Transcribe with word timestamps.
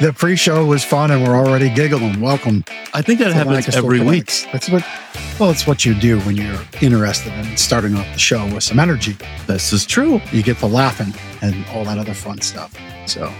The 0.00 0.12
pre-show 0.12 0.64
was 0.64 0.84
fun, 0.84 1.10
and 1.10 1.26
we're 1.26 1.34
already 1.34 1.68
giggling. 1.68 2.20
Welcome. 2.20 2.64
I 2.94 3.02
think 3.02 3.18
that 3.18 3.32
happens 3.32 3.74
every 3.74 3.98
week. 3.98 4.26
That's 4.52 4.70
what. 4.70 4.86
Well, 5.40 5.50
it's 5.50 5.66
what 5.66 5.84
you 5.84 5.92
do 5.92 6.20
when 6.20 6.36
you're 6.36 6.60
interested 6.80 7.32
in 7.32 7.56
starting 7.56 7.96
off 7.96 8.06
the 8.12 8.18
show 8.18 8.44
with 8.54 8.62
some 8.62 8.78
energy. 8.78 9.16
This 9.48 9.72
is 9.72 9.84
true. 9.84 10.20
You 10.30 10.44
get 10.44 10.58
to 10.58 10.66
laughing 10.66 11.12
and 11.42 11.66
all 11.70 11.84
that 11.84 11.98
other 11.98 12.14
fun 12.14 12.40
stuff. 12.42 12.72
So, 13.06 13.32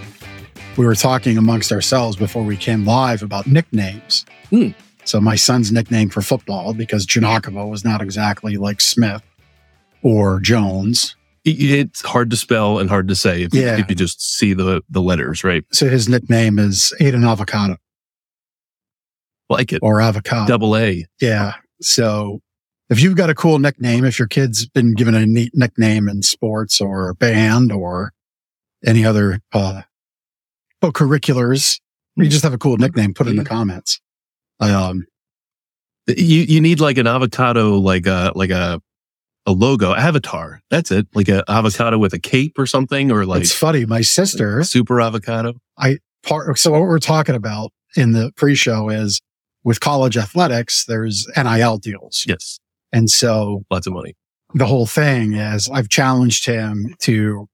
we 0.76 0.84
were 0.84 0.96
talking 0.96 1.38
amongst 1.38 1.70
ourselves 1.70 2.16
before 2.16 2.42
we 2.42 2.56
came 2.56 2.84
live 2.84 3.22
about 3.22 3.46
nicknames. 3.46 4.26
Hmm. 4.50 4.70
So, 5.04 5.20
my 5.20 5.36
son's 5.36 5.70
nickname 5.70 6.08
for 6.08 6.22
football 6.22 6.74
because 6.74 7.06
Janakovo 7.06 7.70
was 7.70 7.84
not 7.84 8.02
exactly 8.02 8.56
like 8.56 8.80
Smith 8.80 9.22
or 10.02 10.40
Jones. 10.40 11.14
It's 11.44 12.00
hard 12.02 12.30
to 12.30 12.36
spell 12.36 12.78
and 12.78 12.88
hard 12.90 13.08
to 13.08 13.14
say 13.14 13.42
if, 13.42 13.54
Yeah. 13.54 13.78
if 13.78 13.88
you 13.88 13.94
just 13.94 14.20
see 14.20 14.52
the 14.54 14.82
the 14.88 15.00
letters, 15.02 15.44
right? 15.44 15.64
So 15.72 15.88
his 15.88 16.08
nickname 16.08 16.58
is 16.58 16.92
Aiden 17.00 17.26
Avocado 17.28 17.76
Like 19.48 19.72
it. 19.72 19.80
or 19.82 20.00
Avocado. 20.00 20.46
Double 20.46 20.76
A. 20.76 21.06
Yeah. 21.20 21.54
So 21.80 22.40
if 22.90 23.00
you've 23.02 23.16
got 23.16 23.30
a 23.30 23.34
cool 23.34 23.58
nickname, 23.58 24.04
if 24.04 24.18
your 24.18 24.28
kid's 24.28 24.66
been 24.66 24.94
given 24.94 25.14
a 25.14 25.26
neat 25.26 25.52
nickname 25.54 26.08
in 26.08 26.22
sports 26.22 26.80
or 26.80 27.14
band 27.14 27.72
or 27.72 28.12
any 28.84 29.04
other 29.04 29.40
uh, 29.52 29.82
co-curriculars, 30.82 31.80
you 32.16 32.28
just 32.28 32.42
have 32.44 32.52
a 32.54 32.58
cool 32.58 32.76
nickname, 32.78 33.14
put 33.14 33.26
it 33.26 33.30
in 33.30 33.36
the 33.36 33.44
comments. 33.44 34.00
Um, 34.60 35.06
You 36.08 36.40
you 36.42 36.60
need 36.60 36.80
like 36.80 36.98
an 36.98 37.06
avocado, 37.06 37.78
like 37.78 38.06
a 38.06 38.32
like 38.34 38.50
a 38.50 38.80
a 39.48 39.52
logo 39.52 39.94
avatar. 39.94 40.60
That's 40.70 40.90
it. 40.90 41.06
Like 41.14 41.28
a 41.28 41.42
avocado 41.48 41.96
with 41.96 42.12
a 42.12 42.18
cape 42.18 42.58
or 42.58 42.66
something, 42.66 43.10
or 43.10 43.24
like 43.24 43.40
it's 43.40 43.52
funny. 43.52 43.86
My 43.86 44.02
sister, 44.02 44.62
super 44.62 45.00
avocado. 45.00 45.54
I 45.78 45.98
part, 46.22 46.58
so 46.58 46.72
what 46.72 46.82
we're 46.82 46.98
talking 46.98 47.34
about 47.34 47.72
in 47.96 48.12
the 48.12 48.30
pre-show 48.36 48.90
is 48.90 49.20
with 49.64 49.80
college 49.80 50.16
athletics, 50.18 50.84
there's 50.84 51.26
NIL 51.36 51.78
deals. 51.78 52.24
Yes, 52.28 52.58
And 52.92 53.08
so 53.10 53.64
lots 53.70 53.86
of 53.86 53.94
money. 53.94 54.14
the 54.54 54.66
whole 54.66 54.86
thing 54.86 55.32
is 55.32 55.68
I've 55.70 55.88
challenged 55.88 56.44
him 56.44 56.94
to 57.00 57.48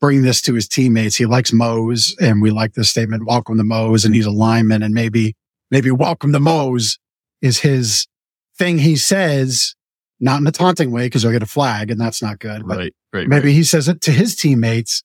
bring 0.00 0.22
this 0.22 0.40
to 0.42 0.54
his 0.54 0.68
teammates. 0.68 1.16
He 1.16 1.26
likes 1.26 1.52
Mose 1.52 2.14
and 2.20 2.40
we 2.40 2.50
like 2.52 2.74
the 2.74 2.84
statement, 2.84 3.26
welcome 3.26 3.58
to 3.58 3.64
Mose. 3.64 4.04
And 4.04 4.14
he's 4.14 4.26
a 4.26 4.30
lineman 4.30 4.82
and 4.82 4.94
maybe, 4.94 5.34
maybe 5.72 5.90
welcome 5.90 6.32
to 6.32 6.40
Mose 6.40 6.98
is 7.42 7.58
his 7.58 8.06
thing 8.56 8.78
he 8.78 8.94
says, 8.96 9.74
not 10.20 10.40
in 10.40 10.46
a 10.46 10.52
taunting 10.52 10.90
way 10.90 11.06
because 11.06 11.22
he'll 11.22 11.32
get 11.32 11.42
a 11.42 11.46
flag 11.46 11.90
and 11.90 12.00
that's 12.00 12.22
not 12.22 12.38
good. 12.38 12.66
But 12.66 12.78
Right, 12.78 12.94
right. 13.12 13.28
maybe 13.28 13.48
right. 13.48 13.54
he 13.54 13.64
says 13.64 13.88
it 13.88 14.00
to 14.02 14.12
his 14.12 14.36
teammates 14.36 15.02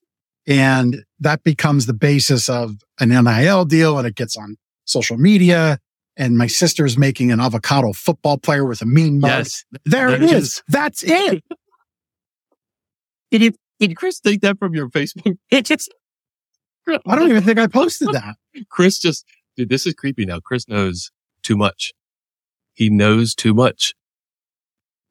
and 0.47 1.03
that 1.19 1.43
becomes 1.43 1.85
the 1.85 1.93
basis 1.93 2.49
of 2.49 2.75
an 2.99 3.09
NIL 3.09 3.65
deal 3.65 3.97
and 3.97 4.07
it 4.07 4.15
gets 4.15 4.37
on 4.37 4.57
social 4.85 5.17
media. 5.17 5.79
And 6.17 6.37
my 6.37 6.47
sister's 6.47 6.97
making 6.97 7.31
an 7.31 7.39
avocado 7.41 7.91
football 7.91 8.37
player 8.37 8.65
with 8.65 8.81
a 8.81 8.85
mean 8.85 9.19
mug. 9.19 9.29
Yes. 9.31 9.65
There 9.85 10.09
it 10.09 10.19
There 10.19 10.29
it 10.29 10.33
is. 10.33 10.63
That's 10.67 11.03
it. 11.03 11.43
Did 13.31 13.41
you 13.41 13.51
did 13.79 13.97
Chris 13.97 14.21
take 14.21 14.39
that 14.41 14.57
from 14.57 14.73
your 14.73 14.89
Facebook? 14.89 15.37
It 15.49 15.65
just 15.65 15.93
I 16.87 17.15
don't 17.15 17.29
even 17.29 17.43
think 17.43 17.57
I 17.59 17.67
posted 17.67 18.09
that. 18.09 18.35
Chris 18.69 18.99
just 18.99 19.25
dude, 19.57 19.69
this 19.69 19.85
is 19.85 19.93
creepy 19.93 20.25
now. 20.25 20.39
Chris 20.39 20.69
knows 20.69 21.11
too 21.41 21.57
much. 21.57 21.93
He 22.73 22.89
knows 22.89 23.33
too 23.33 23.53
much. 23.53 23.93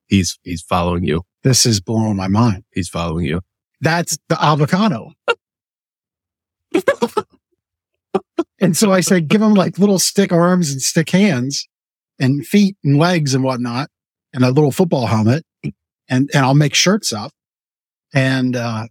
He's 0.06 0.38
he's 0.42 0.62
following 0.62 1.05
you. 1.05 1.22
This 1.42 1.66
is 1.66 1.80
blowing 1.80 2.16
my 2.16 2.28
mind. 2.28 2.64
He's 2.72 2.88
following 2.88 3.27
you. 3.27 3.41
That's 3.80 4.16
the 4.28 4.42
avocado. 4.42 5.12
and 8.60 8.77
so 8.77 8.92
I 8.92 9.00
said, 9.00 9.28
give 9.28 9.42
him 9.42 9.55
like 9.55 9.78
little 9.78 9.98
stick 9.98 10.32
arms 10.32 10.70
and 10.70 10.80
stick 10.80 11.10
hands 11.10 11.69
and 12.19 12.47
feet 12.47 12.77
and 12.82 12.98
legs 12.98 13.34
and 13.34 13.44
whatnot 13.44 13.91
and 14.32 14.44
a 14.44 14.50
little 14.50 14.70
football 14.72 15.06
helmet 15.06 15.44
and, 15.62 15.72
and 16.32 16.44
I'll 16.44 16.54
make 16.54 16.75
shirts 16.75 17.12
up. 17.12 17.32
And, 18.15 18.56
uh, 18.56 18.86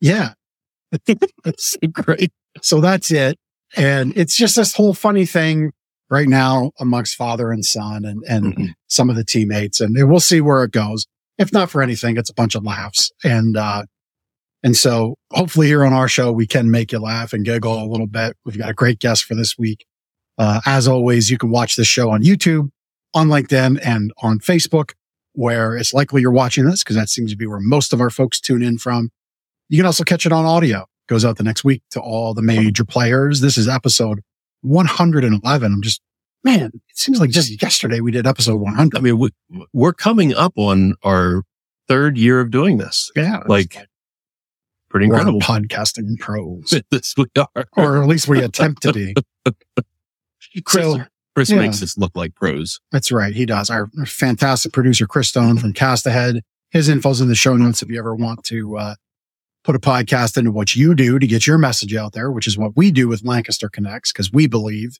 yeah, 0.00 0.32
That's 1.44 1.76
great. 1.92 2.32
so 2.60 2.80
that's 2.80 3.10
it. 3.10 3.38
And 3.76 4.16
it's 4.16 4.36
just 4.36 4.56
this 4.56 4.74
whole 4.74 4.92
funny 4.94 5.24
thing 5.24 5.72
right 6.12 6.28
now 6.28 6.70
amongst 6.78 7.16
father 7.16 7.50
and 7.50 7.64
son 7.64 8.04
and, 8.04 8.22
and 8.28 8.54
Mhm. 8.54 8.68
some 8.86 9.08
of 9.08 9.16
the 9.16 9.24
teammates 9.24 9.80
and 9.80 9.96
we'll 10.08 10.20
see 10.20 10.42
where 10.42 10.62
it 10.62 10.70
goes. 10.70 11.06
If 11.38 11.52
not 11.52 11.70
for 11.70 11.82
anything, 11.82 12.18
it's 12.18 12.28
a 12.28 12.34
bunch 12.34 12.54
of 12.54 12.62
laughs. 12.64 13.10
And, 13.24 13.56
uh, 13.56 13.84
and 14.62 14.76
so 14.76 15.16
hopefully 15.32 15.68
here 15.68 15.84
on 15.84 15.94
our 15.94 16.08
show, 16.08 16.30
we 16.30 16.46
can 16.46 16.70
make 16.70 16.92
you 16.92 16.98
laugh 16.98 17.32
and 17.32 17.44
giggle 17.46 17.82
a 17.82 17.88
little 17.88 18.06
bit. 18.06 18.36
We've 18.44 18.58
got 18.58 18.68
a 18.68 18.74
great 18.74 18.98
guest 19.00 19.24
for 19.24 19.34
this 19.34 19.56
week. 19.58 19.86
Uh, 20.36 20.60
as 20.66 20.86
always, 20.86 21.30
you 21.30 21.38
can 21.38 21.50
watch 21.50 21.76
this 21.76 21.88
show 21.88 22.10
on 22.10 22.22
YouTube, 22.22 22.68
on 23.14 23.28
LinkedIn 23.28 23.80
and 23.82 24.12
on 24.22 24.38
Facebook, 24.38 24.90
where 25.32 25.76
it's 25.76 25.94
likely 25.94 26.20
you're 26.20 26.30
watching 26.30 26.66
this 26.66 26.84
because 26.84 26.96
that 26.96 27.08
seems 27.08 27.30
to 27.30 27.36
be 27.38 27.46
where 27.46 27.58
most 27.60 27.94
of 27.94 28.00
our 28.02 28.10
folks 28.10 28.38
tune 28.38 28.62
in 28.62 28.76
from. 28.76 29.08
You 29.70 29.78
can 29.78 29.86
also 29.86 30.04
catch 30.04 30.26
it 30.26 30.32
on 30.32 30.44
audio. 30.44 30.84
Goes 31.08 31.24
out 31.24 31.38
the 31.38 31.42
next 31.44 31.64
week 31.64 31.82
to 31.92 32.00
all 32.00 32.34
the 32.34 32.42
major 32.42 32.84
players. 32.84 33.40
This 33.40 33.56
is 33.56 33.66
episode 33.66 34.20
111. 34.62 35.72
I'm 35.72 35.82
just, 35.82 36.00
man, 36.42 36.70
it 36.74 36.96
seems 36.98 37.20
like 37.20 37.30
just 37.30 37.60
yesterday 37.62 38.00
we 38.00 38.10
did 38.10 38.26
episode 38.26 38.56
100. 38.60 38.96
I 38.96 39.00
mean, 39.00 39.18
we, 39.18 39.30
we're 39.72 39.92
coming 39.92 40.34
up 40.34 40.52
on 40.56 40.94
our 41.02 41.42
third 41.88 42.16
year 42.16 42.40
of 42.40 42.50
doing 42.50 42.78
this. 42.78 43.10
yeah. 43.14 43.42
Like 43.46 43.76
pretty 44.88 45.06
incredible. 45.06 45.40
podcasting 45.40 46.18
pros, 46.18 46.74
this 46.90 47.14
we 47.16 47.24
are. 47.36 47.64
or 47.76 48.02
at 48.02 48.08
least 48.08 48.28
we 48.28 48.42
attempt 48.42 48.82
to 48.82 48.92
be. 48.92 49.14
Chris, 50.64 50.84
So, 50.84 51.04
Chris 51.34 51.50
yeah. 51.50 51.56
makes 51.58 51.82
us 51.82 51.96
look 51.96 52.12
like 52.14 52.34
pros. 52.34 52.80
That's 52.90 53.10
right. 53.10 53.34
He 53.34 53.46
does. 53.46 53.70
Our 53.70 53.88
fantastic 54.06 54.72
producer, 54.72 55.06
Chris 55.06 55.28
Stone 55.28 55.58
from 55.58 55.72
Cast 55.72 56.06
Ahead. 56.06 56.42
His 56.70 56.88
info's 56.88 57.20
in 57.20 57.28
the 57.28 57.34
show 57.34 57.56
notes 57.56 57.82
if 57.82 57.90
you 57.90 57.98
ever 57.98 58.14
want 58.14 58.44
to 58.44 58.76
uh, 58.76 58.94
put 59.64 59.76
a 59.76 59.78
podcast 59.78 60.36
into 60.36 60.50
what 60.50 60.74
you 60.74 60.94
do 60.94 61.18
to 61.18 61.26
get 61.26 61.46
your 61.46 61.58
message 61.58 61.94
out 61.94 62.12
there, 62.12 62.30
which 62.30 62.46
is 62.46 62.58
what 62.58 62.76
we 62.76 62.90
do 62.90 63.08
with 63.08 63.24
Lancaster 63.24 63.68
Connects, 63.68 64.12
because 64.12 64.32
we 64.32 64.46
believe 64.46 64.98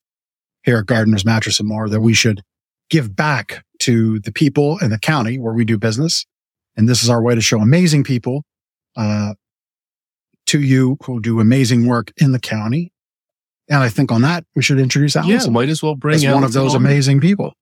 here 0.62 0.78
at 0.78 0.86
Gardner's 0.86 1.24
Mattress 1.24 1.58
and 1.58 1.68
More 1.68 1.88
that 1.88 2.00
we 2.00 2.14
should 2.14 2.42
give 2.90 3.16
back 3.16 3.64
to 3.80 4.20
the 4.20 4.32
people 4.32 4.78
in 4.78 4.90
the 4.90 4.98
county 4.98 5.38
where 5.38 5.52
we 5.54 5.64
do 5.64 5.78
business. 5.78 6.26
And 6.76 6.88
this 6.88 7.02
is 7.02 7.10
our 7.10 7.22
way 7.22 7.34
to 7.34 7.40
show 7.40 7.58
amazing 7.58 8.04
people 8.04 8.44
uh, 8.96 9.34
to 10.46 10.60
you 10.60 10.96
who 11.04 11.20
do 11.20 11.40
amazing 11.40 11.86
work 11.86 12.12
in 12.16 12.32
the 12.32 12.38
county. 12.38 12.92
And 13.68 13.82
I 13.82 13.88
think 13.88 14.12
on 14.12 14.22
that, 14.22 14.44
we 14.54 14.62
should 14.62 14.78
introduce 14.78 15.16
Yeah, 15.16 15.46
might 15.50 15.68
as 15.68 15.82
well 15.82 15.96
bring 15.96 16.16
as 16.16 16.26
one 16.26 16.44
of 16.44 16.52
those 16.52 16.74
on. 16.74 16.84
amazing 16.84 17.20
people. 17.20 17.54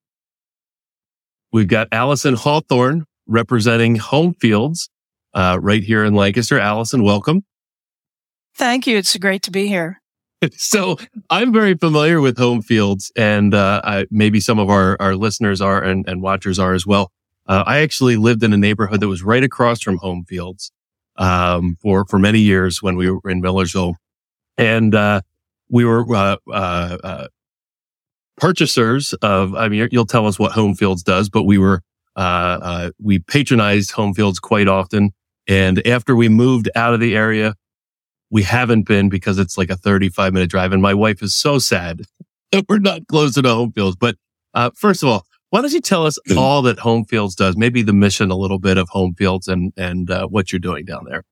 We've 1.53 1.69
got 1.69 1.89
Allison 1.93 2.35
Hawthorne 2.35 3.05
representing 3.27 3.97
Homefields 3.97 4.89
uh, 5.35 5.59
right 5.61 5.83
here 5.83 6.05
in 6.05 6.15
Lancaster. 6.15 6.59
Allison, 6.59 7.03
welcome. 7.03 7.45
Thank 8.55 8.87
you. 8.87 8.97
It's 8.97 9.17
great 9.17 9.43
to 9.43 9.51
be 9.51 9.67
here. 9.67 10.01
So 10.57 10.97
I'm 11.29 11.53
very 11.53 11.75
familiar 11.75 12.19
with 12.19 12.39
Homefields, 12.39 13.11
and 13.15 13.53
uh, 13.53 13.83
I, 13.85 14.07
maybe 14.11 14.41
some 14.41 14.59
of 14.59 14.71
our, 14.71 14.97
our 14.99 15.15
listeners 15.15 15.61
are 15.61 15.83
and, 15.83 16.09
and 16.09 16.23
watchers 16.23 16.59
are 16.59 16.73
as 16.73 16.87
well. 16.87 17.13
Uh, 17.47 17.63
I 17.67 17.81
actually 17.81 18.17
lived 18.17 18.43
in 18.43 18.55
a 18.55 18.57
neighborhood 18.57 19.01
that 19.01 19.09
was 19.09 19.23
right 19.23 19.45
across 19.45 19.83
from 19.83 19.99
Homefields 19.99 20.71
um, 21.17 21.77
for 21.83 22.07
for 22.07 22.19
many 22.19 22.39
years 22.39 22.83
when 22.83 22.97
we 22.97 23.11
were 23.11 23.31
in 23.31 23.43
Millersville, 23.43 23.97
and 24.57 24.95
uh, 24.95 25.21
we 25.69 25.85
were 25.85 26.05
uh, 26.15 26.37
uh, 26.51 26.99
uh, 27.05 27.27
purchasers 28.37 29.13
of. 29.15 29.55
I 29.55 29.69
mean, 29.69 29.89
you'll 29.93 30.07
tell 30.07 30.27
us 30.27 30.39
what 30.39 30.53
Homefields 30.53 31.03
does, 31.03 31.29
but 31.29 31.43
we 31.43 31.59
were 31.59 31.83
uh, 32.17 32.59
uh, 32.63 32.91
we 33.01 33.19
patronized 33.19 33.93
Homefields 33.93 34.41
quite 34.41 34.69
often. 34.69 35.13
And 35.51 35.85
after 35.85 36.15
we 36.15 36.29
moved 36.29 36.71
out 36.77 36.95
of 36.95 37.01
the 37.01 37.17
area, 37.17 37.57
we 38.31 38.45
haven't 38.45 38.87
been 38.87 39.09
because 39.09 39.37
it's 39.41 39.59
like 39.59 39.69
a 39.69 39.77
35 39.77 40.33
minute 40.33 40.49
drive. 40.49 40.73
And 40.73 40.81
my 40.81 40.95
wife 40.95 41.23
is 41.23 41.35
so 41.35 41.59
sad 41.59 42.03
that 42.53 42.67
we're 42.69 42.79
not 42.79 43.09
closer 43.09 43.43
to 43.43 43.49
Homefields. 43.49 43.97
But 43.99 44.17
uh, 44.55 44.71
first 44.77 45.03
of 45.03 45.09
all, 45.09 45.27
why 45.51 45.61
don't 45.61 45.73
you 45.73 45.81
tell 45.81 46.07
us 46.07 46.17
all 46.37 46.63
that 46.63 46.79
Homefields 46.79 47.35
does? 47.35 47.57
Maybe 47.57 47.83
the 47.83 47.93
mission 47.93 48.31
a 48.31 48.37
little 48.37 48.61
bit 48.61 48.79
of 48.79 48.89
Homefields 48.91 49.49
and 49.49 49.73
and 49.77 50.09
uh, 50.09 50.29
what 50.29 50.53
you're 50.53 50.61
doing 50.61 50.85
down 50.85 51.05
there. 51.09 51.25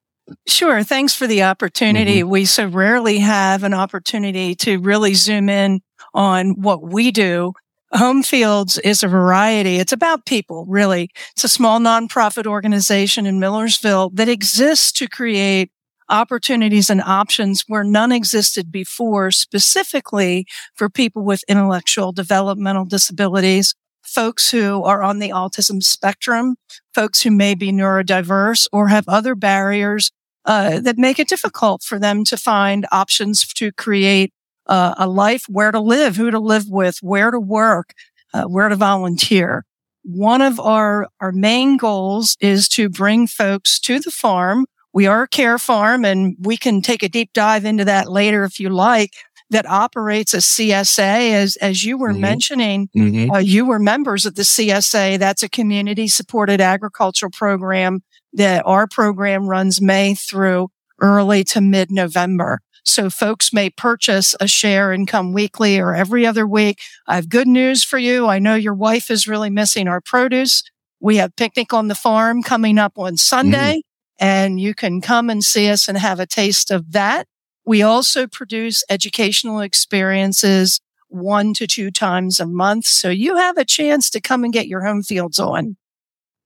Sure. 0.48 0.82
Thanks 0.82 1.14
for 1.14 1.28
the 1.28 1.44
opportunity. 1.44 2.24
We 2.24 2.44
so 2.44 2.66
rarely 2.66 3.18
have 3.18 3.62
an 3.62 3.72
opportunity 3.72 4.56
to 4.56 4.78
really 4.78 5.14
zoom 5.14 5.48
in 5.48 5.80
on 6.12 6.60
what 6.60 6.82
we 6.82 7.12
do. 7.12 7.52
Homefields 7.94 8.78
is 8.84 9.02
a 9.02 9.08
variety. 9.08 9.76
It's 9.76 9.92
about 9.92 10.26
people, 10.26 10.66
really. 10.66 11.10
It's 11.32 11.44
a 11.44 11.48
small 11.48 11.80
nonprofit 11.80 12.46
organization 12.46 13.24
in 13.24 13.40
Millersville 13.40 14.10
that 14.14 14.28
exists 14.28 14.92
to 14.92 15.08
create 15.08 15.70
opportunities 16.10 16.90
and 16.90 17.02
options 17.02 17.64
where 17.66 17.84
none 17.84 18.12
existed 18.12 18.70
before, 18.70 19.30
specifically 19.30 20.46
for 20.74 20.88
people 20.88 21.22
with 21.22 21.44
intellectual 21.48 22.12
developmental 22.12 22.84
disabilities, 22.84 23.74
folks 24.02 24.50
who 24.50 24.82
are 24.84 25.02
on 25.02 25.18
the 25.18 25.30
autism 25.30 25.82
spectrum, 25.82 26.56
folks 26.94 27.22
who 27.22 27.30
may 27.30 27.54
be 27.54 27.72
neurodiverse 27.72 28.68
or 28.72 28.88
have 28.88 29.04
other 29.08 29.34
barriers 29.34 30.10
uh, 30.44 30.80
that 30.80 30.98
make 30.98 31.18
it 31.18 31.28
difficult 31.28 31.82
for 31.82 31.98
them 31.98 32.24
to 32.24 32.36
find 32.36 32.86
options 32.90 33.46
to 33.46 33.70
create 33.72 34.32
uh, 34.68 34.94
a 34.96 35.08
life, 35.08 35.44
where 35.48 35.70
to 35.70 35.80
live, 35.80 36.16
who 36.16 36.30
to 36.30 36.38
live 36.38 36.68
with, 36.68 36.98
where 37.00 37.30
to 37.30 37.40
work, 37.40 37.94
uh, 38.34 38.44
where 38.44 38.68
to 38.68 38.76
volunteer. 38.76 39.64
One 40.02 40.40
of 40.42 40.58
our, 40.60 41.08
our 41.20 41.32
main 41.32 41.76
goals 41.76 42.36
is 42.40 42.68
to 42.70 42.88
bring 42.88 43.26
folks 43.26 43.78
to 43.80 44.00
the 44.00 44.10
farm. 44.10 44.66
We 44.92 45.06
are 45.06 45.24
a 45.24 45.28
care 45.28 45.58
farm 45.58 46.04
and 46.04 46.36
we 46.40 46.56
can 46.56 46.80
take 46.82 47.02
a 47.02 47.08
deep 47.08 47.32
dive 47.32 47.64
into 47.64 47.84
that 47.84 48.10
later 48.10 48.44
if 48.44 48.58
you 48.58 48.70
like 48.70 49.12
that 49.50 49.68
operates 49.68 50.34
a 50.34 50.38
CSA. 50.38 51.32
As, 51.32 51.56
as 51.56 51.84
you 51.84 51.98
were 51.98 52.12
mm-hmm. 52.12 52.20
mentioning, 52.20 52.88
mm-hmm. 52.96 53.30
Uh, 53.30 53.38
you 53.38 53.66
were 53.66 53.78
members 53.78 54.26
of 54.26 54.34
the 54.34 54.42
CSA. 54.42 55.18
That's 55.18 55.42
a 55.42 55.48
community 55.48 56.08
supported 56.08 56.60
agricultural 56.60 57.30
program 57.30 58.02
that 58.32 58.62
our 58.66 58.86
program 58.86 59.46
runs 59.46 59.80
May 59.80 60.14
through 60.14 60.68
early 61.00 61.44
to 61.44 61.60
mid 61.60 61.90
November. 61.90 62.60
So 62.88 63.10
folks 63.10 63.52
may 63.52 63.68
purchase 63.68 64.34
a 64.40 64.48
share 64.48 64.92
and 64.92 65.06
come 65.06 65.32
weekly 65.32 65.78
or 65.78 65.94
every 65.94 66.26
other 66.26 66.46
week. 66.46 66.80
I 67.06 67.16
have 67.16 67.28
good 67.28 67.46
news 67.46 67.84
for 67.84 67.98
you. 67.98 68.26
I 68.26 68.38
know 68.38 68.54
your 68.54 68.74
wife 68.74 69.10
is 69.10 69.28
really 69.28 69.50
missing 69.50 69.86
our 69.88 70.00
produce. 70.00 70.62
We 70.98 71.16
have 71.16 71.36
picnic 71.36 71.72
on 71.74 71.88
the 71.88 71.94
farm 71.94 72.42
coming 72.42 72.78
up 72.78 72.98
on 72.98 73.16
Sunday 73.16 73.76
mm. 73.76 73.82
and 74.18 74.58
you 74.58 74.74
can 74.74 75.00
come 75.00 75.28
and 75.28 75.44
see 75.44 75.68
us 75.68 75.86
and 75.86 75.98
have 75.98 76.18
a 76.18 76.26
taste 76.26 76.70
of 76.70 76.92
that. 76.92 77.26
We 77.64 77.82
also 77.82 78.26
produce 78.26 78.82
educational 78.88 79.60
experiences 79.60 80.80
one 81.08 81.54
to 81.54 81.66
two 81.66 81.90
times 81.90 82.40
a 82.40 82.46
month. 82.46 82.86
So 82.86 83.10
you 83.10 83.36
have 83.36 83.58
a 83.58 83.64
chance 83.64 84.08
to 84.10 84.20
come 84.20 84.44
and 84.44 84.52
get 84.52 84.66
your 84.66 84.80
Homefields 84.80 85.38
on. 85.38 85.76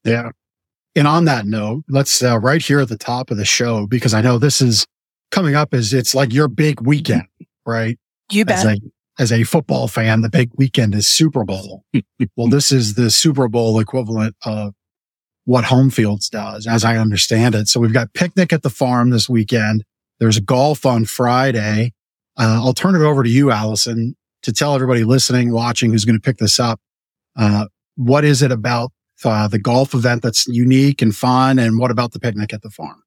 Yeah. 0.04 0.30
And 0.94 1.06
on 1.06 1.24
that 1.24 1.46
note, 1.46 1.84
let's 1.88 2.22
uh, 2.22 2.38
right 2.38 2.60
here 2.60 2.80
at 2.80 2.88
the 2.88 2.98
top 2.98 3.30
of 3.30 3.36
the 3.36 3.44
show, 3.44 3.86
because 3.86 4.12
I 4.12 4.20
know 4.20 4.38
this 4.38 4.60
is 4.60 4.84
coming 5.32 5.56
up 5.56 5.75
is 5.75 5.93
it's 5.93 6.14
like 6.14 6.32
your 6.32 6.46
big 6.46 6.81
weekend, 6.81 7.26
right? 7.67 7.99
You 8.31 8.44
bet. 8.44 8.58
As 8.58 8.64
a, 8.64 8.76
as 9.19 9.32
a 9.32 9.43
football 9.43 9.88
fan, 9.88 10.20
the 10.20 10.29
big 10.29 10.50
weekend 10.56 10.94
is 10.94 11.08
Super 11.08 11.44
Bowl. 11.44 11.84
well, 12.37 12.49
this 12.49 12.70
is 12.70 12.94
the 12.94 13.11
Super 13.11 13.49
Bowl 13.49 13.81
equivalent 13.81 14.37
of 14.44 14.75
what 15.44 15.64
Homefields 15.64 16.31
does, 16.31 16.69
as 16.69 16.84
I 16.84 16.96
understand 16.96 17.56
it. 17.56 17.67
So 17.67 17.81
we've 17.81 17.93
got 17.93 18.12
picnic 18.14 18.52
at 18.52 18.62
the 18.62 18.70
farm 18.70 19.11
this 19.11 19.29
weekend. 19.29 19.84
There's 20.20 20.38
golf 20.38 20.87
on 20.87 21.05
Friday. 21.05 21.93
Uh, 22.38 22.61
I'll 22.62 22.75
turn 22.75 22.94
it 22.94 23.02
over 23.02 23.25
to 23.25 23.29
you, 23.29 23.50
Allison, 23.50 24.14
to 24.43 24.52
tell 24.52 24.75
everybody 24.75 25.02
listening, 25.02 25.52
watching, 25.52 25.90
who's 25.90 26.05
going 26.05 26.17
to 26.17 26.23
pick 26.23 26.38
this 26.38 26.61
up. 26.61 26.81
Uh, 27.37 27.67
what 27.96 28.25
is 28.25 28.40
it 28.40 28.52
about 28.52 28.93
uh, 29.25 29.49
the 29.49 29.58
golf 29.58 29.94
event 29.94 30.23
that's 30.23 30.46
unique 30.46 31.02
and 31.02 31.14
fun? 31.14 31.58
And 31.58 31.79
what 31.79 31.90
about 31.90 32.12
the 32.12 32.20
picnic 32.20 32.52
at 32.52 32.62
the 32.62 32.70
farm? 32.70 33.01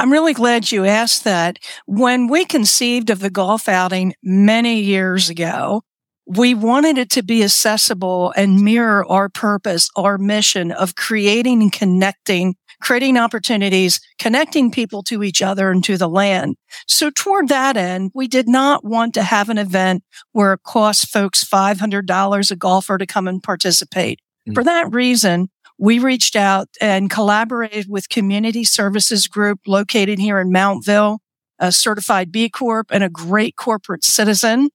I'm 0.00 0.10
really 0.10 0.32
glad 0.32 0.72
you 0.72 0.86
asked 0.86 1.24
that. 1.24 1.58
When 1.86 2.26
we 2.26 2.46
conceived 2.46 3.10
of 3.10 3.20
the 3.20 3.28
golf 3.28 3.68
outing 3.68 4.14
many 4.22 4.80
years 4.80 5.28
ago, 5.28 5.82
we 6.26 6.54
wanted 6.54 6.96
it 6.96 7.10
to 7.10 7.22
be 7.22 7.44
accessible 7.44 8.32
and 8.34 8.62
mirror 8.62 9.04
our 9.06 9.28
purpose, 9.28 9.90
our 9.96 10.16
mission 10.16 10.72
of 10.72 10.94
creating 10.94 11.60
and 11.60 11.72
connecting 11.72 12.54
creating 12.80 13.18
opportunities, 13.18 14.00
connecting 14.18 14.70
people 14.70 15.02
to 15.02 15.22
each 15.22 15.42
other 15.42 15.70
and 15.70 15.84
to 15.84 15.98
the 15.98 16.08
land. 16.08 16.56
So 16.86 17.10
toward 17.10 17.48
that 17.48 17.76
end, 17.76 18.10
we 18.14 18.26
did 18.26 18.48
not 18.48 18.84
want 18.84 19.12
to 19.14 19.22
have 19.22 19.50
an 19.50 19.58
event 19.58 20.02
where 20.32 20.54
it 20.54 20.62
costs 20.62 21.04
folks 21.04 21.44
$500 21.44 22.50
a 22.50 22.56
golfer 22.56 22.96
to 22.96 23.06
come 23.06 23.28
and 23.28 23.42
participate. 23.42 24.20
Mm-hmm. 24.48 24.54
For 24.54 24.64
that 24.64 24.92
reason, 24.92 25.50
we 25.80 25.98
reached 25.98 26.36
out 26.36 26.68
and 26.80 27.10
collaborated 27.10 27.86
with 27.88 28.08
Community 28.08 28.64
Services 28.64 29.26
Group 29.26 29.60
located 29.66 30.18
here 30.18 30.38
in 30.38 30.50
Mountville, 30.50 31.18
a 31.58 31.72
certified 31.72 32.30
B 32.30 32.48
Corp 32.48 32.88
and 32.90 33.02
a 33.02 33.08
great 33.08 33.56
corporate 33.56 34.04
citizen 34.04 34.70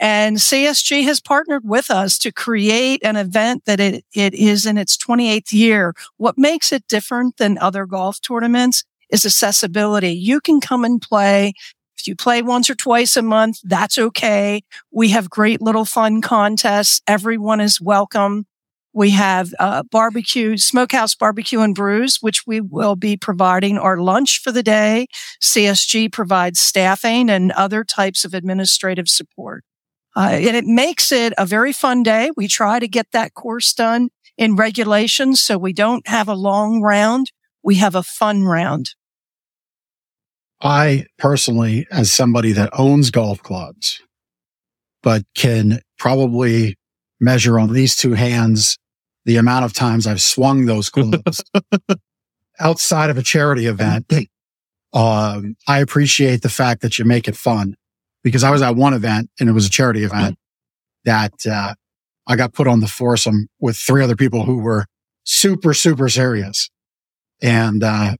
and 0.00 0.38
CSG 0.38 1.04
has 1.04 1.20
partnered 1.20 1.62
with 1.62 1.90
us 1.90 2.16
to 2.18 2.32
create 2.32 3.04
an 3.04 3.16
event 3.16 3.66
that 3.66 3.78
it, 3.80 4.02
it 4.14 4.32
is 4.32 4.64
in 4.64 4.78
its 4.78 4.96
28th 4.96 5.52
year. 5.52 5.94
What 6.16 6.38
makes 6.38 6.72
it 6.72 6.88
different 6.88 7.36
than 7.36 7.58
other 7.58 7.84
golf 7.84 8.18
tournaments 8.22 8.82
is 9.10 9.26
accessibility. 9.26 10.14
You 10.14 10.40
can 10.40 10.58
come 10.60 10.84
and 10.84 11.02
play. 11.02 11.52
If 11.98 12.06
you 12.06 12.16
play 12.16 12.40
once 12.40 12.70
or 12.70 12.74
twice 12.74 13.14
a 13.18 13.22
month, 13.22 13.58
that's 13.62 13.98
okay. 13.98 14.62
We 14.90 15.10
have 15.10 15.28
great 15.28 15.60
little 15.60 15.84
fun 15.84 16.22
contests. 16.22 17.02
Everyone 17.06 17.60
is 17.60 17.78
welcome. 17.78 18.46
We 18.92 19.10
have 19.10 19.52
uh, 19.60 19.84
barbecue, 19.84 20.56
smokehouse 20.56 21.14
barbecue 21.14 21.60
and 21.60 21.74
brews, 21.74 22.18
which 22.20 22.42
we 22.46 22.60
will 22.60 22.96
be 22.96 23.16
providing 23.16 23.78
our 23.78 23.98
lunch 23.98 24.40
for 24.42 24.50
the 24.50 24.62
day. 24.62 25.06
CSG 25.42 26.12
provides 26.12 26.58
staffing 26.58 27.30
and 27.30 27.52
other 27.52 27.84
types 27.84 28.24
of 28.24 28.34
administrative 28.34 29.08
support. 29.08 29.64
Uh, 30.16 30.30
and 30.32 30.56
it 30.56 30.64
makes 30.64 31.12
it 31.12 31.32
a 31.38 31.46
very 31.46 31.72
fun 31.72 32.02
day. 32.02 32.30
We 32.36 32.48
try 32.48 32.80
to 32.80 32.88
get 32.88 33.06
that 33.12 33.34
course 33.34 33.72
done 33.72 34.08
in 34.36 34.56
regulations 34.56 35.40
so 35.40 35.56
we 35.56 35.72
don't 35.72 36.06
have 36.08 36.28
a 36.28 36.34
long 36.34 36.82
round. 36.82 37.30
We 37.62 37.76
have 37.76 37.94
a 37.94 38.02
fun 38.02 38.44
round. 38.44 38.94
I 40.62 41.06
personally, 41.16 41.86
as 41.90 42.12
somebody 42.12 42.52
that 42.52 42.70
owns 42.72 43.10
golf 43.10 43.42
clubs, 43.42 44.02
but 45.02 45.22
can 45.34 45.80
probably 45.98 46.76
measure 47.20 47.58
on 47.58 47.72
these 47.72 47.96
two 47.96 48.14
hands 48.14 48.78
the 49.24 49.36
amount 49.36 49.64
of 49.64 49.72
times 49.72 50.06
I've 50.06 50.22
swung 50.22 50.66
those 50.66 50.88
clubs 50.90 51.42
outside 52.58 53.10
of 53.10 53.18
a 53.18 53.22
charity 53.22 53.66
event. 53.66 54.06
Um, 54.92 55.56
I 55.68 55.78
appreciate 55.80 56.42
the 56.42 56.48
fact 56.48 56.82
that 56.82 56.98
you 56.98 57.04
make 57.04 57.28
it 57.28 57.36
fun 57.36 57.76
because 58.24 58.42
I 58.42 58.50
was 58.50 58.62
at 58.62 58.76
one 58.76 58.94
event 58.94 59.30
and 59.38 59.48
it 59.48 59.52
was 59.52 59.66
a 59.66 59.70
charity 59.70 60.04
event 60.04 60.36
that, 61.04 61.32
uh, 61.46 61.74
I 62.26 62.36
got 62.36 62.52
put 62.52 62.66
on 62.66 62.80
the 62.80 62.86
foursome 62.86 63.48
with 63.60 63.76
three 63.76 64.02
other 64.04 64.16
people 64.16 64.44
who 64.44 64.58
were 64.58 64.86
super, 65.24 65.74
super 65.74 66.08
serious. 66.08 66.70
And, 67.42 67.82
uh, 67.82 68.16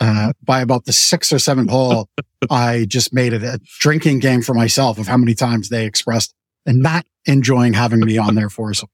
uh, 0.00 0.32
by 0.42 0.62
about 0.62 0.84
the 0.84 0.92
sixth 0.92 1.32
or 1.32 1.38
seventh 1.38 1.70
hole, 1.70 2.08
I 2.50 2.86
just 2.88 3.12
made 3.12 3.32
it 3.32 3.42
a 3.42 3.60
drinking 3.78 4.18
game 4.18 4.42
for 4.42 4.54
myself 4.54 4.98
of 4.98 5.06
how 5.06 5.16
many 5.16 5.34
times 5.34 5.68
they 5.68 5.86
expressed 5.86 6.34
and 6.66 6.80
not 6.80 7.04
enjoying 7.26 7.72
having 7.74 8.00
me 8.00 8.18
on 8.18 8.34
their 8.34 8.50
foursome. 8.50 8.88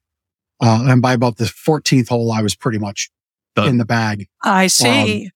Uh, 0.61 0.87
and 0.89 1.03
by 1.03 1.13
about 1.13 1.37
the 1.37 1.45
14th 1.45 2.09
hole, 2.09 2.33
I 2.33 2.43
was 2.43 2.55
pretty 2.55 2.79
much 2.79 3.11
Done. 3.55 3.69
in 3.69 3.79
the 3.79 3.85
bag. 3.85 4.29
I 4.43 4.67
see. 4.67 5.27
Um, 5.27 5.31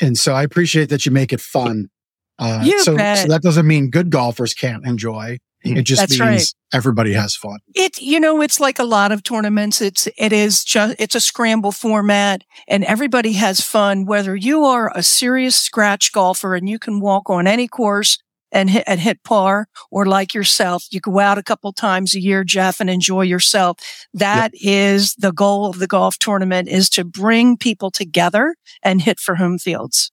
and 0.00 0.18
so 0.18 0.32
I 0.32 0.42
appreciate 0.42 0.88
that 0.88 1.04
you 1.04 1.12
make 1.12 1.32
it 1.32 1.40
fun 1.40 1.90
uh, 2.38 2.62
you 2.64 2.80
so, 2.80 2.96
bet. 2.96 3.18
so 3.18 3.28
that 3.28 3.42
doesn't 3.42 3.66
mean 3.66 3.90
good 3.90 4.10
golfers 4.10 4.54
can't 4.54 4.84
enjoy. 4.86 5.38
Mm-hmm. 5.64 5.76
It 5.76 5.82
just 5.82 6.00
That's 6.00 6.18
means 6.18 6.20
right. 6.20 6.76
everybody 6.76 7.12
has 7.12 7.36
fun. 7.36 7.58
It, 7.72 8.00
you 8.00 8.18
know, 8.18 8.40
it's 8.40 8.58
like 8.58 8.80
a 8.80 8.84
lot 8.84 9.12
of 9.12 9.22
tournaments. 9.22 9.80
It's, 9.80 10.08
it 10.18 10.32
is 10.32 10.64
just, 10.64 10.96
it's 10.98 11.14
a 11.14 11.20
scramble 11.20 11.70
format 11.70 12.42
and 12.66 12.82
everybody 12.84 13.34
has 13.34 13.60
fun. 13.60 14.06
Whether 14.06 14.34
you 14.34 14.64
are 14.64 14.90
a 14.92 15.04
serious 15.04 15.54
scratch 15.54 16.10
golfer 16.10 16.56
and 16.56 16.68
you 16.68 16.80
can 16.80 16.98
walk 16.98 17.30
on 17.30 17.46
any 17.46 17.68
course 17.68 18.18
and 18.52 18.70
hit, 18.70 18.84
and 18.86 19.00
hit 19.00 19.24
par 19.24 19.66
or 19.90 20.06
like 20.06 20.34
yourself, 20.34 20.84
you 20.90 21.00
go 21.00 21.18
out 21.18 21.38
a 21.38 21.42
couple 21.42 21.72
times 21.72 22.14
a 22.14 22.20
year, 22.20 22.44
Jeff, 22.44 22.78
and 22.78 22.88
enjoy 22.90 23.22
yourself. 23.22 23.78
That 24.14 24.52
yep. 24.54 24.60
is 24.62 25.14
the 25.14 25.32
goal 25.32 25.66
of 25.66 25.78
the 25.78 25.86
golf 25.86 26.18
tournament 26.18 26.68
is 26.68 26.88
to 26.90 27.04
bring 27.04 27.56
people 27.56 27.90
together 27.90 28.54
and 28.82 29.00
hit 29.00 29.18
for 29.18 29.36
Homefields. 29.36 30.10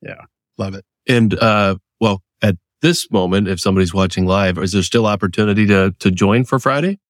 Yeah. 0.00 0.22
Love 0.56 0.74
it. 0.74 0.84
And, 1.08 1.34
uh, 1.34 1.76
well, 2.00 2.22
at 2.40 2.56
this 2.80 3.10
moment, 3.10 3.48
if 3.48 3.58
somebody's 3.60 3.92
watching 3.92 4.26
live, 4.26 4.58
is 4.58 4.72
there 4.72 4.82
still 4.82 5.06
opportunity 5.06 5.66
to, 5.66 5.92
to 5.98 6.10
join 6.10 6.44
for 6.44 6.58
Friday? 6.58 7.00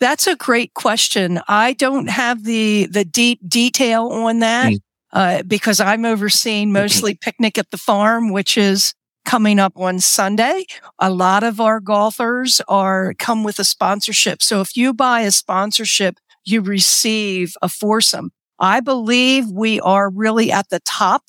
That's 0.00 0.26
a 0.26 0.36
great 0.36 0.74
question. 0.74 1.40
I 1.48 1.72
don't 1.72 2.10
have 2.10 2.44
the, 2.44 2.86
the 2.90 3.04
deep 3.04 3.40
detail 3.48 4.08
on 4.08 4.40
that, 4.40 4.72
mm. 4.72 4.78
uh, 5.12 5.42
because 5.44 5.80
I'm 5.80 6.04
overseeing 6.04 6.72
mostly 6.72 7.14
picnic 7.14 7.56
at 7.56 7.70
the 7.70 7.78
farm, 7.78 8.30
which 8.30 8.58
is 8.58 8.92
coming 9.26 9.58
up 9.58 9.74
on 9.76 10.00
Sunday. 10.00 10.64
A 10.98 11.10
lot 11.10 11.42
of 11.42 11.60
our 11.60 11.80
golfers 11.80 12.62
are 12.68 13.12
come 13.18 13.44
with 13.44 13.58
a 13.58 13.64
sponsorship. 13.64 14.40
So 14.40 14.62
if 14.62 14.76
you 14.76 14.94
buy 14.94 15.22
a 15.22 15.30
sponsorship, 15.30 16.16
you 16.46 16.62
receive 16.62 17.54
a 17.60 17.68
foursome. 17.68 18.30
I 18.58 18.80
believe 18.80 19.50
we 19.50 19.80
are 19.80 20.08
really 20.08 20.50
at 20.50 20.70
the 20.70 20.80
top 20.80 21.24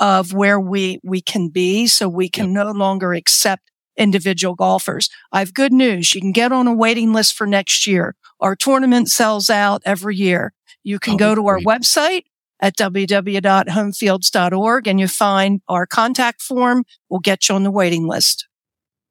of 0.00 0.32
where 0.32 0.58
we, 0.58 0.98
we 1.02 1.20
can 1.20 1.48
be. 1.48 1.86
So 1.86 2.08
we 2.08 2.30
can 2.30 2.52
no 2.52 2.70
longer 2.70 3.12
accept 3.12 3.70
individual 3.96 4.54
golfers. 4.54 5.10
I 5.32 5.40
have 5.40 5.52
good 5.52 5.72
news. 5.72 6.14
You 6.14 6.20
can 6.20 6.32
get 6.32 6.52
on 6.52 6.66
a 6.66 6.74
waiting 6.74 7.12
list 7.12 7.34
for 7.34 7.46
next 7.46 7.86
year. 7.86 8.14
Our 8.40 8.56
tournament 8.56 9.10
sells 9.10 9.50
out 9.50 9.82
every 9.84 10.16
year. 10.16 10.54
You 10.82 10.98
can 10.98 11.14
oh, 11.14 11.18
go 11.18 11.34
to 11.34 11.42
great. 11.42 11.66
our 11.66 11.78
website 11.78 12.22
at 12.62 12.76
www.homefields.org 12.76 14.88
and 14.88 15.00
you 15.00 15.08
find 15.08 15.60
our 15.68 15.86
contact 15.86 16.40
form. 16.40 16.84
We'll 17.10 17.20
get 17.20 17.48
you 17.48 17.56
on 17.56 17.64
the 17.64 17.70
waiting 17.70 18.06
list. 18.06 18.46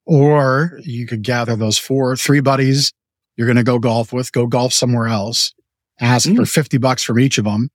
Or 0.06 0.80
you 0.84 1.06
could 1.06 1.22
gather 1.22 1.56
those 1.56 1.78
four, 1.78 2.16
three 2.16 2.40
buddies 2.40 2.92
you're 3.38 3.46
going 3.48 3.58
to 3.58 3.64
go 3.64 3.80
golf 3.80 4.14
with, 4.14 4.32
go 4.32 4.48
golf 4.48 4.74
somewhere 4.74 5.08
else, 5.08 5.54
ask 6.00 6.30
mm. 6.30 6.36
for 6.36 6.46
50 6.46 6.78
bucks 6.80 7.04
from 7.04 7.20
each 7.20 7.38
of 7.38 7.46
them 7.46 7.70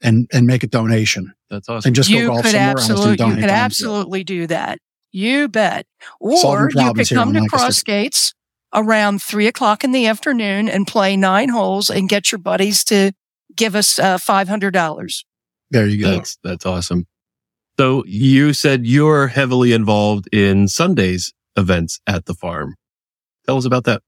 and 0.00 0.28
and 0.32 0.46
make 0.46 0.62
a 0.62 0.66
donation. 0.66 1.32
That's 1.50 1.68
awesome. 1.68 1.88
And 1.88 1.96
just 1.96 2.08
you 2.08 2.22
go 2.22 2.28
golf 2.28 2.42
could 2.42 2.52
somewhere 2.52 2.70
absolutely, 2.70 3.24
else 3.24 3.34
You 3.34 3.40
could 3.40 3.50
absolutely 3.50 4.24
do 4.24 4.46
that. 4.48 4.78
You 5.12 5.48
bet. 5.48 5.86
Or 6.20 6.70
you 6.74 6.92
could 6.94 7.08
come 7.08 7.34
to 7.34 7.40
Lancaster. 7.40 7.56
Crossgates 7.56 8.32
around 8.74 9.22
three 9.22 9.46
o'clock 9.46 9.84
in 9.84 9.92
the 9.92 10.06
afternoon 10.06 10.66
and 10.68 10.86
play 10.86 11.16
nine 11.16 11.50
holes 11.50 11.90
and 11.90 12.08
get 12.08 12.32
your 12.32 12.38
buddies 12.38 12.84
to 12.84 13.12
give 13.56 13.74
us 13.74 13.98
uh, 13.98 14.18
$500. 14.18 15.24
There 15.70 15.86
you 15.86 16.02
go. 16.02 16.10
That's 16.10 16.38
that's 16.44 16.66
awesome. 16.66 17.06
So 17.78 18.04
you 18.06 18.52
said 18.52 18.86
you're 18.86 19.28
heavily 19.28 19.72
involved 19.72 20.28
in 20.32 20.68
Sundays 20.68 21.32
events 21.56 21.98
at 22.06 22.26
the 22.26 22.34
farm. 22.34 22.74
Tell 23.46 23.56
us 23.56 23.64
about 23.64 23.84
that. 23.84 24.02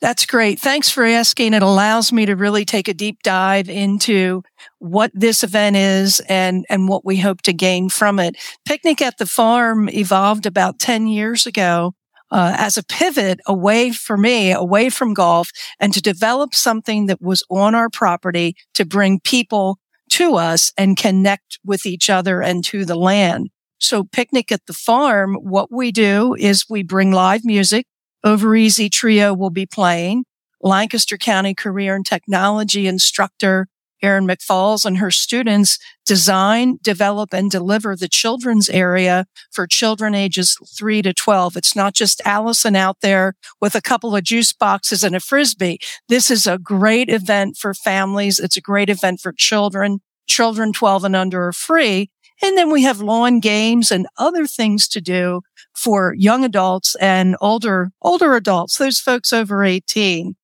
That's 0.00 0.26
great. 0.26 0.58
Thanks 0.60 0.90
for 0.90 1.04
asking. 1.04 1.54
It 1.54 1.62
allows 1.62 2.12
me 2.12 2.26
to 2.26 2.36
really 2.36 2.66
take 2.66 2.86
a 2.86 2.94
deep 2.94 3.22
dive 3.22 3.70
into 3.70 4.42
what 4.78 5.10
this 5.14 5.42
event 5.42 5.76
is 5.76 6.20
and, 6.28 6.66
and 6.68 6.86
what 6.86 7.04
we 7.04 7.16
hope 7.16 7.40
to 7.42 7.54
gain 7.54 7.88
from 7.88 8.18
it. 8.18 8.36
Picnic 8.66 9.00
at 9.00 9.16
the 9.16 9.24
Farm 9.24 9.88
evolved 9.88 10.44
about 10.44 10.78
10 10.78 11.06
years 11.06 11.46
ago 11.46 11.94
uh, 12.30 12.54
as 12.56 12.76
a 12.76 12.84
pivot 12.84 13.40
away 13.46 13.92
for 13.92 14.16
me, 14.16 14.52
away 14.52 14.90
from 14.90 15.14
golf 15.14 15.50
and 15.78 15.92
to 15.92 16.00
develop 16.00 16.54
something 16.54 17.06
that 17.06 17.22
was 17.22 17.42
on 17.50 17.74
our 17.74 17.88
property 17.90 18.54
to 18.74 18.84
bring 18.84 19.20
people 19.20 19.78
to 20.10 20.36
us 20.36 20.72
and 20.76 20.96
connect 20.96 21.58
with 21.64 21.86
each 21.86 22.08
other 22.08 22.40
and 22.40 22.64
to 22.64 22.84
the 22.84 22.94
land. 22.94 23.50
So 23.78 24.04
picnic 24.04 24.50
at 24.50 24.66
the 24.66 24.72
farm, 24.72 25.34
what 25.34 25.70
we 25.70 25.92
do 25.92 26.34
is 26.38 26.66
we 26.68 26.82
bring 26.82 27.12
live 27.12 27.44
music. 27.44 27.86
Over 28.24 28.56
Easy 28.56 28.88
Trio 28.88 29.34
will 29.34 29.50
be 29.50 29.66
playing. 29.66 30.24
Lancaster 30.62 31.16
County 31.18 31.54
Career 31.54 31.94
and 31.94 32.04
Technology 32.04 32.86
instructor 32.86 33.68
Erin 34.02 34.26
McFalls 34.26 34.84
and 34.84 34.98
her 34.98 35.10
students 35.10 35.78
design, 36.04 36.78
develop, 36.82 37.32
and 37.32 37.50
deliver 37.50 37.96
the 37.96 38.08
children's 38.08 38.68
area 38.68 39.26
for 39.50 39.66
children 39.66 40.14
ages 40.14 40.56
3 40.76 41.02
to 41.02 41.12
12. 41.12 41.56
It's 41.56 41.74
not 41.74 41.94
just 41.94 42.22
Allison 42.24 42.76
out 42.76 42.98
there 43.00 43.34
with 43.60 43.74
a 43.74 43.82
couple 43.82 44.14
of 44.14 44.22
juice 44.22 44.52
boxes 44.52 45.02
and 45.02 45.16
a 45.16 45.20
frisbee. 45.20 45.78
This 46.08 46.30
is 46.30 46.46
a 46.46 46.58
great 46.58 47.08
event 47.08 47.56
for 47.56 47.74
families. 47.74 48.38
It's 48.38 48.56
a 48.56 48.62
great 48.62 48.88
event 48.88 49.20
for 49.20 49.32
children. 49.32 50.00
Children 50.26 50.72
12 50.72 51.04
and 51.04 51.16
under 51.16 51.48
are 51.48 51.52
free. 51.52 52.10
And 52.42 52.56
then 52.56 52.70
we 52.70 52.82
have 52.82 53.00
lawn 53.00 53.40
games 53.40 53.90
and 53.90 54.06
other 54.18 54.46
things 54.46 54.88
to 54.88 55.00
do 55.00 55.40
for 55.74 56.14
young 56.16 56.44
adults 56.44 56.94
and 56.96 57.36
older, 57.40 57.90
older 58.02 58.34
adults, 58.34 58.78
those 58.78 59.00
folks 59.00 59.32
over 59.32 59.64
18. 59.64 60.36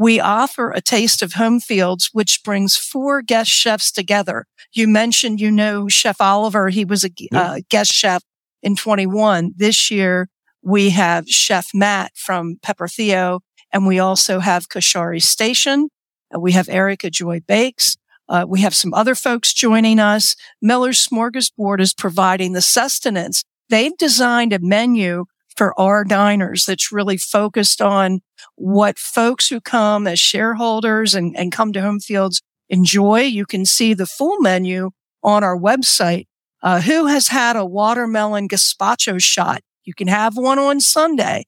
We 0.00 0.18
offer 0.18 0.70
a 0.70 0.80
taste 0.80 1.20
of 1.20 1.32
Homefields, 1.32 2.08
which 2.14 2.42
brings 2.42 2.74
four 2.74 3.20
guest 3.20 3.50
chefs 3.50 3.92
together. 3.92 4.46
You 4.72 4.88
mentioned, 4.88 5.42
you 5.42 5.50
know, 5.50 5.88
Chef 5.88 6.22
Oliver. 6.22 6.70
He 6.70 6.86
was 6.86 7.04
a 7.04 7.10
uh, 7.34 7.60
guest 7.68 7.92
chef 7.92 8.22
in 8.62 8.76
21. 8.76 9.52
This 9.58 9.90
year 9.90 10.30
we 10.62 10.88
have 10.88 11.28
Chef 11.28 11.66
Matt 11.74 12.12
from 12.16 12.56
Pepper 12.62 12.88
Theo 12.88 13.40
and 13.74 13.86
we 13.86 13.98
also 13.98 14.40
have 14.40 14.70
Kashari 14.70 15.22
Station. 15.22 15.90
Uh, 16.34 16.40
We 16.40 16.52
have 16.52 16.70
Erica 16.70 17.10
Joy 17.10 17.40
Bakes. 17.46 17.98
Uh, 18.26 18.46
we 18.48 18.62
have 18.62 18.74
some 18.74 18.94
other 18.94 19.14
folks 19.14 19.52
joining 19.52 19.98
us. 19.98 20.34
Miller's 20.62 21.06
Smorgasbord 21.06 21.78
is 21.78 21.92
providing 21.92 22.54
the 22.54 22.62
sustenance. 22.62 23.44
They've 23.68 23.96
designed 23.98 24.54
a 24.54 24.60
menu 24.60 25.26
for 25.54 25.78
our 25.78 26.04
diners 26.04 26.64
that's 26.64 26.90
really 26.90 27.18
focused 27.18 27.82
on 27.82 28.20
what 28.60 28.98
folks 28.98 29.48
who 29.48 29.58
come 29.58 30.06
as 30.06 30.20
shareholders 30.20 31.14
and, 31.14 31.34
and 31.34 31.50
come 31.50 31.72
to 31.72 31.80
Homefields 31.80 32.42
enjoy. 32.68 33.22
You 33.22 33.46
can 33.46 33.64
see 33.64 33.94
the 33.94 34.06
full 34.06 34.38
menu 34.40 34.90
on 35.22 35.42
our 35.42 35.56
website. 35.56 36.26
Uh, 36.62 36.82
who 36.82 37.06
has 37.06 37.28
had 37.28 37.56
a 37.56 37.64
watermelon 37.64 38.46
gazpacho 38.46 39.20
shot? 39.20 39.62
You 39.84 39.94
can 39.94 40.08
have 40.08 40.36
one 40.36 40.58
on 40.58 40.80
Sunday. 40.82 41.44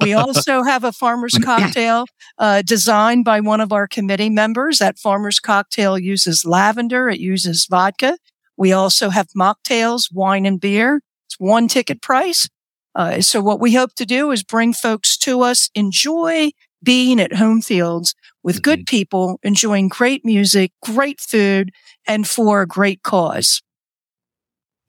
We 0.00 0.14
also 0.14 0.62
have 0.62 0.82
a 0.82 0.92
farmer's 0.92 1.36
cocktail 1.36 2.06
uh, 2.38 2.62
designed 2.62 3.26
by 3.26 3.40
one 3.40 3.60
of 3.60 3.70
our 3.70 3.86
committee 3.86 4.30
members. 4.30 4.78
That 4.78 4.98
farmer's 4.98 5.38
cocktail 5.38 5.98
uses 5.98 6.46
lavender. 6.46 7.10
It 7.10 7.20
uses 7.20 7.66
vodka. 7.68 8.16
We 8.56 8.72
also 8.72 9.10
have 9.10 9.28
mocktails, 9.36 10.08
wine 10.10 10.46
and 10.46 10.58
beer. 10.58 11.02
It's 11.26 11.36
one 11.38 11.68
ticket 11.68 12.00
price. 12.00 12.48
Uh, 12.96 13.20
so 13.20 13.42
what 13.42 13.60
we 13.60 13.74
hope 13.74 13.94
to 13.94 14.06
do 14.06 14.30
is 14.30 14.42
bring 14.42 14.72
folks 14.72 15.18
to 15.18 15.42
us, 15.42 15.68
enjoy 15.74 16.50
being 16.82 17.20
at 17.20 17.32
Homefields 17.32 18.14
with 18.42 18.62
good 18.62 18.86
people, 18.86 19.38
enjoying 19.42 19.88
great 19.88 20.24
music, 20.24 20.72
great 20.82 21.20
food, 21.20 21.72
and 22.06 22.26
for 22.26 22.62
a 22.62 22.66
great 22.66 23.02
cause. 23.02 23.60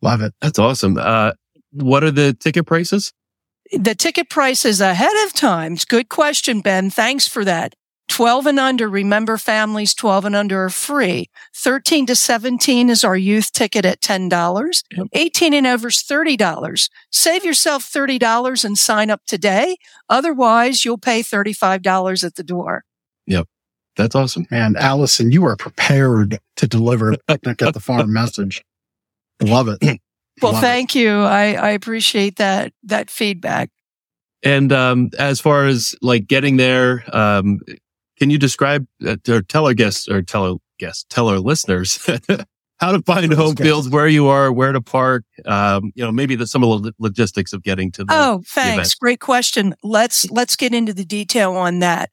Love 0.01 0.21
it. 0.21 0.33
That's 0.41 0.57
awesome. 0.57 0.97
Uh, 0.97 1.33
what 1.71 2.03
are 2.03 2.11
the 2.11 2.33
ticket 2.33 2.65
prices? 2.65 3.11
The 3.73 3.95
ticket 3.95 4.29
prices 4.29 4.79
ahead 4.79 5.15
of 5.25 5.33
time. 5.33 5.75
Good 5.89 6.07
question, 6.07 6.61
Ben. 6.61 6.89
Thanks 6.89 7.27
for 7.27 7.43
that. 7.43 7.75
12 8.07 8.45
and 8.47 8.59
under, 8.59 8.87
remember 8.89 9.37
families 9.37 9.93
12 9.93 10.25
and 10.25 10.35
under 10.35 10.63
are 10.63 10.69
free. 10.69 11.29
13 11.55 12.05
to 12.07 12.15
17 12.15 12.89
is 12.89 13.03
our 13.03 13.17
youth 13.17 13.51
ticket 13.51 13.85
at 13.85 14.01
$10. 14.01 14.83
Yep. 14.95 15.07
18 15.13 15.53
and 15.53 15.67
over 15.67 15.89
is 15.89 15.97
$30. 15.97 16.89
Save 17.11 17.43
yourself 17.45 17.83
$30 17.83 18.65
and 18.65 18.77
sign 18.77 19.09
up 19.09 19.21
today. 19.27 19.77
Otherwise, 20.09 20.85
you'll 20.85 20.97
pay 20.97 21.21
$35 21.21 22.23
at 22.23 22.35
the 22.35 22.43
door. 22.43 22.83
Yep. 23.27 23.47
That's 23.97 24.15
awesome. 24.15 24.45
And 24.51 24.77
Allison, 24.77 25.31
you 25.31 25.45
are 25.45 25.55
prepared 25.55 26.39
to 26.57 26.67
deliver 26.67 27.11
a 27.11 27.17
picnic 27.27 27.61
at 27.61 27.73
the 27.73 27.79
farm 27.79 28.13
message. 28.13 28.63
Love 29.41 29.67
it. 29.67 29.99
Well, 30.39 30.51
Love 30.53 30.61
it. 30.63 30.67
thank 30.67 30.93
you. 30.93 31.21
I, 31.21 31.53
I 31.53 31.69
appreciate 31.71 32.35
that, 32.35 32.71
that 32.83 33.09
feedback. 33.09 33.71
And 34.43 34.71
um, 34.71 35.09
as 35.17 35.41
far 35.41 35.65
as 35.65 35.95
like 36.03 36.27
getting 36.27 36.57
there, 36.57 37.03
um, 37.11 37.59
can 38.17 38.29
you 38.29 38.37
describe 38.37 38.87
uh, 39.05 39.17
or 39.29 39.41
tell 39.41 39.67
our 39.67 39.73
guests 39.73 40.07
or 40.07 40.21
tell 40.21 40.51
our 40.51 40.57
guests, 40.79 41.05
tell 41.09 41.27
our 41.27 41.39
listeners 41.39 41.99
how 42.77 42.91
to 42.91 43.01
find 43.03 43.31
home 43.33 43.55
guests. 43.55 43.61
fields, 43.61 43.89
where 43.89 44.07
you 44.07 44.27
are, 44.27 44.51
where 44.51 44.71
to 44.71 44.81
park? 44.81 45.23
Um, 45.45 45.91
you 45.95 46.03
know, 46.03 46.11
maybe 46.11 46.35
the, 46.35 46.47
some 46.47 46.63
of 46.63 46.83
the 46.83 46.93
logistics 46.99 47.53
of 47.53 47.63
getting 47.63 47.91
to 47.91 48.03
the. 48.03 48.13
Oh, 48.13 48.43
thanks. 48.45 48.77
event. 48.77 48.95
Great 48.99 49.19
question. 49.19 49.75
Let's, 49.83 50.29
let's 50.29 50.55
get 50.55 50.73
into 50.73 50.93
the 50.93 51.05
detail 51.05 51.53
on 51.53 51.79
that. 51.79 52.09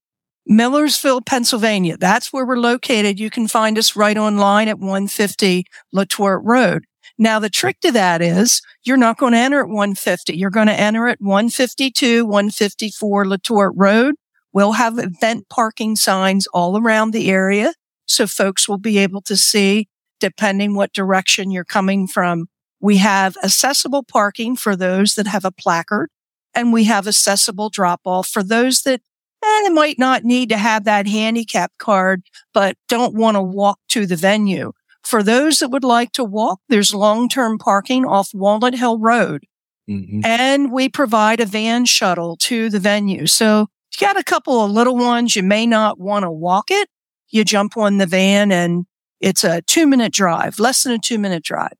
Millersville, 0.46 1.22
Pennsylvania. 1.22 1.96
That's 1.96 2.32
where 2.32 2.44
we're 2.44 2.56
located. 2.56 3.18
You 3.18 3.30
can 3.30 3.48
find 3.48 3.78
us 3.78 3.96
right 3.96 4.16
online 4.16 4.68
at 4.68 4.78
150 4.78 5.64
Letort 5.94 6.40
Road. 6.44 6.84
Now, 7.16 7.38
the 7.38 7.48
trick 7.48 7.80
to 7.80 7.92
that 7.92 8.20
is 8.20 8.60
you're 8.82 8.96
not 8.96 9.18
going 9.18 9.32
to 9.32 9.38
enter 9.38 9.60
at 9.60 9.68
150. 9.68 10.36
You're 10.36 10.50
going 10.50 10.66
to 10.66 10.78
enter 10.78 11.06
at 11.06 11.20
152, 11.20 12.26
154 12.26 13.24
Letort 13.24 13.72
Road. 13.74 14.16
We'll 14.54 14.72
have 14.72 14.98
event 14.98 15.48
parking 15.50 15.96
signs 15.96 16.46
all 16.46 16.78
around 16.78 17.10
the 17.10 17.28
area. 17.30 17.74
So 18.06 18.26
folks 18.26 18.68
will 18.68 18.78
be 18.78 18.98
able 18.98 19.20
to 19.22 19.36
see 19.36 19.88
depending 20.20 20.74
what 20.74 20.92
direction 20.92 21.50
you're 21.50 21.64
coming 21.64 22.06
from. 22.06 22.46
We 22.80 22.98
have 22.98 23.36
accessible 23.42 24.04
parking 24.04 24.56
for 24.56 24.76
those 24.76 25.14
that 25.14 25.26
have 25.26 25.44
a 25.44 25.50
placard 25.50 26.08
and 26.54 26.72
we 26.72 26.84
have 26.84 27.08
accessible 27.08 27.68
drop 27.68 28.02
off 28.04 28.28
for 28.28 28.42
those 28.42 28.82
that 28.82 29.00
eh, 29.44 29.68
might 29.70 29.98
not 29.98 30.22
need 30.24 30.48
to 30.50 30.56
have 30.56 30.84
that 30.84 31.06
handicap 31.08 31.72
card, 31.78 32.22
but 32.54 32.76
don't 32.88 33.14
want 33.14 33.34
to 33.36 33.42
walk 33.42 33.80
to 33.88 34.06
the 34.06 34.16
venue. 34.16 34.72
For 35.02 35.22
those 35.22 35.58
that 35.58 35.68
would 35.70 35.84
like 35.84 36.12
to 36.12 36.24
walk, 36.24 36.60
there's 36.68 36.94
long-term 36.94 37.58
parking 37.58 38.06
off 38.06 38.30
Walnut 38.32 38.74
Hill 38.74 38.98
Road 38.98 39.44
Mhm. 39.90 40.24
and 40.24 40.72
we 40.72 40.88
provide 40.88 41.40
a 41.40 41.46
van 41.46 41.84
shuttle 41.84 42.36
to 42.36 42.70
the 42.70 42.78
venue. 42.80 43.26
So 43.26 43.66
you 44.00 44.06
got 44.06 44.18
a 44.18 44.24
couple 44.24 44.64
of 44.64 44.70
little 44.70 44.96
ones, 44.96 45.36
you 45.36 45.42
may 45.42 45.66
not 45.66 45.98
want 45.98 46.24
to 46.24 46.30
walk 46.30 46.70
it. 46.70 46.88
You 47.30 47.44
jump 47.44 47.76
on 47.76 47.98
the 47.98 48.06
van 48.06 48.52
and 48.52 48.86
it's 49.20 49.44
a 49.44 49.62
two 49.62 49.86
minute 49.86 50.12
drive, 50.12 50.58
less 50.58 50.82
than 50.82 50.92
a 50.92 50.98
two 50.98 51.18
minute 51.18 51.42
drive. 51.42 51.72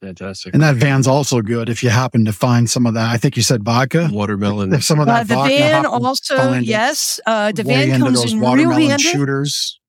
Fantastic. 0.00 0.52
And 0.54 0.62
that 0.62 0.76
van's 0.76 1.06
also 1.06 1.40
good 1.40 1.68
if 1.68 1.82
you 1.82 1.88
happen 1.88 2.26
to 2.26 2.32
find 2.32 2.68
some 2.68 2.86
of 2.86 2.94
that. 2.94 3.10
I 3.10 3.16
think 3.16 3.36
you 3.36 3.42
said 3.42 3.64
vodka. 3.64 4.08
Watermelon. 4.12 4.72
If 4.72 4.84
some 4.84 5.00
of 5.00 5.08
Uh, 5.08 5.14
that 5.14 5.28
the 5.28 5.34
vodka 5.34 5.56
van 5.56 5.86
also, 5.86 6.52
yes, 6.54 7.18
uh, 7.26 7.50
the 7.52 7.62
van 7.62 7.98
comes 7.98 8.22
those 8.22 8.32
in 8.32 8.38
real 8.40 8.48
watermelon 8.50 8.90
handy. 8.90 9.02
shooters. 9.02 9.80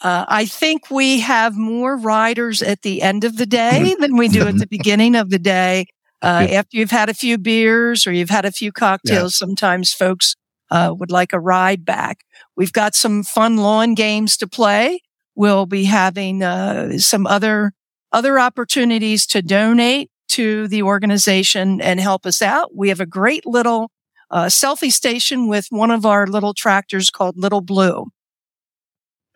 Uh, 0.00 0.24
I 0.28 0.46
think 0.46 0.90
we 0.90 1.20
have 1.20 1.56
more 1.56 1.96
riders 1.96 2.60
at 2.60 2.82
the 2.82 3.02
end 3.02 3.22
of 3.22 3.36
the 3.36 3.46
day 3.46 3.94
than 4.00 4.16
we 4.16 4.26
do 4.28 4.48
at 4.48 4.58
the 4.58 4.66
beginning 4.70 5.14
of 5.14 5.30
the 5.30 5.38
day. 5.38 5.86
Uh, 6.20 6.40
Good. 6.46 6.54
after 6.54 6.76
you've 6.76 6.90
had 6.90 7.08
a 7.08 7.14
few 7.14 7.38
beers 7.38 8.04
or 8.06 8.12
you've 8.12 8.30
had 8.30 8.44
a 8.44 8.50
few 8.52 8.72
cocktails, 8.72 9.36
sometimes 9.36 9.92
folks 9.92 10.34
uh, 10.72 10.94
would 10.98 11.10
like 11.10 11.34
a 11.34 11.40
ride 11.40 11.84
back. 11.84 12.24
We've 12.56 12.72
got 12.72 12.94
some 12.94 13.22
fun 13.22 13.58
lawn 13.58 13.94
games 13.94 14.38
to 14.38 14.48
play. 14.48 15.02
We'll 15.34 15.66
be 15.66 15.84
having 15.84 16.42
uh, 16.42 16.98
some 16.98 17.26
other 17.26 17.72
other 18.10 18.38
opportunities 18.38 19.26
to 19.26 19.42
donate 19.42 20.10
to 20.28 20.66
the 20.68 20.82
organization 20.82 21.80
and 21.80 22.00
help 22.00 22.26
us 22.26 22.42
out. 22.42 22.74
We 22.74 22.88
have 22.88 23.00
a 23.00 23.06
great 23.06 23.46
little 23.46 23.90
uh, 24.30 24.46
selfie 24.46 24.92
station 24.92 25.46
with 25.46 25.66
one 25.70 25.90
of 25.90 26.06
our 26.06 26.26
little 26.26 26.54
tractors 26.54 27.10
called 27.10 27.36
Little 27.36 27.60
Blue. 27.60 28.06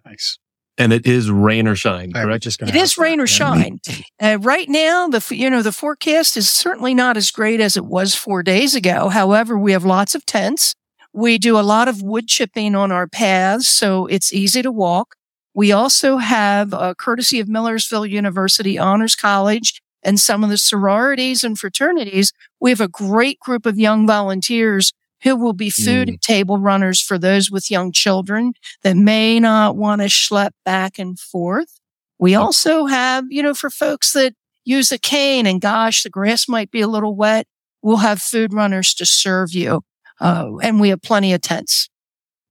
Nice. 0.04 0.38
and 0.78 0.92
it 0.92 1.06
is 1.06 1.30
rain 1.30 1.66
or 1.66 1.74
shine. 1.74 2.12
Correct. 2.12 2.44
just 2.44 2.62
It 2.62 2.74
is 2.74 2.96
rain 2.96 3.18
that, 3.18 3.24
or 3.24 3.26
shine. 3.26 3.80
Uh, 4.20 4.38
right 4.40 4.68
now, 4.68 5.08
the 5.08 5.22
you 5.34 5.50
know 5.50 5.60
the 5.60 5.72
forecast 5.72 6.36
is 6.36 6.48
certainly 6.48 6.94
not 6.94 7.18
as 7.18 7.30
great 7.30 7.60
as 7.60 7.76
it 7.76 7.84
was 7.84 8.14
four 8.14 8.42
days 8.42 8.74
ago. 8.74 9.08
However, 9.08 9.58
we 9.58 9.72
have 9.72 9.84
lots 9.84 10.14
of 10.14 10.24
tents. 10.24 10.74
We 11.16 11.38
do 11.38 11.58
a 11.58 11.62
lot 11.62 11.88
of 11.88 12.02
wood 12.02 12.28
chipping 12.28 12.74
on 12.74 12.92
our 12.92 13.06
paths, 13.08 13.66
so 13.66 14.04
it's 14.06 14.34
easy 14.34 14.60
to 14.60 14.70
walk. 14.70 15.16
We 15.54 15.72
also 15.72 16.18
have, 16.18 16.74
uh, 16.74 16.92
courtesy 16.92 17.40
of 17.40 17.48
Millersville 17.48 18.04
University 18.04 18.78
Honors 18.78 19.16
College 19.16 19.80
and 20.02 20.20
some 20.20 20.44
of 20.44 20.50
the 20.50 20.58
sororities 20.58 21.42
and 21.42 21.58
fraternities, 21.58 22.34
we 22.60 22.68
have 22.70 22.82
a 22.82 22.86
great 22.88 23.40
group 23.40 23.64
of 23.64 23.78
young 23.78 24.06
volunteers 24.06 24.92
who 25.22 25.34
will 25.34 25.54
be 25.54 25.70
food 25.70 26.08
Mm. 26.08 26.20
table 26.20 26.58
runners 26.58 27.00
for 27.00 27.18
those 27.18 27.50
with 27.50 27.70
young 27.70 27.92
children 27.92 28.52
that 28.82 28.94
may 28.98 29.40
not 29.40 29.74
want 29.74 30.02
to 30.02 30.08
schlep 30.08 30.50
back 30.66 30.98
and 30.98 31.18
forth. 31.18 31.80
We 32.18 32.34
also 32.34 32.84
have, 32.84 33.24
you 33.30 33.42
know, 33.42 33.54
for 33.54 33.70
folks 33.70 34.12
that 34.12 34.34
use 34.66 34.92
a 34.92 34.98
cane 34.98 35.46
and 35.46 35.62
gosh, 35.62 36.02
the 36.02 36.10
grass 36.10 36.46
might 36.46 36.70
be 36.70 36.82
a 36.82 36.88
little 36.88 37.16
wet. 37.16 37.46
We'll 37.80 37.96
have 37.98 38.20
food 38.20 38.52
runners 38.52 38.92
to 38.94 39.06
serve 39.06 39.54
you. 39.54 39.82
Uh, 40.20 40.56
and 40.62 40.80
we 40.80 40.88
have 40.90 41.02
plenty 41.02 41.32
of 41.32 41.40
tents. 41.40 41.88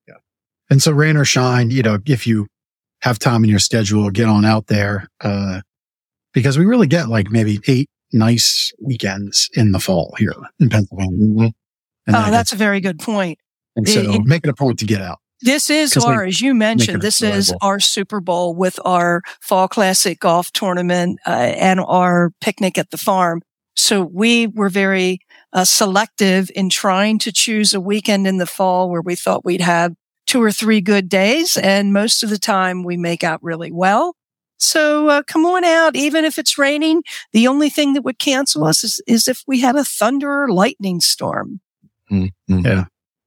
Yeah. 0.07 0.15
And 0.69 0.81
so 0.81 0.91
rain 0.91 1.17
or 1.17 1.25
shine, 1.25 1.71
you 1.71 1.81
know, 1.83 1.97
if 2.05 2.25
you 2.27 2.47
have 3.01 3.19
time 3.19 3.43
in 3.43 3.49
your 3.49 3.59
schedule, 3.59 4.09
get 4.09 4.27
on 4.27 4.45
out 4.45 4.67
there. 4.67 5.07
Uh, 5.21 5.61
because 6.33 6.57
we 6.57 6.65
really 6.65 6.87
get 6.87 7.07
like 7.09 7.31
maybe 7.31 7.59
eight 7.67 7.89
nice 8.11 8.71
weekends 8.81 9.49
in 9.53 9.71
the 9.71 9.79
fall 9.79 10.13
here 10.19 10.33
in 10.59 10.69
Pennsylvania. 10.69 11.17
Mhm. 11.17 11.51
And 12.07 12.15
Oh, 12.15 12.29
that's 12.31 12.53
a 12.53 12.55
very 12.57 12.79
good 12.81 12.99
point. 12.99 13.39
and 13.75 13.87
so 13.89 13.99
it- 14.13 14.21
make 14.25 14.45
it 14.45 14.49
a 14.49 14.53
point 14.53 14.79
to 14.79 14.85
get 14.85 15.01
out. 15.01 15.19
This 15.41 15.69
is 15.69 15.97
our, 15.97 16.23
as 16.23 16.39
you 16.39 16.53
mentioned, 16.55 16.97
it 16.97 17.01
this 17.01 17.21
is 17.21 17.53
our 17.61 17.79
Super 17.79 18.21
Bowl 18.21 18.55
with 18.55 18.79
our 18.85 19.21
Fall 19.41 19.67
Classic 19.67 20.17
Golf 20.19 20.49
Tournament 20.53 21.19
uh, 21.27 21.29
and 21.31 21.81
our 21.81 22.31
picnic 22.39 22.77
at 22.77 22.89
the 22.91 22.97
farm. 22.97 23.41
So 23.75 24.01
we 24.01 24.47
were 24.47 24.69
very 24.69 25.19
uh, 25.55 25.63
selective 25.63 26.51
in 26.53 26.69
trying 26.69 27.17
to 27.19 27.31
choose 27.31 27.73
a 27.73 27.79
weekend 27.81 28.27
in 28.27 28.37
the 28.37 28.45
fall 28.45 28.89
where 28.91 29.01
we 29.01 29.15
thought 29.15 29.43
we'd 29.45 29.61
have 29.61 29.93
two 30.27 30.41
or 30.43 30.51
three 30.51 30.81
good 30.81 31.09
days, 31.09 31.55
and 31.57 31.93
most 31.93 32.21
of 32.23 32.29
the 32.29 32.37
time 32.37 32.83
we 32.83 32.97
make 32.97 33.23
out 33.23 33.41
really 33.41 33.71
well. 33.71 34.15
So 34.57 35.07
uh, 35.09 35.23
come 35.23 35.45
on 35.45 35.63
out, 35.63 35.95
even 35.95 36.25
if 36.25 36.37
it's 36.37 36.57
raining. 36.57 37.03
The 37.33 37.47
only 37.47 37.69
thing 37.69 37.93
that 37.93 38.03
would 38.03 38.19
cancel 38.19 38.63
us 38.65 38.83
is, 38.83 39.01
is 39.07 39.27
if 39.27 39.43
we 39.47 39.59
had 39.61 39.75
a 39.75 39.83
thunder 39.83 40.43
or 40.43 40.51
lightning 40.51 40.99
storm. 40.99 41.59
Mhm. 42.11 42.29
Yeah. 42.49 42.85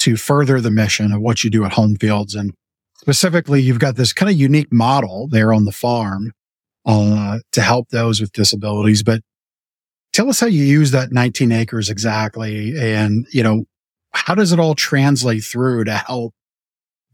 to 0.00 0.16
further 0.16 0.60
the 0.60 0.70
mission 0.70 1.12
of 1.12 1.22
what 1.22 1.42
you 1.42 1.48
do 1.48 1.64
at 1.64 1.72
Homefields. 1.72 2.34
And 2.34 2.52
specifically, 2.98 3.62
you've 3.62 3.78
got 3.78 3.96
this 3.96 4.12
kind 4.12 4.30
of 4.30 4.36
unique 4.36 4.72
model 4.72 5.28
there 5.30 5.52
on 5.52 5.64
the 5.64 5.72
farm, 5.72 6.32
uh, 6.86 7.38
to 7.52 7.60
help 7.62 7.88
those 7.90 8.20
with 8.20 8.32
disabilities. 8.32 9.02
But 9.02 9.20
tell 10.12 10.28
us 10.28 10.40
how 10.40 10.46
you 10.46 10.64
use 10.64 10.90
that 10.90 11.12
19 11.12 11.52
acres 11.52 11.88
exactly. 11.88 12.74
And, 12.78 13.26
you 13.32 13.42
know, 13.42 13.64
how 14.12 14.34
does 14.34 14.52
it 14.52 14.58
all 14.58 14.74
translate 14.74 15.44
through 15.44 15.84
to 15.84 15.94
help 15.94 16.34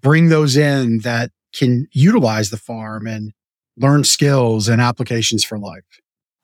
bring 0.00 0.28
those 0.28 0.56
in 0.56 1.00
that 1.00 1.30
can 1.54 1.86
utilize 1.92 2.50
the 2.50 2.56
farm 2.56 3.06
and 3.06 3.32
learn 3.76 4.04
skills 4.04 4.68
and 4.68 4.80
applications 4.80 5.44
for 5.44 5.58
life? 5.58 5.84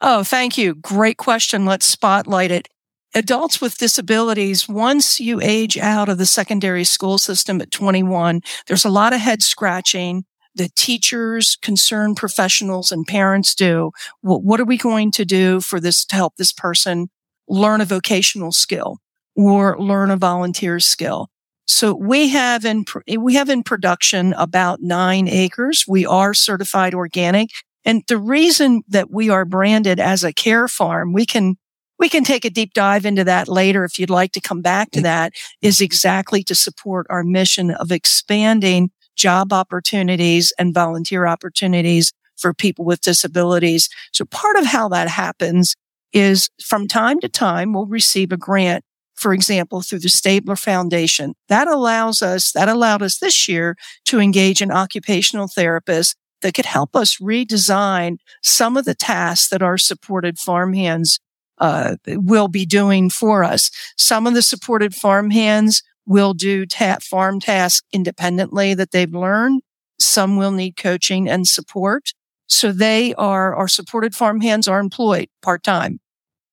Oh, 0.01 0.25
thank 0.25 0.59
you. 0.59 0.75
Great 0.75 1.17
question. 1.17 1.65
Let's 1.65 1.87
spotlight 1.87 2.51
it. 2.51 2.69
Adults 3.15 3.61
with 3.61 3.77
disabilities, 3.77 4.69
once 4.69 5.21
you 5.21 5.39
age 5.43 5.77
out 5.77 6.09
of 6.09 6.17
the 6.17 6.27
secondary 6.27 6.85
school 6.85 7.19
system 7.19 7.61
at 7.61 7.71
21, 7.71 8.41
there's 8.67 8.87
a 8.87 8.91
lot 8.91 9.13
of 9.13 9.21
head 9.21 9.43
scratching 9.43 10.25
that 10.55 10.75
teachers, 10.77 11.57
concerned 11.63 12.17
professionals 12.17 12.93
and 12.93 13.07
parents 13.07 13.55
do. 13.55 13.93
What, 14.21 14.43
what 14.43 14.61
are 14.61 14.65
we 14.65 14.77
going 14.77 15.11
to 15.13 15.25
do 15.25 15.61
for 15.61 15.81
this 15.81 16.05
to 16.07 16.17
help 16.17 16.37
this 16.37 16.53
person 16.53 17.09
learn 17.49 17.81
a 17.81 17.87
vocational 17.87 18.53
skill 18.53 18.99
or 19.35 19.79
learn 19.79 20.11
a 20.11 20.17
volunteer 20.17 20.81
skill? 20.81 21.29
So 21.67 21.95
we 21.95 22.29
have 22.29 22.65
in, 22.65 22.85
eh, 23.09 23.17
we 23.17 23.35
have 23.35 23.49
in 23.49 23.63
production 23.63 24.35
about 24.35 24.83
nine 24.83 25.29
acres. 25.29 25.85
We 25.89 26.05
are 26.05 26.35
certified 26.35 26.95
organic. 26.95 27.51
And 27.85 28.03
the 28.09 28.19
reason 28.19 28.83
that 28.89 29.11
we 29.11 29.31
are 29.31 29.45
branded 29.45 29.99
as 29.99 30.23
a 30.23 30.33
care 30.33 30.69
farm, 30.69 31.13
we 31.13 31.25
can, 31.27 31.57
we 31.99 32.09
can 32.09 32.25
take 32.25 32.45
a 32.45 32.51
deep 32.51 32.75
dive 32.75 33.07
into 33.07 33.25
that 33.25 33.49
later 33.49 33.85
if 33.85 33.99
you'd 33.99 34.11
like 34.11 34.33
to 34.33 34.41
come 34.41 34.61
back 34.61 34.91
to 34.91 34.99
mm-hmm. 34.99 35.05
that 35.05 35.33
is 35.63 35.81
exactly 35.81 36.43
to 36.45 36.55
support 36.55 37.07
our 37.11 37.25
mission 37.25 37.71
of 37.71 37.91
expanding 37.91 38.91
job 39.17 39.53
opportunities 39.53 40.53
and 40.59 40.75
volunteer 40.75 41.27
opportunities 41.27 42.13
for 42.37 42.55
people 42.55 42.85
with 42.85 43.01
disabilities. 43.01 43.89
So 44.13 44.25
part 44.25 44.57
of 44.57 44.67
how 44.67 44.89
that 44.89 45.09
happens 45.09 45.77
is 46.13 46.51
from 46.63 46.89
time 46.89 47.21
to 47.21 47.29
time, 47.29 47.73
we'll 47.73 47.87
receive 47.87 48.33
a 48.33 48.37
grant, 48.37 48.85
for 49.15 49.33
example, 49.33 49.81
through 49.83 50.01
the 50.01 50.09
Stabler 50.09 50.57
Foundation. 50.57 51.35
That 51.49 51.69
allows 51.69 52.23
us, 52.23 52.53
that 52.53 52.69
allowed 52.69 53.03
us 53.03 53.19
this 53.19 53.49
year 53.49 53.77
to 54.07 54.19
engage 54.19 54.61
an 54.61 54.71
occupational 54.71 55.49
therapist 55.49 56.17
that 56.43 56.55
could 56.55 56.67
help 56.67 56.95
us 56.97 57.19
redesign 57.19 58.17
some 58.43 58.77
of 58.77 58.85
the 58.85 58.95
tasks 58.95 59.49
that 59.49 59.63
our 59.63 59.79
supported 59.79 60.39
farmhands 60.39 61.21
uh, 61.59 61.97
will 62.07 62.49
be 62.49 62.67
doing 62.67 63.09
for 63.09 63.45
us. 63.45 63.71
Some 63.97 64.27
of 64.27 64.35
the 64.35 64.43
supported 64.43 64.95
farmhands 64.95 65.83
will 66.07 66.35
do 66.35 66.67
ta- 66.67 66.99
farm 67.01 67.41
tasks 67.41 67.87
independently 67.93 68.75
that 68.75 68.91
they've 68.91 69.15
learned. 69.15 69.63
Some 69.99 70.37
will 70.37 70.51
need 70.51 70.77
coaching 70.77 71.29
and 71.29 71.47
support. 71.47 72.13
So 72.49 72.73
they 72.73 73.15
are, 73.15 73.55
our 73.55 73.69
supported 73.69 74.15
farmhands 74.15 74.69
are 74.69 74.81
employed 74.81 75.29
part 75.41 75.63
time. 75.63 76.01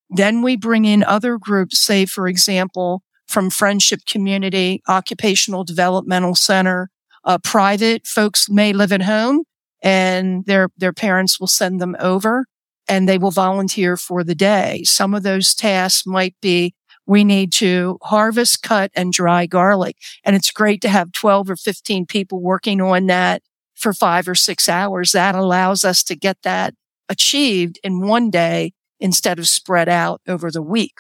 Then 0.10 0.42
we 0.42 0.56
bring 0.56 0.86
in 0.86 1.04
other 1.04 1.38
groups, 1.38 1.78
say, 1.80 2.06
for 2.06 2.28
example, 2.28 3.04
from 3.28 3.50
Friendship 3.50 4.02
Community, 4.08 4.82
Occupational 4.88 5.64
Developmental 5.64 6.36
Center, 6.36 6.90
uh, 7.26 7.38
private 7.38 8.08
folks 8.08 8.50
may 8.50 8.74
live 8.74 8.92
at 8.92 9.04
home 9.04 9.44
and 9.84 10.46
their, 10.46 10.70
their 10.78 10.94
parents 10.94 11.40
will 11.40 11.48
send 11.48 11.80
them 11.80 11.96
over 12.00 12.46
and 12.88 13.08
they 13.08 13.18
will 13.18 13.32
volunteer 13.32 13.96
for 13.96 14.24
the 14.24 14.34
day. 14.34 14.84
Some 14.84 15.14
of 15.14 15.24
those 15.24 15.54
tasks 15.54 16.08
might 16.08 16.36
be 16.42 16.74
we 17.10 17.24
need 17.24 17.52
to 17.52 17.98
harvest, 18.04 18.62
cut 18.62 18.92
and 18.94 19.12
dry 19.12 19.48
garlic. 19.48 19.98
And 20.24 20.36
it's 20.36 20.52
great 20.52 20.80
to 20.82 20.90
have 20.90 21.12
12 21.12 21.50
or 21.50 21.56
15 21.56 22.06
people 22.06 22.40
working 22.40 22.80
on 22.82 23.08
that 23.08 23.42
for 23.74 23.94
five 23.94 24.28
or 24.28 24.36
six 24.36 24.70
hours. 24.70 25.12
That 25.14 25.34
allows 25.34 25.84
us 25.84 26.04
to 26.04 26.16
get 26.16 26.38
that 26.44 26.76
achieved 27.10 27.80
in 27.84 28.02
one 28.02 28.30
day 28.30 28.74
instead 29.00 29.40
of 29.40 29.48
spread 29.48 29.90
out 29.90 30.22
over 30.28 30.52
the 30.52 30.62
week. 30.62 31.00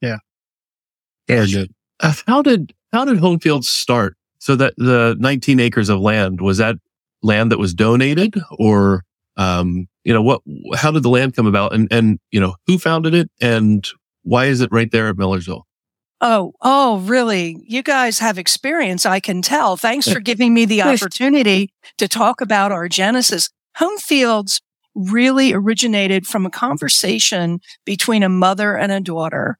Yeah. 0.00 0.16
Very 1.28 1.50
good. 1.50 1.74
Uh, 2.00 2.14
how 2.26 2.40
did 2.40 2.72
how 2.94 3.04
did 3.04 3.18
Homefield 3.18 3.64
start? 3.64 4.16
So 4.38 4.56
that 4.56 4.72
the 4.78 5.16
19 5.20 5.60
acres 5.60 5.90
of 5.90 6.00
land 6.00 6.40
was 6.40 6.56
that 6.58 6.76
land 7.22 7.52
that 7.52 7.58
was 7.58 7.74
donated, 7.74 8.40
or 8.58 9.04
um, 9.36 9.86
you 10.02 10.14
know 10.14 10.22
what? 10.22 10.40
How 10.74 10.90
did 10.90 11.02
the 11.02 11.10
land 11.10 11.36
come 11.36 11.46
about, 11.46 11.74
and 11.74 11.86
and 11.92 12.18
you 12.30 12.40
know 12.40 12.56
who 12.66 12.78
founded 12.78 13.14
it, 13.14 13.30
and 13.40 13.86
why 14.22 14.46
is 14.46 14.60
it 14.60 14.70
right 14.72 14.90
there 14.90 15.08
at 15.08 15.16
Millersville? 15.16 15.66
Oh, 16.20 16.52
oh, 16.60 17.00
really? 17.00 17.56
You 17.66 17.82
guys 17.82 18.20
have 18.20 18.38
experience. 18.38 19.04
I 19.04 19.18
can 19.18 19.42
tell. 19.42 19.76
Thanks 19.76 20.08
for 20.10 20.20
giving 20.20 20.54
me 20.54 20.64
the 20.64 20.82
opportunity 20.82 21.72
to 21.98 22.06
talk 22.06 22.40
about 22.40 22.70
our 22.70 22.88
genesis. 22.88 23.50
Homefields 23.78 24.60
really 24.94 25.52
originated 25.52 26.26
from 26.26 26.46
a 26.46 26.50
conversation 26.50 27.60
between 27.84 28.22
a 28.22 28.28
mother 28.28 28.76
and 28.76 28.92
a 28.92 29.00
daughter. 29.00 29.58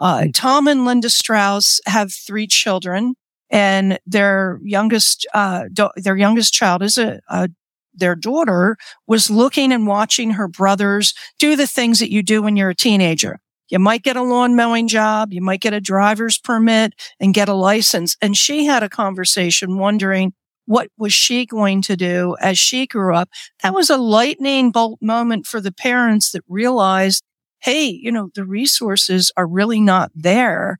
Uh, 0.00 0.26
Tom 0.34 0.66
and 0.66 0.84
Linda 0.84 1.10
Strauss 1.10 1.80
have 1.86 2.12
three 2.12 2.46
children 2.46 3.14
and 3.50 3.98
their 4.06 4.58
youngest, 4.64 5.26
uh, 5.34 5.64
do- 5.72 5.90
their 5.96 6.16
youngest 6.16 6.52
child 6.52 6.82
is 6.82 6.98
a, 6.98 7.20
a 7.28 7.50
their 7.92 8.14
daughter 8.14 8.76
was 9.06 9.30
looking 9.30 9.72
and 9.72 9.86
watching 9.86 10.30
her 10.30 10.48
brothers 10.48 11.12
do 11.38 11.56
the 11.56 11.66
things 11.66 11.98
that 11.98 12.10
you 12.10 12.22
do 12.22 12.40
when 12.40 12.56
you're 12.56 12.70
a 12.70 12.74
teenager. 12.74 13.40
You 13.70 13.78
might 13.78 14.02
get 14.02 14.16
a 14.16 14.22
lawn 14.22 14.56
mowing 14.56 14.88
job. 14.88 15.32
You 15.32 15.40
might 15.40 15.60
get 15.60 15.72
a 15.72 15.80
driver's 15.80 16.38
permit 16.38 16.94
and 17.18 17.32
get 17.32 17.48
a 17.48 17.54
license. 17.54 18.16
And 18.20 18.36
she 18.36 18.66
had 18.66 18.82
a 18.82 18.88
conversation 18.88 19.78
wondering 19.78 20.32
what 20.66 20.88
was 20.98 21.12
she 21.12 21.46
going 21.46 21.82
to 21.82 21.96
do 21.96 22.36
as 22.40 22.58
she 22.58 22.86
grew 22.86 23.14
up. 23.14 23.30
That 23.62 23.74
was 23.74 23.90
a 23.90 23.96
lightning 23.96 24.70
bolt 24.70 25.00
moment 25.00 25.46
for 25.46 25.60
the 25.60 25.72
parents 25.72 26.32
that 26.32 26.44
realized, 26.48 27.24
Hey, 27.60 27.86
you 27.86 28.10
know, 28.10 28.30
the 28.34 28.44
resources 28.44 29.32
are 29.36 29.46
really 29.46 29.80
not 29.80 30.10
there 30.14 30.78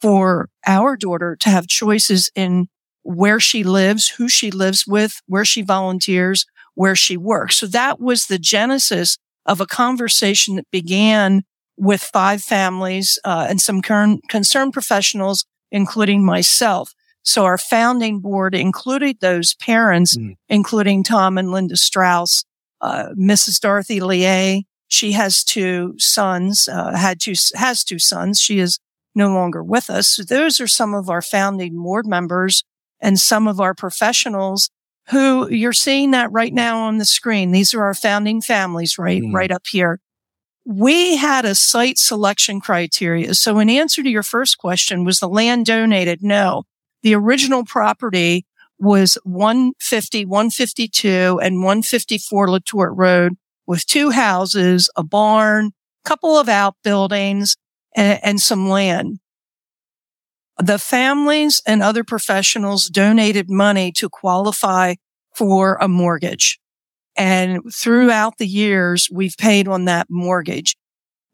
for 0.00 0.48
our 0.66 0.96
daughter 0.96 1.36
to 1.36 1.48
have 1.50 1.66
choices 1.66 2.30
in 2.34 2.68
where 3.02 3.40
she 3.40 3.64
lives, 3.64 4.08
who 4.10 4.28
she 4.28 4.50
lives 4.50 4.86
with, 4.86 5.20
where 5.26 5.44
she 5.44 5.62
volunteers, 5.62 6.46
where 6.74 6.94
she 6.94 7.16
works. 7.16 7.56
So 7.56 7.66
that 7.68 7.98
was 7.98 8.26
the 8.26 8.38
genesis 8.38 9.18
of 9.46 9.60
a 9.60 9.66
conversation 9.66 10.56
that 10.56 10.70
began 10.70 11.44
with 11.78 12.02
five 12.02 12.42
families 12.42 13.18
uh, 13.24 13.46
and 13.48 13.60
some 13.60 13.80
concerned 13.80 14.72
professionals, 14.72 15.44
including 15.70 16.24
myself. 16.24 16.92
So 17.22 17.44
our 17.44 17.58
founding 17.58 18.20
board 18.20 18.54
included 18.54 19.20
those 19.20 19.54
parents, 19.54 20.16
mm. 20.16 20.36
including 20.48 21.04
Tom 21.04 21.38
and 21.38 21.50
Linda 21.50 21.76
Strauss, 21.76 22.44
uh, 22.80 23.10
Mrs. 23.18 23.60
Dorothy 23.60 24.00
Lier. 24.00 24.62
She 24.88 25.12
has 25.12 25.44
two 25.44 25.94
sons, 25.98 26.68
uh, 26.68 26.96
had 26.96 27.20
two, 27.20 27.34
has 27.54 27.84
two 27.84 27.98
sons. 27.98 28.40
She 28.40 28.58
is 28.58 28.78
no 29.14 29.28
longer 29.28 29.62
with 29.62 29.90
us. 29.90 30.08
So 30.08 30.22
those 30.22 30.60
are 30.60 30.66
some 30.66 30.94
of 30.94 31.10
our 31.10 31.22
founding 31.22 31.76
board 31.76 32.06
members 32.06 32.64
and 33.00 33.18
some 33.18 33.46
of 33.46 33.60
our 33.60 33.74
professionals 33.74 34.70
who 35.10 35.48
you're 35.50 35.72
seeing 35.72 36.12
that 36.12 36.32
right 36.32 36.52
now 36.52 36.80
on 36.82 36.98
the 36.98 37.04
screen. 37.04 37.50
These 37.50 37.74
are 37.74 37.84
our 37.84 37.94
founding 37.94 38.40
families 38.40 38.98
right, 38.98 39.22
mm. 39.22 39.34
right 39.34 39.50
up 39.50 39.66
here 39.70 40.00
we 40.68 41.16
had 41.16 41.46
a 41.46 41.54
site 41.54 41.96
selection 41.96 42.60
criteria. 42.60 43.32
So 43.32 43.58
in 43.58 43.70
answer 43.70 44.02
to 44.02 44.10
your 44.10 44.22
first 44.22 44.58
question, 44.58 45.02
was 45.02 45.18
the 45.18 45.28
land 45.28 45.64
donated? 45.64 46.22
No. 46.22 46.64
The 47.02 47.14
original 47.14 47.64
property 47.64 48.44
was 48.78 49.16
150, 49.24 50.26
152 50.26 51.40
and 51.42 51.62
154 51.62 52.48
Letort 52.48 52.92
Road 52.94 53.32
with 53.66 53.86
two 53.86 54.10
houses, 54.10 54.90
a 54.94 55.02
barn, 55.02 55.72
couple 56.04 56.38
of 56.38 56.50
outbuildings 56.50 57.56
and, 57.96 58.20
and 58.22 58.38
some 58.38 58.68
land. 58.68 59.20
The 60.58 60.78
families 60.78 61.62
and 61.66 61.82
other 61.82 62.04
professionals 62.04 62.88
donated 62.88 63.48
money 63.48 63.90
to 63.92 64.10
qualify 64.10 64.96
for 65.34 65.78
a 65.80 65.88
mortgage. 65.88 66.60
And 67.18 67.62
throughout 67.74 68.38
the 68.38 68.46
years, 68.46 69.08
we've 69.12 69.36
paid 69.36 69.66
on 69.66 69.86
that 69.86 70.06
mortgage. 70.08 70.76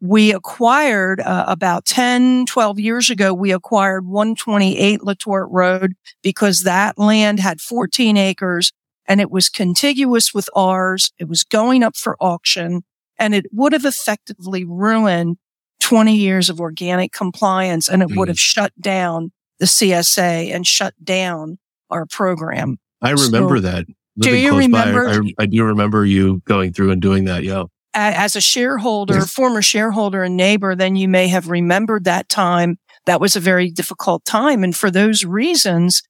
We 0.01 0.33
acquired 0.33 1.20
uh, 1.20 1.44
about 1.47 1.85
10, 1.85 2.47
12 2.47 2.81
years 2.81 3.11
ago, 3.11 3.33
we 3.33 3.53
acquired 3.53 4.07
128 4.07 5.01
Letort 5.01 5.49
Road 5.51 5.92
because 6.23 6.62
that 6.62 6.99
land 6.99 7.38
had 7.38 7.61
14 7.61 8.16
acres 8.16 8.73
and 9.07 9.20
it 9.20 9.31
was 9.31 9.49
contiguous 9.49 10.33
with 10.35 10.49
ours. 10.57 11.12
It 11.18 11.29
was 11.29 11.44
going 11.44 11.83
up 11.83 11.97
for 11.97 12.16
auction 12.18 12.83
and 13.18 13.35
it 13.35 13.47
would 13.53 13.73
have 13.73 13.85
effectively 13.85 14.64
ruined 14.64 15.37
20 15.81 16.16
years 16.16 16.49
of 16.49 16.61
organic 16.61 17.12
compliance 17.12 17.88
and 17.88 18.03
it 18.03 18.09
mm. 18.09 18.16
would 18.16 18.29
have 18.29 18.40
shut 18.40 18.73
down 18.81 19.33
the 19.59 19.66
CSA 19.66 20.53
and 20.55 20.66
shut 20.66 20.94
down 21.03 21.59
our 21.90 22.07
program. 22.07 22.79
I 23.03 23.11
remember 23.11 23.59
so, 23.59 23.62
that 23.62 23.87
do 24.18 24.37
you 24.37 24.57
remember? 24.57 25.20
By, 25.22 25.29
I, 25.38 25.42
I, 25.42 25.46
do 25.46 25.64
remember 25.64 26.05
you 26.05 26.42
going 26.44 26.72
through 26.72 26.90
and 26.90 27.03
doing 27.03 27.24
that. 27.24 27.42
Yeah. 27.42 27.64
As 27.94 28.35
a 28.35 28.40
shareholder, 28.40 29.14
yes. 29.14 29.33
former 29.33 29.62
shareholder 29.62 30.24
and 30.24 30.37
neighbor, 30.37 30.74
then 30.74 30.96
you 30.96 31.09
may 31.09 31.29
have 31.29 31.48
remembered 31.48 32.05
that 32.05 32.29
time. 32.29 32.77
That 33.07 33.20
was 33.20 33.37
a 33.37 33.40
very 33.40 33.70
difficult 33.70 34.24
time. 34.24 34.64
And 34.64 34.74
for 34.74 34.90
those 34.90 35.24
reasons, 35.24 36.03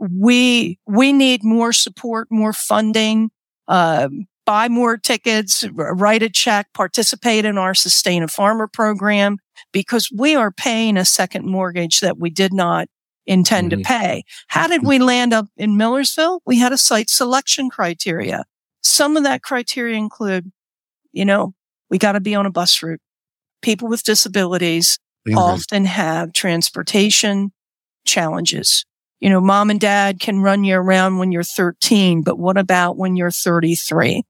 we, 0.00 0.78
we 0.86 1.12
need 1.12 1.44
more 1.44 1.72
support, 1.72 2.28
more 2.30 2.52
funding, 2.52 3.30
uh, 3.68 4.08
buy 4.46 4.68
more 4.68 4.96
tickets, 4.96 5.64
write 5.72 6.22
a 6.22 6.30
check, 6.30 6.72
participate 6.72 7.44
in 7.44 7.58
our 7.58 7.74
Sustain 7.74 8.22
a 8.22 8.28
Farmer 8.28 8.66
program 8.66 9.36
because 9.72 10.10
we 10.16 10.34
are 10.34 10.50
paying 10.50 10.96
a 10.96 11.04
second 11.04 11.46
mortgage 11.46 12.00
that 12.00 12.18
we 12.18 12.30
did 12.30 12.52
not 12.52 12.88
intend 13.28 13.70
mm-hmm. 13.70 13.82
to 13.82 13.86
pay. 13.86 14.24
How 14.48 14.66
did 14.66 14.84
we 14.84 14.98
land 14.98 15.32
up 15.32 15.46
in 15.56 15.76
Millersville? 15.76 16.40
We 16.46 16.58
had 16.58 16.72
a 16.72 16.78
site 16.78 17.10
selection 17.10 17.70
criteria. 17.70 18.44
Some 18.82 19.16
of 19.16 19.22
that 19.24 19.42
criteria 19.42 19.96
include, 19.96 20.50
you 21.12 21.24
know, 21.24 21.54
we 21.90 21.98
got 21.98 22.12
to 22.12 22.20
be 22.20 22.34
on 22.34 22.46
a 22.46 22.50
bus 22.50 22.82
route. 22.82 23.00
People 23.60 23.88
with 23.88 24.02
disabilities 24.02 24.98
mm-hmm. 25.28 25.38
often 25.38 25.84
have 25.84 26.32
transportation 26.32 27.52
challenges. 28.06 28.84
You 29.20 29.30
know, 29.30 29.40
mom 29.40 29.70
and 29.70 29.80
dad 29.80 30.20
can 30.20 30.40
run 30.40 30.64
you 30.64 30.76
around 30.76 31.18
when 31.18 31.32
you're 31.32 31.42
13, 31.42 32.22
but 32.22 32.38
what 32.38 32.56
about 32.56 32.96
when 32.96 33.16
you're 33.16 33.32
33? 33.32 34.22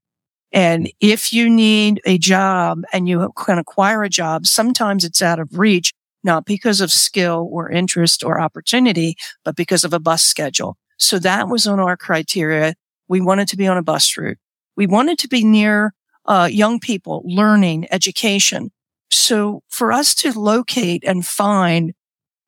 And 0.51 0.91
if 0.99 1.31
you 1.31 1.47
need 1.47 2.01
a 2.05 2.17
job 2.17 2.81
and 2.91 3.07
you 3.07 3.31
can 3.37 3.59
acquire 3.59 4.03
a 4.03 4.09
job, 4.09 4.47
sometimes 4.47 5.05
it's 5.05 5.21
out 5.21 5.39
of 5.39 5.57
reach 5.57 5.93
not 6.23 6.45
because 6.45 6.81
of 6.81 6.91
skill 6.91 7.47
or 7.51 7.69
interest 7.69 8.23
or 8.23 8.39
opportunity, 8.39 9.15
but 9.43 9.55
because 9.55 9.83
of 9.83 9.93
a 9.93 9.99
bus 9.99 10.23
schedule. 10.23 10.77
So 10.97 11.17
that 11.19 11.47
was 11.47 11.65
on 11.65 11.79
our 11.79 11.95
criteria. 11.95 12.75
We 13.07 13.21
wanted 13.21 13.47
to 13.49 13.57
be 13.57 13.67
on 13.67 13.77
a 13.77 13.83
bus 13.83 14.17
route. 14.17 14.37
We 14.75 14.87
wanted 14.87 15.17
to 15.19 15.27
be 15.27 15.43
near 15.43 15.93
uh, 16.25 16.49
young 16.51 16.79
people, 16.79 17.23
learning, 17.25 17.87
education. 17.91 18.71
So 19.11 19.63
for 19.69 19.91
us 19.91 20.13
to 20.15 20.37
locate 20.37 21.03
and 21.05 21.25
find 21.25 21.93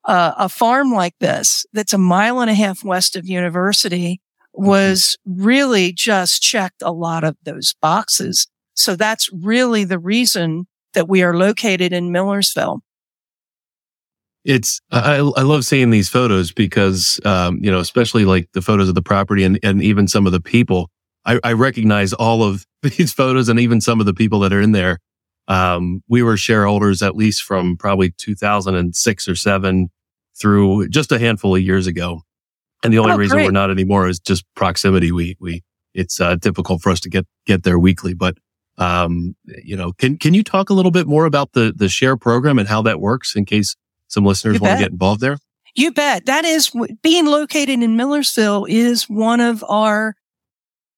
uh, 0.05 0.33
a 0.37 0.49
farm 0.49 0.91
like 0.91 1.15
this 1.19 1.65
that's 1.73 1.93
a 1.93 1.97
mile 1.97 2.39
and 2.39 2.49
a 2.49 2.55
half 2.55 2.83
west 2.83 3.15
of 3.15 3.27
university 3.27 4.19
mm-hmm. 4.55 4.67
was 4.67 5.15
really 5.25 5.93
just 5.93 6.41
checked 6.41 6.81
a 6.81 6.91
lot 6.91 7.23
of 7.23 7.37
those 7.43 7.75
boxes. 7.81 8.47
So 8.73 8.95
that's 8.95 9.29
really 9.31 9.83
the 9.83 9.99
reason 9.99 10.67
that 10.93 11.07
we 11.07 11.23
are 11.23 11.37
located 11.37 11.93
in 11.93 12.11
Millersville 12.11 12.81
it's 14.43 14.81
I, 14.91 15.17
I 15.17 15.41
love 15.41 15.65
seeing 15.65 15.89
these 15.89 16.09
photos 16.09 16.51
because 16.51 17.19
um, 17.25 17.59
you 17.61 17.71
know 17.71 17.79
especially 17.79 18.25
like 18.25 18.49
the 18.53 18.61
photos 18.61 18.89
of 18.89 18.95
the 18.95 19.01
property 19.01 19.43
and, 19.43 19.59
and 19.63 19.81
even 19.81 20.07
some 20.07 20.25
of 20.25 20.31
the 20.31 20.41
people. 20.41 20.89
I, 21.23 21.39
I 21.43 21.53
recognize 21.53 22.13
all 22.13 22.41
of 22.43 22.65
these 22.81 23.13
photos 23.13 23.47
and 23.47 23.59
even 23.59 23.79
some 23.79 23.99
of 23.99 24.05
the 24.05 24.13
people 24.13 24.39
that 24.39 24.53
are 24.53 24.61
in 24.61 24.71
there. 24.71 24.97
Um, 25.47 26.01
we 26.07 26.23
were 26.23 26.37
shareholders 26.37 27.01
at 27.01 27.15
least 27.15 27.43
from 27.43 27.75
probably 27.77 28.11
2006 28.17 29.27
or 29.27 29.35
7 29.35 29.89
through 30.39 30.87
just 30.87 31.11
a 31.11 31.19
handful 31.19 31.55
of 31.55 31.61
years 31.61 31.87
ago. 31.87 32.21
And 32.83 32.93
the 32.93 32.99
only 32.99 33.11
oh, 33.11 33.17
reason 33.17 33.37
great. 33.37 33.45
we're 33.45 33.51
not 33.51 33.69
anymore 33.69 34.07
is 34.07 34.19
just 34.19 34.45
proximity. 34.55 35.11
We 35.11 35.37
we 35.39 35.63
it's 35.93 36.19
uh, 36.19 36.35
difficult 36.35 36.81
for 36.81 36.91
us 36.91 36.99
to 37.01 37.09
get 37.09 37.27
get 37.45 37.63
there 37.63 37.77
weekly 37.77 38.13
but 38.13 38.37
um, 38.77 39.35
you 39.45 39.75
know 39.75 39.91
can 39.93 40.17
can 40.17 40.33
you 40.33 40.43
talk 40.43 40.69
a 40.69 40.73
little 40.73 40.91
bit 40.91 41.07
more 41.07 41.25
about 41.25 41.51
the 41.53 41.73
the 41.75 41.89
share 41.89 42.17
program 42.17 42.57
and 42.57 42.67
how 42.67 42.81
that 42.81 42.99
works 42.99 43.35
in 43.35 43.45
case 43.45 43.75
some 44.11 44.25
listeners 44.25 44.59
want 44.59 44.77
to 44.77 44.83
get 44.83 44.91
involved 44.91 45.21
there? 45.21 45.37
You 45.73 45.91
bet. 45.93 46.25
That 46.25 46.43
is 46.43 46.71
being 47.01 47.25
located 47.25 47.81
in 47.81 47.95
Millersville 47.95 48.65
is 48.65 49.09
one 49.09 49.39
of 49.39 49.63
our, 49.69 50.15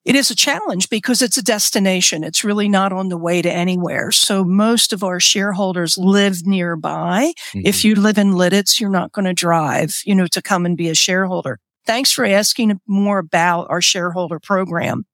it 0.04 0.16
is 0.16 0.32
a 0.32 0.36
challenge 0.36 0.90
because 0.90 1.22
it's 1.22 1.38
a 1.38 1.44
destination. 1.44 2.24
It's 2.24 2.44
really 2.44 2.68
not 2.68 2.92
on 2.92 3.10
the 3.10 3.18
way 3.18 3.44
to 3.44 3.52
anywhere. 3.52 4.12
So 4.12 4.44
most 4.44 4.92
of 4.92 5.04
our 5.04 5.20
shareholders 5.20 5.96
live 5.96 6.48
nearby. 6.48 7.34
Mm-hmm. 7.52 7.68
If 7.68 7.86
you 7.86 7.94
live 7.94 8.18
in 8.18 8.32
Lititz, 8.32 8.80
you're 8.82 8.90
not 8.90 9.12
going 9.12 9.26
to 9.26 9.34
drive, 9.34 10.02
you 10.06 10.16
know, 10.16 10.26
to 10.28 10.42
come 10.42 10.66
and 10.66 10.76
be 10.76 10.90
a 10.90 10.96
shareholder. 10.96 11.60
Thanks 11.86 12.12
for 12.12 12.26
asking 12.26 12.82
more 12.88 13.20
about 13.20 13.68
our 13.70 13.82
shareholder 13.82 14.40
program. 14.40 15.06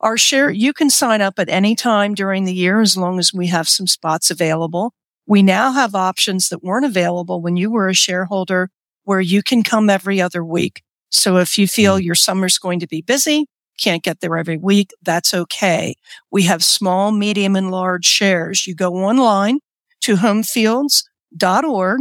Our 0.00 0.16
share, 0.16 0.48
you 0.48 0.72
can 0.72 0.90
sign 0.90 1.20
up 1.20 1.40
at 1.40 1.48
any 1.48 1.74
time 1.74 2.14
during 2.14 2.44
the 2.44 2.54
year 2.54 2.80
as 2.80 2.96
long 2.96 3.18
as 3.18 3.34
we 3.34 3.48
have 3.48 3.68
some 3.68 3.88
spots 3.88 4.30
available. 4.30 4.94
We 5.28 5.42
now 5.42 5.72
have 5.72 5.94
options 5.94 6.48
that 6.48 6.64
weren't 6.64 6.86
available 6.86 7.42
when 7.42 7.56
you 7.56 7.70
were 7.70 7.88
a 7.88 7.94
shareholder 7.94 8.70
where 9.04 9.20
you 9.20 9.42
can 9.42 9.62
come 9.62 9.90
every 9.90 10.22
other 10.22 10.42
week. 10.42 10.82
So 11.10 11.36
if 11.36 11.58
you 11.58 11.68
feel 11.68 11.96
mm-hmm. 11.96 12.04
your 12.04 12.14
summer's 12.14 12.58
going 12.58 12.80
to 12.80 12.86
be 12.86 13.02
busy, 13.02 13.46
can't 13.78 14.02
get 14.02 14.20
there 14.20 14.38
every 14.38 14.56
week, 14.56 14.90
that's 15.02 15.34
okay. 15.34 15.96
We 16.30 16.44
have 16.44 16.64
small, 16.64 17.12
medium, 17.12 17.56
and 17.56 17.70
large 17.70 18.06
shares. 18.06 18.66
You 18.66 18.74
go 18.74 18.94
online 18.94 19.60
to 20.00 20.16
homefields.org 20.16 22.00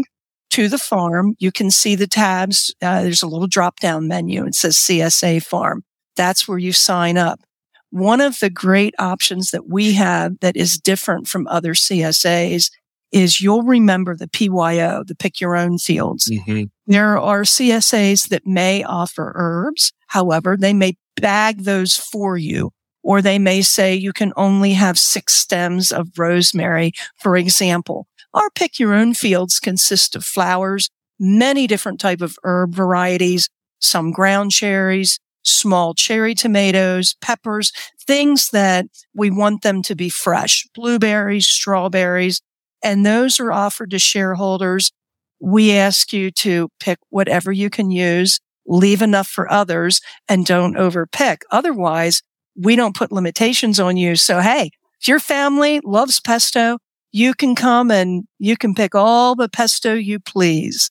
to 0.50 0.70
the 0.70 0.78
farm. 0.78 1.36
You 1.38 1.52
can 1.52 1.70
see 1.70 1.96
the 1.96 2.08
tabs. 2.08 2.74
Uh, 2.82 3.04
there's 3.04 3.24
a 3.24 3.28
little 3.28 3.48
drop 3.48 3.82
down 3.82 4.08
menu. 4.08 4.46
It 4.46 4.56
says 4.56 4.78
CSA 4.78 5.44
farm. 5.44 5.84
That's 6.16 6.48
where 6.48 6.58
you 6.58 6.72
sign 6.72 7.18
up. 7.18 7.42
one 7.90 8.20
of 8.22 8.40
the 8.40 8.50
great 8.50 8.94
options 9.00 9.52
that 9.52 9.70
we 9.70 9.94
have 9.94 10.40
that 10.40 10.56
is 10.58 10.78
different 10.78 11.28
from 11.28 11.48
other 11.48 11.74
CSAs 11.74 12.70
is 13.12 13.42
you'll 13.42 13.64
remember 13.64 14.16
the 14.16 14.28
PYO, 14.28 15.04
the 15.04 15.16
pick 15.16 15.40
your 15.40 15.56
own 15.56 15.78
fields. 15.78 16.30
Mm-hmm. 16.30 16.64
There 16.86 17.18
are 17.18 17.42
CSAs 17.42 18.30
that 18.30 18.46
may 18.46 18.84
offer 18.84 19.34
herbs. 19.36 19.92
However, 20.08 20.58
they 20.58 20.74
may 20.74 20.98
bag 21.16 21.64
those 21.64 21.98
for 21.98 22.38
you, 22.38 22.72
or 23.04 23.22
they 23.22 23.40
may 23.40 23.62
say 23.62 23.96
you 23.96 24.14
can 24.14 24.34
only 24.36 24.74
have 24.74 25.00
six 25.00 25.34
stems 25.34 25.92
of 25.92 26.10
rosemary, 26.18 26.92
for 27.18 27.38
example. 27.38 28.08
Our 28.34 28.50
pick 28.50 28.80
your 28.80 28.94
own 28.94 29.14
fields 29.14 29.60
consist 29.60 30.16
of 30.16 30.24
flowers, 30.24 30.90
many 31.20 31.68
different 31.68 32.00
type 32.00 32.22
of 32.22 32.38
herb 32.44 32.76
varieties, 32.76 33.50
some 33.80 34.12
ground 34.12 34.52
cherries, 34.52 35.20
small 35.44 35.94
cherry 35.94 36.36
tomatoes, 36.36 37.16
peppers, 37.22 37.72
things 38.06 38.50
that 38.50 38.86
we 39.16 39.32
want 39.32 39.62
them 39.62 39.82
to 39.84 39.96
be 39.96 40.10
fresh, 40.10 40.68
blueberries, 40.76 41.48
strawberries, 41.48 42.42
and 42.84 43.06
those 43.06 43.40
are 43.40 43.52
offered 43.52 43.92
to 43.92 44.00
shareholders. 44.00 44.92
We 45.40 45.74
ask 45.74 46.14
you 46.14 46.32
to 46.32 46.70
pick 46.80 47.00
whatever 47.10 47.52
you 47.52 47.70
can 47.70 47.92
use, 47.92 48.40
leave 48.66 49.02
enough 49.02 49.28
for 49.28 49.52
others 49.52 50.02
and 50.28 50.46
don't 50.46 50.76
overpick. 50.76 51.40
Otherwise, 51.52 52.24
we 52.56 52.76
don't 52.76 52.96
put 52.96 53.12
limitations 53.12 53.80
on 53.80 53.98
you. 53.98 54.16
So, 54.16 54.40
hey, 54.40 54.72
if 55.00 55.08
your 55.08 55.20
family 55.20 55.80
loves 55.84 56.20
pesto, 56.20 56.80
you 57.12 57.34
can 57.34 57.56
come 57.56 57.92
and 57.92 58.26
you 58.40 58.58
can 58.58 58.74
pick 58.74 58.96
all 58.96 59.36
the 59.36 59.50
pesto 59.50 59.94
you 59.94 60.20
please. 60.20 60.90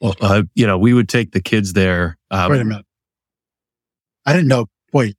Well, 0.00 0.14
uh, 0.20 0.42
you 0.54 0.66
know, 0.66 0.78
we 0.78 0.92
would 0.92 1.08
take 1.08 1.32
the 1.32 1.40
kids 1.40 1.72
there. 1.72 2.18
Um, 2.30 2.50
Wait 2.50 2.60
a 2.60 2.64
minute. 2.64 2.86
I 4.26 4.32
didn't 4.32 4.48
know. 4.48 4.66
Wait, 4.92 5.16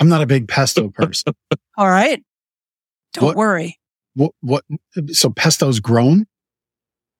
I'm 0.00 0.08
not 0.08 0.22
a 0.22 0.26
big 0.26 0.48
pesto 0.48 0.90
person. 0.90 1.34
all 1.78 1.88
right. 1.88 2.22
Don't 3.14 3.24
what, 3.24 3.36
worry. 3.36 3.78
What, 4.14 4.32
what, 4.40 4.64
so 5.12 5.30
pesto's 5.30 5.80
grown? 5.80 6.26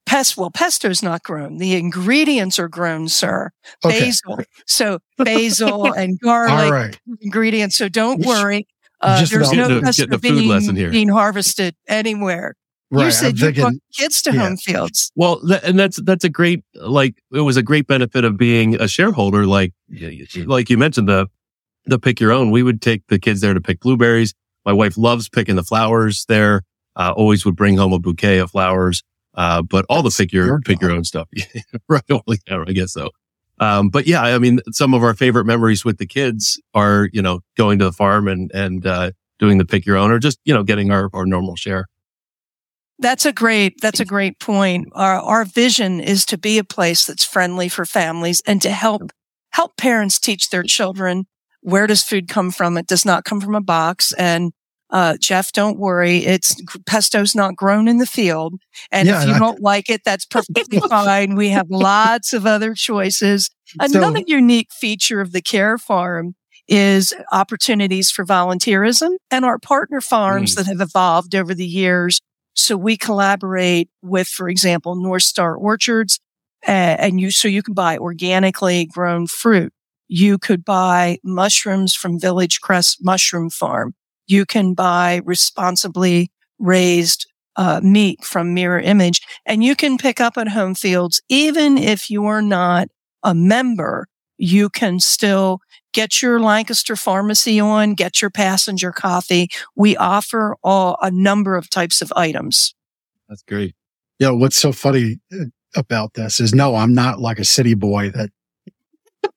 Pest, 0.07 0.37
well, 0.37 0.51
pesto's 0.51 1.03
not 1.03 1.23
grown. 1.23 1.57
The 1.59 1.75
ingredients 1.77 2.59
are 2.59 2.69
grown, 2.69 3.09
sir. 3.09 3.51
Okay. 3.85 4.01
Basil. 4.01 4.39
So 4.67 4.99
basil 5.17 5.93
and 5.97 6.21
garlic 6.21 6.71
right. 6.71 7.01
ingredients. 7.23 7.77
So 7.77 7.89
don't 7.89 8.25
worry. 8.25 8.67
Uh, 9.01 9.25
there's 9.25 9.53
no 9.53 9.81
pesto 9.81 10.07
the 10.07 10.19
being, 10.19 10.91
being 10.91 11.09
harvested 11.09 11.75
anywhere. 11.89 12.55
Right, 12.91 13.07
you 13.07 13.11
said 13.11 13.41
you 13.41 13.53
brought 13.53 13.73
kids 13.93 14.23
to 14.23 14.33
yeah. 14.33 14.41
home 14.41 14.57
fields. 14.57 15.11
Well, 15.17 15.41
th- 15.41 15.61
and 15.65 15.79
that's 15.79 16.01
that's 16.03 16.23
a 16.23 16.29
great 16.29 16.65
like 16.75 17.17
it 17.33 17.41
was 17.41 17.57
a 17.57 17.63
great 17.63 17.87
benefit 17.87 18.25
of 18.25 18.37
being 18.37 18.81
a 18.81 18.87
shareholder. 18.87 19.47
Like 19.47 19.73
like 20.47 20.71
you 20.71 20.79
mentioned 20.79 21.09
the 21.09 21.27
the 21.87 21.99
pick 21.99 22.21
your 22.21 22.31
own. 22.31 22.51
We 22.51 22.63
would 22.63 22.81
take 22.81 23.03
the 23.09 23.19
kids 23.19 23.41
there 23.41 23.55
to 23.55 23.61
pick 23.61 23.81
blueberries. 23.81 24.35
My 24.65 24.73
wife 24.73 24.97
loves 24.97 25.29
picking 25.29 25.57
the 25.57 25.65
flowers 25.65 26.25
there. 26.29 26.63
Uh, 26.97 27.13
always 27.17 27.45
would 27.45 27.57
bring 27.57 27.77
home 27.77 27.93
a 27.93 27.99
bouquet 27.99 28.39
of 28.39 28.51
flowers. 28.51 29.03
Uh, 29.35 29.63
but 29.63 29.85
all 29.89 30.03
that's 30.03 30.17
the 30.17 30.25
pick 30.25 30.33
your, 30.33 30.47
your 30.47 30.61
pick 30.61 30.81
your 30.81 30.93
own 30.93 31.05
stuff. 31.05 31.29
right. 31.89 32.03
I 32.69 32.73
guess 32.73 32.93
so. 32.93 33.11
Um, 33.59 33.89
but 33.89 34.07
yeah, 34.07 34.23
I 34.23 34.39
mean, 34.39 34.61
some 34.71 34.95
of 34.95 35.03
our 35.03 35.15
favorite 35.15 35.45
memories 35.45 35.85
with 35.85 35.99
the 35.99 36.07
kids 36.07 36.61
are, 36.73 37.09
you 37.13 37.23
know, 37.23 37.41
going 37.57 37.79
to 37.79 37.85
the 37.85 37.93
farm 37.93 38.29
and, 38.29 38.51
and, 38.53 38.87
uh, 38.87 39.13
doing 39.39 39.59
the 39.59 39.65
pick 39.65 39.87
your 39.87 39.97
own 39.97 40.11
or 40.11 40.19
just, 40.19 40.39
you 40.45 40.55
know, 40.55 40.63
getting 40.63 40.91
our, 40.91 41.09
our 41.13 41.27
normal 41.27 41.57
share. 41.57 41.87
That's 43.01 43.27
a 43.27 43.33
great, 43.33 43.81
that's 43.81 44.01
a 44.01 44.05
great 44.05 44.39
point. 44.39 44.89
Our, 44.93 45.21
our 45.21 45.45
vision 45.45 46.01
is 46.01 46.25
to 46.27 46.39
be 46.39 46.59
a 46.59 46.65
place 46.65 47.07
that's 47.07 47.25
friendly 47.25 47.69
for 47.69 47.85
families 47.85 48.41
and 48.47 48.63
to 48.63 48.71
help, 48.71 49.11
help 49.51 49.77
parents 49.77 50.21
teach 50.21 50.51
their 50.51 50.63
children 50.63 51.27
where 51.65 51.87
does 51.87 52.03
food 52.03 52.29
come 52.29 52.51
from? 52.51 52.77
It 52.77 52.87
does 52.87 53.07
not 53.07 53.25
come 53.25 53.41
from 53.41 53.55
a 53.55 53.61
box. 53.61 54.13
And 54.13 54.53
uh, 54.95 55.17
Jeff, 55.21 55.51
don't 55.51 55.77
worry. 55.77 56.19
It's 56.19 56.55
pesto's 56.87 57.35
not 57.35 57.57
grown 57.57 57.89
in 57.89 57.99
the 57.99 58.07
field. 58.07 58.55
And 58.93 59.09
yeah, 59.09 59.23
if 59.23 59.29
you 59.29 59.35
I, 59.35 59.39
don't 59.41 59.61
like 59.61 59.91
it, 59.91 60.03
that's 60.05 60.25
perfectly 60.25 60.79
fine. 60.89 61.35
We 61.35 61.49
have 61.49 61.69
lots 61.69 62.33
of 62.33 62.47
other 62.47 62.75
choices. 62.75 63.51
Another 63.81 64.21
so, 64.21 64.25
unique 64.29 64.69
feature 64.73 65.21
of 65.21 65.33
the 65.33 65.43
care 65.43 65.79
farm 65.79 66.37
is 66.69 67.13
opportunities 67.33 68.13
for 68.13 68.25
volunteerism 68.25 69.17
and 69.33 69.45
our 69.45 69.59
partner 69.59 70.01
farms 70.01 70.53
mm. 70.53 70.59
that 70.59 70.67
have 70.67 70.81
evolved 70.81 71.35
over 71.35 71.55
the 71.55 71.67
years. 71.67 72.21
So 72.55 72.77
we 72.77 72.97
collaborate 72.97 73.91
with, 74.01 74.29
for 74.29 74.49
example, 74.49 74.95
North 74.95 75.25
Star 75.25 75.57
Orchards, 75.57 76.21
uh, 76.69 76.71
and 76.71 77.21
you, 77.21 77.33
so 77.33 77.49
you 77.49 77.65
can 77.65 77.75
buy 77.75 77.99
organically 77.99 78.87
grown 78.87 79.27
fruit. 79.27 79.73
You 80.07 80.39
could 80.39 80.65
buy 80.65 81.19
mushrooms 81.25 81.97
from 81.97 82.21
Village 82.21 82.61
Crest 82.61 82.99
Mushroom 83.03 83.51
Farm. 83.51 83.95
You 84.27 84.47
can 84.47 84.75
buy 84.75 85.21
responsibly 85.25 86.31
raised 86.59 87.27
uh, 87.57 87.81
meat 87.83 88.25
from 88.25 88.55
Mirror 88.55 88.81
Image 88.81 89.21
and 89.47 89.63
you 89.63 89.77
can 89.77 89.99
pick 89.99 90.21
up 90.21 90.37
at 90.37 90.49
Homefields. 90.49 91.21
Even 91.29 91.79
if 91.79 92.11
you're 92.11 92.43
not 92.43 92.89
a 93.23 93.35
member, 93.35 94.07
you 94.37 94.69
can 94.69 94.99
still 94.99 95.61
get 95.93 96.21
your 96.21 96.41
Lancaster 96.41 96.95
Farmacy 96.95 97.65
on, 97.65 97.95
get 97.95 98.21
your 98.21 98.31
passenger 98.31 98.93
coffee. 98.93 99.49
We 99.77 99.97
offer 99.97 100.57
all, 100.63 100.99
a 101.01 101.11
number 101.11 101.57
of 101.57 101.71
types 101.71 102.03
of 102.03 102.13
items. 102.17 102.75
That's 103.29 103.43
great. 103.43 103.75
Yeah. 104.19 104.31
What's 104.31 104.57
so 104.57 104.73
funny 104.73 105.21
uh, 105.33 105.47
about 105.77 106.15
this 106.15 106.41
is 106.41 106.55
no, 106.55 106.75
I'm 106.75 106.95
not 106.95 107.21
like 107.21 107.39
a 107.39 107.45
city 107.45 107.75
boy 107.75 108.11
that 108.11 108.31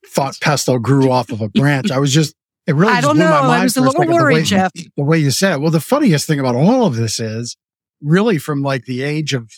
thought 0.08 0.38
pesto 0.42 0.80
grew 0.80 1.12
off 1.12 1.32
of 1.32 1.42
a 1.42 1.50
branch. 1.50 1.92
I 1.92 2.00
was 2.00 2.14
just 2.14 2.36
it 2.68 2.76
really 2.76 2.94
I 2.94 3.02
don't 3.02 3.18
know. 3.18 3.26
I 3.26 3.64
was 3.64 3.78
a 3.78 3.82
little 3.82 4.06
worried, 4.06 4.36
the 4.36 4.40
way, 4.40 4.44
Jeff. 4.44 4.72
The 4.74 5.04
way 5.04 5.18
you 5.18 5.32
said 5.32 5.54
it. 5.54 5.62
Well, 5.62 5.72
the 5.72 5.80
funniest 5.80 6.28
thing 6.28 6.40
about 6.40 6.56
all 6.56 6.86
of 6.86 6.96
this 6.96 7.20
is 7.20 7.56
really 8.02 8.38
from 8.38 8.62
like 8.62 8.86
the 8.86 9.02
age 9.04 9.34
of 9.34 9.50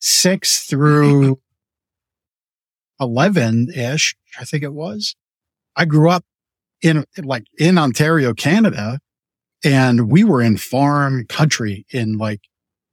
six 0.00 0.64
through 0.64 1.38
11 3.00 3.68
ish, 3.74 4.16
I 4.40 4.44
think 4.44 4.62
it 4.62 4.72
was. 4.72 5.14
I 5.76 5.84
grew 5.84 6.08
up 6.08 6.24
in 6.80 7.04
like 7.18 7.44
in 7.58 7.76
Ontario, 7.76 8.32
Canada, 8.32 8.98
and 9.62 10.10
we 10.10 10.24
were 10.24 10.40
in 10.40 10.56
farm 10.56 11.26
country 11.26 11.86
in 11.90 12.16
like 12.16 12.40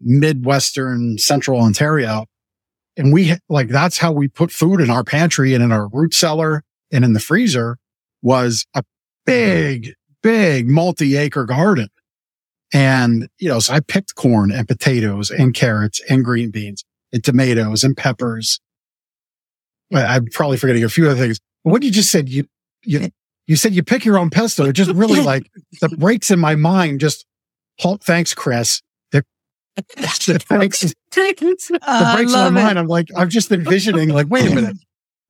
Midwestern 0.02 1.18
central 1.18 1.62
Ontario. 1.62 2.26
And 2.98 3.14
we 3.14 3.36
like, 3.48 3.70
that's 3.70 3.98
how 3.98 4.12
we 4.12 4.28
put 4.28 4.52
food 4.52 4.82
in 4.82 4.90
our 4.90 5.04
pantry 5.04 5.54
and 5.54 5.64
in 5.64 5.72
our 5.72 5.88
root 5.88 6.14
cellar 6.14 6.64
and 6.92 7.06
in 7.06 7.14
the 7.14 7.20
freezer 7.20 7.78
was 8.22 8.66
a 8.74 8.84
big, 9.30 9.94
big 10.22 10.68
multi 10.68 11.18
acre 11.18 11.46
garden. 11.46 11.90
And, 12.74 13.30
you 13.40 13.50
know, 13.50 13.60
so 13.60 13.74
I 13.74 13.80
picked 13.80 14.16
corn 14.16 14.52
and 14.52 14.68
potatoes 14.68 15.32
and 15.32 15.54
carrots 15.54 16.02
and 16.10 16.24
green 16.24 16.52
beans 16.52 16.84
and 17.12 17.24
tomatoes 17.24 17.84
and 17.84 17.98
peppers. 17.98 18.60
I'm 19.94 20.28
probably 20.28 20.58
forgetting 20.58 20.84
a 20.84 20.90
few 20.90 21.10
other 21.10 21.20
things. 21.20 21.40
But 21.64 21.72
what 21.72 21.84
you 21.84 21.90
just 21.90 22.12
said, 22.12 22.30
you, 22.30 22.46
you, 22.84 23.10
you 23.48 23.56
said 23.56 23.74
you 23.74 23.84
pick 23.84 24.06
your 24.06 24.20
own 24.20 24.30
pesto. 24.30 24.66
It 24.66 24.74
just 24.74 24.92
really 24.92 25.22
like 25.24 25.50
the 25.82 25.90
breaks 25.90 26.30
in 26.30 26.40
my 26.40 26.56
mind. 26.56 27.00
Just 27.00 27.26
halt. 27.80 28.04
Thanks, 28.04 28.36
Chris. 28.36 28.84
The, 29.12 29.26
the 29.76 30.44
breaks, 30.48 30.82
the 31.70 32.14
breaks 32.16 32.34
uh, 32.36 32.48
in 32.48 32.54
my 32.54 32.62
mind. 32.62 32.78
I'm 32.78 32.88
like, 32.88 33.08
I'm 33.16 33.30
just 33.30 33.52
envisioning 33.52 34.10
like, 34.10 34.28
wait 34.30 34.52
a 34.52 34.54
minute 34.54 34.78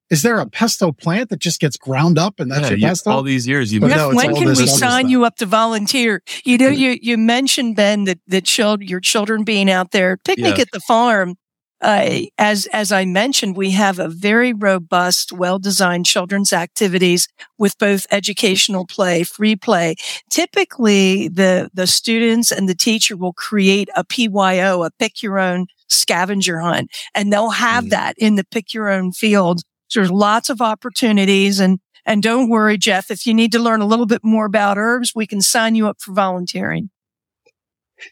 is 0.09 0.23
there 0.23 0.39
a 0.39 0.47
pesto 0.47 0.91
plant 0.91 1.29
that 1.29 1.39
just 1.39 1.59
gets 1.59 1.77
ground 1.77 2.17
up 2.17 2.39
and 2.39 2.51
that's 2.51 2.69
yeah, 2.69 2.75
your 2.75 2.89
pesto? 2.89 3.11
all 3.11 3.23
these 3.23 3.47
years, 3.47 3.71
you. 3.71 3.79
No, 3.79 4.11
when 4.11 4.33
can 4.35 4.47
we 4.47 4.55
sign 4.55 5.03
stuff. 5.05 5.09
you 5.11 5.25
up 5.25 5.35
to 5.37 5.45
volunteer? 5.45 6.23
You 6.43 6.57
know, 6.57 6.69
you 6.69 6.97
you 7.01 7.17
mentioned 7.17 7.75
Ben 7.75 8.05
that 8.05 8.19
that 8.27 8.45
children, 8.45 8.87
your 8.87 8.99
children 8.99 9.43
being 9.43 9.69
out 9.69 9.91
there 9.91 10.17
picnic 10.17 10.57
yeah. 10.57 10.63
at 10.63 10.71
the 10.71 10.79
farm. 10.81 11.35
Uh, 11.81 12.23
as 12.37 12.65
as 12.73 12.91
I 12.91 13.05
mentioned, 13.05 13.55
we 13.55 13.71
have 13.71 13.99
a 13.99 14.09
very 14.09 14.51
robust, 14.51 15.31
well 15.31 15.59
designed 15.59 16.05
children's 16.05 16.51
activities 16.51 17.29
with 17.57 17.77
both 17.77 18.05
educational 18.11 18.85
play, 18.85 19.23
free 19.23 19.55
play. 19.55 19.95
Typically, 20.29 21.29
the 21.29 21.69
the 21.73 21.87
students 21.87 22.51
and 22.51 22.67
the 22.67 22.75
teacher 22.75 23.15
will 23.15 23.31
create 23.31 23.87
a 23.95 24.03
PYO, 24.03 24.83
a 24.83 24.91
pick 24.91 25.23
your 25.23 25.39
own 25.39 25.67
scavenger 25.87 26.59
hunt, 26.59 26.89
and 27.15 27.31
they'll 27.31 27.51
have 27.51 27.85
mm. 27.85 27.89
that 27.91 28.15
in 28.17 28.35
the 28.35 28.43
pick 28.43 28.73
your 28.73 28.89
own 28.89 29.13
field 29.13 29.61
so 29.89 29.99
there's 29.99 30.11
lots 30.11 30.49
of 30.49 30.61
opportunities 30.61 31.59
and, 31.59 31.79
and 32.05 32.23
don't 32.23 32.47
worry, 32.47 32.77
Jeff, 32.77 33.11
if 33.11 33.25
you 33.25 33.33
need 33.33 33.51
to 33.51 33.59
learn 33.59 33.81
a 33.81 33.85
little 33.85 34.05
bit 34.05 34.23
more 34.23 34.45
about 34.45 34.77
herbs, 34.77 35.13
we 35.13 35.27
can 35.27 35.41
sign 35.41 35.75
you 35.75 35.87
up 35.87 35.99
for 35.99 36.13
volunteering. 36.13 36.89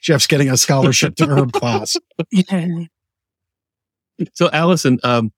Jeff's 0.01 0.27
getting 0.27 0.49
a 0.49 0.57
scholarship 0.57 1.15
to 1.15 1.27
herb 1.27 1.51
class. 1.53 1.95
So 4.33 4.49
Allison, 4.51 4.99
um, 5.03 5.31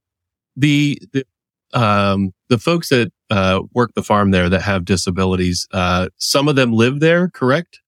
the, 0.56 1.00
the, 1.14 1.26
um, 1.74 2.34
the 2.48 2.58
folks 2.58 2.90
that, 2.90 3.12
uh, 3.30 3.62
work 3.74 3.92
the 3.94 4.02
farm 4.02 4.32
there 4.32 4.50
that 4.50 4.62
have 4.62 4.86
disabilities, 4.86 5.68
uh, 5.72 6.08
some 6.18 6.48
of 6.48 6.56
them 6.56 6.72
live 6.72 7.00
there, 7.02 7.30
correct? 7.30 7.82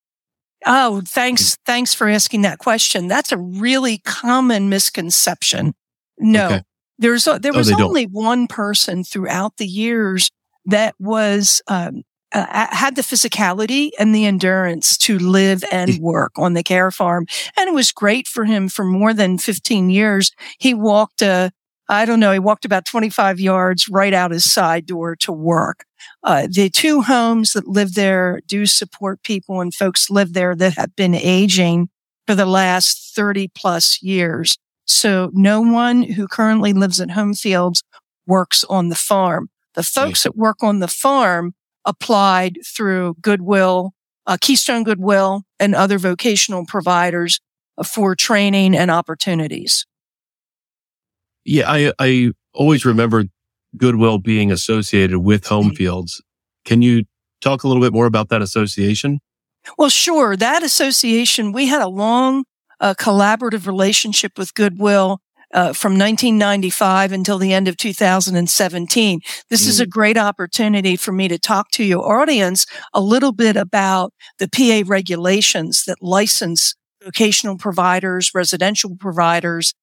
Oh, 0.66 1.02
thanks. 1.08 1.58
Thanks 1.66 1.94
for 1.94 2.08
asking 2.08 2.44
that 2.44 2.60
question. 2.60 3.08
That's 3.08 3.32
a 3.32 3.38
really 3.38 4.00
common 4.00 4.70
misconception. 4.70 5.74
No, 6.20 6.46
okay. 6.46 6.62
There's 7.02 7.26
a, 7.28 7.40
there 7.40 7.52
oh, 7.54 7.58
was 7.58 7.72
oh, 7.72 7.84
only 7.84 8.06
don't. 8.06 8.14
one 8.14 8.48
person 8.48 9.04
throughout 9.04 9.58
the 9.58 9.66
years 9.66 10.32
that 10.66 10.94
was 11.00 11.62
um, 11.68 12.04
uh, 12.32 12.68
had 12.70 12.96
the 12.96 13.02
physicality 13.02 13.90
and 14.00 14.14
the 14.14 14.26
endurance 14.26 14.98
to 15.00 15.18
live 15.18 15.64
and 15.72 15.98
work 16.00 16.32
on 16.38 16.54
the 16.54 16.64
care 16.64 16.92
farm. 16.92 17.26
And 17.58 17.68
it 17.68 17.74
was 17.74 17.92
great 17.92 18.28
for 18.28 18.46
him 18.46 18.70
for 18.70 18.86
more 18.86 19.14
than 19.14 19.40
15 19.40 19.90
years. 19.90 20.32
He 20.60 20.76
walked, 20.76 21.24
uh, 21.24 21.50
I 21.90 22.06
don't 22.06 22.20
know, 22.20 22.32
he 22.32 22.40
walked 22.40 22.66
about 22.66 22.86
25 22.86 23.40
yards 23.40 23.90
right 23.90 24.14
out 24.14 24.32
his 24.32 24.50
side 24.50 24.86
door 24.86 25.16
to 25.18 25.32
work. 25.32 25.86
Uh, 26.24 26.48
the 26.50 26.70
two 26.70 27.02
homes 27.02 27.54
that 27.54 27.68
live 27.68 27.96
there 27.96 28.42
do 28.48 28.66
support 28.68 29.24
people 29.24 29.60
and 29.60 29.74
folks 29.74 30.10
live 30.12 30.34
there 30.34 30.56
that 30.56 30.76
have 30.78 30.96
been 30.96 31.16
aging 31.16 31.90
for 32.28 32.36
the 32.36 32.46
last 32.46 33.16
30 33.16 33.50
plus 33.50 34.02
years. 34.04 34.56
So 34.86 35.30
no 35.34 35.62
one 35.62 36.04
who 36.04 36.28
currently 36.28 36.74
lives 36.74 37.00
at 37.00 37.10
Homefields 37.10 37.84
works 38.26 38.64
on 38.66 38.90
the 38.90 38.96
farm. 38.96 39.50
The 39.74 39.84
folks 39.84 40.24
that 40.24 40.36
work 40.36 40.58
on 40.62 40.80
the 40.80 40.88
farm 40.88 41.54
applied 41.86 42.60
through 42.66 43.16
Goodwill, 43.22 43.94
uh, 44.28 44.38
Keystone 44.40 44.84
Goodwill 44.84 45.44
and 45.60 45.74
other 45.74 45.98
vocational 45.98 46.66
providers 46.66 47.40
for 47.86 48.16
training 48.16 48.76
and 48.76 48.92
opportunities. 48.92 49.86
Yeah, 51.46 51.72
I, 51.72 51.94
I 51.98 52.32
always 52.54 52.86
remember 52.86 53.26
Goodwill 53.78 54.20
being 54.20 54.52
associated 54.52 55.20
with 55.20 55.48
home 55.48 55.68
mm-hmm. 55.68 55.76
fields. 55.76 56.22
Can 56.66 56.82
you 56.82 57.06
talk 57.40 57.64
a 57.64 57.68
little 57.68 57.82
bit 57.82 57.94
more 57.94 58.06
about 58.06 58.30
that 58.30 58.42
association? 58.42 59.20
Well, 59.78 59.90
sure. 59.90 60.36
That 60.36 60.64
association, 60.64 61.52
we 61.52 61.68
had 61.68 61.82
a 61.82 61.88
long 61.88 62.44
uh, 62.82 62.94
collaborative 62.96 63.66
relationship 63.66 64.38
with 64.38 64.54
Goodwill 64.54 65.20
uh, 65.54 65.74
from 65.74 65.94
1995 65.94 67.12
until 67.12 67.38
the 67.38 67.54
end 67.54 67.68
of 67.68 67.78
2017. 67.78 69.20
This 69.50 69.66
mm. 69.66 69.68
is 69.68 69.80
a 69.80 69.86
mm. 69.86 69.90
great 69.90 70.18
opportunity 70.18 70.96
for 70.96 71.12
me 71.12 71.28
to 71.28 71.38
talk 71.38 71.72
to 71.72 71.84
your 71.84 72.12
audience 72.12 72.66
a 72.94 73.02
little 73.02 73.32
bit 73.32 73.56
about 73.56 74.14
the 74.40 74.50
PA 74.50 74.88
regulations 74.90 75.84
that 75.86 76.02
license 76.02 76.76
vocational 77.04 77.58
providers, 77.58 78.32
residential 78.34 78.96
providers. 78.96 79.74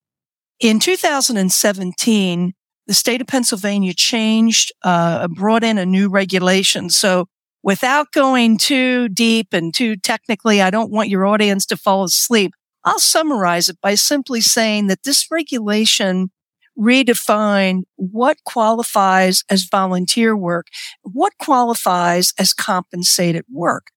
In 0.59 0.79
2017, 0.79 2.53
the 2.87 2.93
state 2.93 3.21
of 3.21 3.27
Pennsylvania 3.27 3.93
changed, 3.93 4.71
uh, 4.83 5.27
brought 5.27 5.63
in 5.63 5.77
a 5.77 5.85
new 5.85 6.09
regulation. 6.09 6.89
So 6.89 7.27
without 7.61 8.11
going 8.11 8.57
too 8.57 9.09
deep 9.09 9.53
and 9.53 9.73
too 9.73 9.95
technically, 9.95 10.61
I 10.61 10.69
don't 10.69 10.91
want 10.91 11.09
your 11.09 11.25
audience 11.25 11.65
to 11.67 11.77
fall 11.77 12.03
asleep. 12.03 12.51
I'll 12.85 12.99
summarize 12.99 13.69
it 13.69 13.77
by 13.81 13.95
simply 13.95 14.41
saying 14.41 14.87
that 14.87 15.03
this 15.03 15.27
regulation 15.29 16.31
redefined 16.79 17.83
what 17.97 18.37
qualifies 18.45 19.43
as 19.49 19.63
volunteer 19.65 20.35
work, 20.35 20.67
what 21.03 21.33
qualifies 21.39 22.33
as 22.39 22.53
compensated 22.53 23.43
work. 23.51 23.87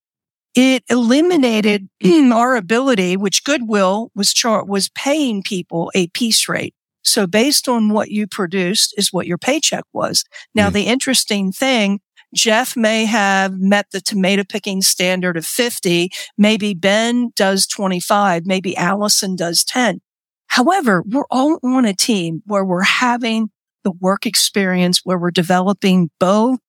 It 0.53 0.83
eliminated 0.89 1.89
our 2.33 2.55
ability, 2.55 3.17
which 3.17 3.43
Goodwill 3.43 4.11
was 4.13 4.33
char- 4.33 4.65
was 4.65 4.89
paying 4.89 5.41
people 5.41 5.91
a 5.95 6.07
piece 6.09 6.47
rate. 6.47 6.75
So 7.03 7.27
based 7.27 7.67
on 7.67 7.89
what 7.89 8.11
you 8.11 8.27
produced 8.27 8.93
is 8.97 9.11
what 9.11 9.27
your 9.27 9.37
paycheck 9.37 9.83
was. 9.93 10.23
Now, 10.55 10.69
mm. 10.69 10.73
the 10.73 10.83
interesting 10.83 11.51
thing 11.51 11.99
Jeff 12.33 12.75
may 12.75 13.05
have 13.05 13.59
met 13.59 13.87
the 13.91 14.01
tomato 14.01 14.43
picking 14.43 14.81
standard 14.81 15.37
of 15.37 15.45
50. 15.45 16.09
Maybe 16.37 16.73
Ben 16.73 17.31
does 17.35 17.67
25. 17.67 18.45
Maybe 18.45 18.75
Allison 18.75 19.35
does 19.35 19.63
10. 19.63 20.01
However, 20.47 21.03
we're 21.07 21.25
all 21.31 21.59
on 21.63 21.85
a 21.85 21.93
team 21.93 22.41
where 22.45 22.65
we're 22.65 22.83
having 22.83 23.49
the 23.83 23.91
work 23.91 24.25
experience, 24.25 25.01
where 25.03 25.17
we're 25.17 25.31
developing 25.31 26.09
both 26.19 26.59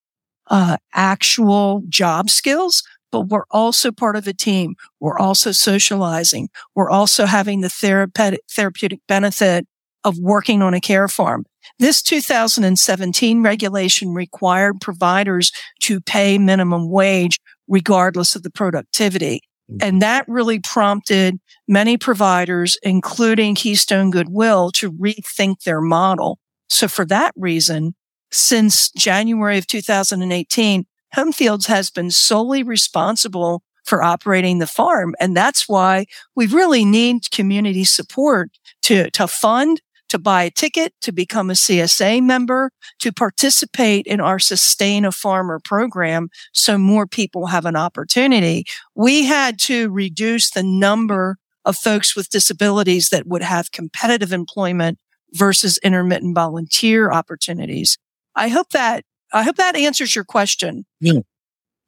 uh, 0.48 0.76
actual 0.92 1.82
job 1.88 2.30
skills, 2.30 2.82
but 3.10 3.28
we're 3.28 3.44
also 3.50 3.92
part 3.92 4.16
of 4.16 4.26
a 4.26 4.32
team. 4.32 4.74
We're 5.00 5.18
also 5.18 5.52
socializing. 5.52 6.48
We're 6.74 6.90
also 6.90 7.26
having 7.26 7.60
the 7.60 7.68
therapeutic, 7.68 8.40
therapeutic 8.50 9.00
benefit 9.06 9.66
of 10.04 10.18
working 10.18 10.62
on 10.62 10.74
a 10.74 10.80
care 10.80 11.08
farm. 11.08 11.44
This 11.78 12.02
2017 12.02 13.42
regulation 13.42 14.10
required 14.12 14.80
providers 14.80 15.50
to 15.80 16.00
pay 16.00 16.38
minimum 16.38 16.90
wage 16.90 17.38
regardless 17.66 18.36
of 18.36 18.42
the 18.42 18.50
productivity. 18.50 19.40
Mm-hmm. 19.70 19.78
And 19.80 20.02
that 20.02 20.26
really 20.28 20.60
prompted 20.60 21.38
many 21.66 21.96
providers, 21.96 22.76
including 22.82 23.54
Keystone 23.54 24.10
Goodwill, 24.10 24.70
to 24.72 24.92
rethink 24.92 25.62
their 25.62 25.80
model. 25.80 26.38
So 26.68 26.88
for 26.88 27.04
that 27.06 27.32
reason, 27.36 27.94
since 28.30 28.90
January 28.90 29.58
of 29.58 29.66
2018, 29.66 30.84
Homefields 31.14 31.66
has 31.66 31.90
been 31.90 32.10
solely 32.10 32.62
responsible 32.62 33.62
for 33.84 34.02
operating 34.02 34.58
the 34.58 34.66
farm. 34.66 35.14
And 35.20 35.36
that's 35.36 35.68
why 35.68 36.06
we 36.34 36.46
really 36.46 36.84
need 36.84 37.30
community 37.30 37.84
support 37.84 38.50
to, 38.82 39.10
to 39.10 39.28
fund 39.28 39.80
to 40.14 40.18
buy 40.20 40.44
a 40.44 40.50
ticket, 40.50 40.94
to 41.00 41.10
become 41.10 41.50
a 41.50 41.54
CSA 41.54 42.22
member, 42.22 42.70
to 43.00 43.12
participate 43.12 44.06
in 44.06 44.20
our 44.20 44.38
Sustain 44.38 45.04
a 45.04 45.10
Farmer 45.10 45.58
program 45.58 46.28
so 46.52 46.78
more 46.78 47.04
people 47.04 47.48
have 47.48 47.64
an 47.64 47.74
opportunity. 47.74 48.64
We 48.94 49.24
had 49.24 49.58
to 49.62 49.90
reduce 49.90 50.52
the 50.52 50.62
number 50.62 51.38
of 51.64 51.76
folks 51.76 52.14
with 52.14 52.30
disabilities 52.30 53.08
that 53.08 53.26
would 53.26 53.42
have 53.42 53.72
competitive 53.72 54.32
employment 54.32 55.00
versus 55.32 55.80
intermittent 55.82 56.36
volunteer 56.36 57.10
opportunities. 57.10 57.98
I 58.36 58.46
hope 58.46 58.70
that, 58.70 59.04
I 59.32 59.42
hope 59.42 59.56
that 59.56 59.74
answers 59.74 60.14
your 60.14 60.24
question. 60.24 60.86
Yeah. 61.00 61.22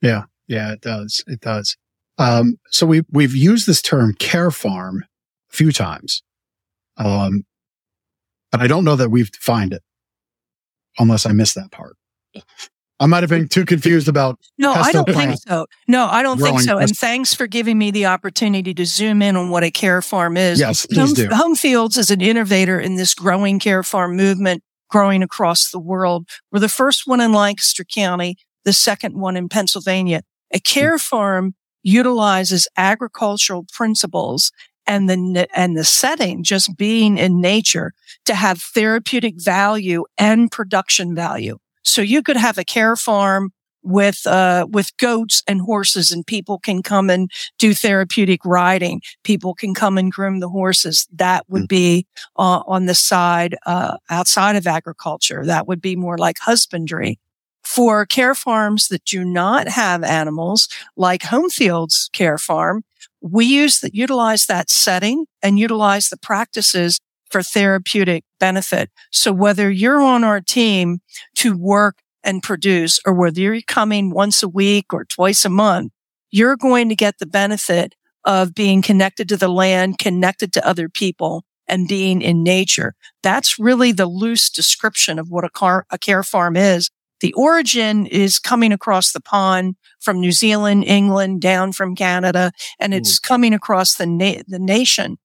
Yeah. 0.02 0.24
Yeah, 0.48 0.72
it 0.72 0.80
does. 0.80 1.22
It 1.28 1.40
does. 1.42 1.76
Um, 2.18 2.56
so 2.70 2.86
we, 2.86 3.02
we've 3.08 3.36
used 3.36 3.68
this 3.68 3.80
term 3.80 4.14
care 4.14 4.50
farm 4.50 5.04
a 5.52 5.56
few 5.56 5.70
times. 5.70 6.24
Um, 6.96 7.44
but 8.56 8.64
I 8.64 8.68
don't 8.68 8.84
know 8.84 8.96
that 8.96 9.10
we've 9.10 9.30
defined 9.30 9.74
it 9.74 9.82
unless 10.98 11.26
I 11.26 11.32
missed 11.32 11.56
that 11.56 11.70
part. 11.70 11.96
I 12.98 13.04
might 13.04 13.22
have 13.22 13.28
been 13.28 13.48
too 13.48 13.66
confused 13.66 14.08
about. 14.08 14.38
No, 14.56 14.72
I 14.72 14.92
don't 14.92 15.06
think 15.06 15.36
so. 15.46 15.66
No, 15.86 16.06
I 16.06 16.22
don't 16.22 16.38
think 16.38 16.60
so. 16.60 16.78
And 16.78 16.96
thanks 16.96 17.34
for 17.34 17.46
giving 17.46 17.76
me 17.76 17.90
the 17.90 18.06
opportunity 18.06 18.72
to 18.72 18.86
zoom 18.86 19.20
in 19.20 19.36
on 19.36 19.50
what 19.50 19.62
a 19.62 19.70
care 19.70 20.00
farm 20.00 20.38
is. 20.38 20.58
Yes, 20.58 20.86
please 20.86 20.98
Home, 20.98 21.12
do. 21.12 21.28
Homefields 21.28 21.98
is 21.98 22.10
an 22.10 22.22
innovator 22.22 22.80
in 22.80 22.96
this 22.96 23.14
growing 23.14 23.58
care 23.58 23.82
farm 23.82 24.16
movement 24.16 24.62
growing 24.88 25.22
across 25.22 25.70
the 25.70 25.78
world. 25.78 26.26
We're 26.50 26.60
the 26.60 26.68
first 26.70 27.02
one 27.06 27.20
in 27.20 27.32
Lancaster 27.34 27.84
County, 27.84 28.36
the 28.64 28.72
second 28.72 29.18
one 29.18 29.36
in 29.36 29.50
Pennsylvania. 29.50 30.22
A 30.54 30.60
care 30.60 30.96
farm 30.96 31.54
utilizes 31.82 32.68
agricultural 32.78 33.66
principles 33.70 34.50
and 34.86 35.10
the, 35.10 35.46
and 35.54 35.76
the 35.76 35.84
setting 35.84 36.42
just 36.42 36.76
being 36.78 37.18
in 37.18 37.40
nature 37.40 37.92
to 38.26 38.34
have 38.34 38.60
therapeutic 38.60 39.34
value 39.40 40.04
and 40.18 40.50
production 40.50 41.14
value. 41.14 41.58
So 41.82 42.02
you 42.02 42.22
could 42.22 42.36
have 42.36 42.58
a 42.58 42.64
care 42.64 42.96
farm 42.96 43.52
with 43.86 44.26
uh, 44.26 44.66
with 44.68 44.96
goats 44.96 45.42
and 45.46 45.60
horses, 45.60 46.10
and 46.10 46.26
people 46.26 46.58
can 46.58 46.82
come 46.82 47.08
and 47.08 47.30
do 47.58 47.72
therapeutic 47.72 48.44
riding. 48.44 49.00
People 49.22 49.54
can 49.54 49.74
come 49.74 49.96
and 49.96 50.10
groom 50.10 50.40
the 50.40 50.48
horses. 50.48 51.06
That 51.12 51.48
would 51.48 51.62
hmm. 51.62 51.66
be 51.66 52.06
uh, 52.36 52.62
on 52.66 52.86
the 52.86 52.94
side 52.94 53.56
uh, 53.64 53.96
outside 54.10 54.56
of 54.56 54.66
agriculture. 54.66 55.46
That 55.46 55.68
would 55.68 55.80
be 55.80 55.96
more 55.96 56.18
like 56.18 56.38
husbandry. 56.40 57.18
For 57.64 58.06
care 58.06 58.34
farms 58.34 58.88
that 58.88 59.04
do 59.04 59.24
not 59.24 59.68
have 59.68 60.04
animals, 60.04 60.68
like 60.96 61.22
Homefields 61.22 62.12
Care 62.12 62.38
Farm, 62.38 62.84
we 63.20 63.44
use 63.44 63.80
that, 63.80 63.92
utilize 63.92 64.46
that 64.46 64.70
setting 64.70 65.26
and 65.42 65.58
utilize 65.58 66.08
the 66.08 66.16
practices 66.16 67.00
for 67.30 67.42
therapeutic 67.42 68.24
benefit. 68.38 68.90
So 69.10 69.32
whether 69.32 69.70
you're 69.70 70.00
on 70.00 70.24
our 70.24 70.40
team 70.40 71.00
to 71.36 71.56
work 71.56 71.98
and 72.22 72.42
produce 72.42 73.00
or 73.06 73.12
whether 73.12 73.40
you're 73.40 73.60
coming 73.66 74.10
once 74.10 74.42
a 74.42 74.48
week 74.48 74.92
or 74.92 75.04
twice 75.04 75.44
a 75.44 75.50
month, 75.50 75.92
you're 76.30 76.56
going 76.56 76.88
to 76.88 76.96
get 76.96 77.18
the 77.18 77.26
benefit 77.26 77.94
of 78.24 78.54
being 78.54 78.82
connected 78.82 79.28
to 79.28 79.36
the 79.36 79.48
land, 79.48 79.98
connected 79.98 80.52
to 80.52 80.66
other 80.66 80.88
people 80.88 81.44
and 81.68 81.88
being 81.88 82.20
in 82.22 82.42
nature. 82.42 82.94
That's 83.22 83.58
really 83.58 83.92
the 83.92 84.06
loose 84.06 84.50
description 84.50 85.18
of 85.18 85.30
what 85.30 85.44
a, 85.44 85.50
car, 85.50 85.86
a 85.90 85.98
care 85.98 86.22
farm 86.22 86.56
is. 86.56 86.90
The 87.20 87.32
origin 87.32 88.06
is 88.06 88.38
coming 88.38 88.72
across 88.72 89.12
the 89.12 89.20
pond 89.20 89.76
from 90.00 90.20
New 90.20 90.32
Zealand, 90.32 90.84
England, 90.84 91.40
down 91.40 91.72
from 91.72 91.96
Canada, 91.96 92.52
and 92.78 92.92
it's 92.92 93.18
mm. 93.18 93.22
coming 93.22 93.54
across 93.54 93.94
the, 93.94 94.06
na- 94.06 94.42
the 94.46 94.58
nation. 94.58 95.16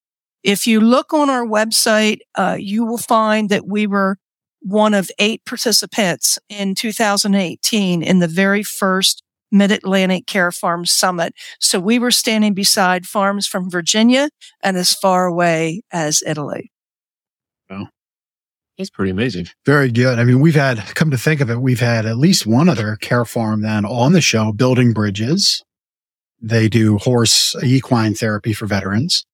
If 0.43 0.65
you 0.65 0.79
look 0.81 1.13
on 1.13 1.29
our 1.29 1.45
website, 1.45 2.19
uh, 2.35 2.57
you 2.59 2.85
will 2.85 2.97
find 2.97 3.49
that 3.49 3.67
we 3.67 3.87
were 3.87 4.17
one 4.61 4.93
of 4.93 5.09
eight 5.19 5.43
participants 5.45 6.37
in 6.49 6.75
2018 6.75 8.03
in 8.03 8.19
the 8.19 8.27
very 8.27 8.63
first 8.63 9.23
Mid-Atlantic 9.51 10.27
Care 10.27 10.51
Farm 10.51 10.85
Summit. 10.85 11.33
So 11.59 11.79
we 11.79 11.99
were 11.99 12.11
standing 12.11 12.53
beside 12.53 13.05
farms 13.05 13.47
from 13.47 13.69
Virginia 13.69 14.29
and 14.63 14.77
as 14.77 14.93
far 14.93 15.25
away 15.25 15.81
as 15.91 16.23
Italy. 16.25 16.71
Well, 17.69 17.89
That's 18.77 18.89
pretty 18.89 19.11
amazing. 19.11 19.47
Very 19.65 19.91
good. 19.91 20.19
I 20.19 20.23
mean, 20.23 20.39
we've 20.39 20.55
had, 20.55 20.77
come 20.95 21.11
to 21.11 21.17
think 21.17 21.41
of 21.41 21.49
it, 21.49 21.61
we've 21.61 21.79
had 21.79 22.05
at 22.05 22.17
least 22.17 22.47
one 22.47 22.69
other 22.69 22.95
care 22.95 23.25
farm 23.25 23.61
then 23.61 23.85
on 23.85 24.13
the 24.13 24.21
show, 24.21 24.51
Building 24.53 24.93
Bridges. 24.93 25.63
They 26.39 26.69
do 26.69 26.97
horse 26.97 27.55
equine 27.63 28.15
therapy 28.15 28.53
for 28.53 28.65
veterans. 28.65 29.25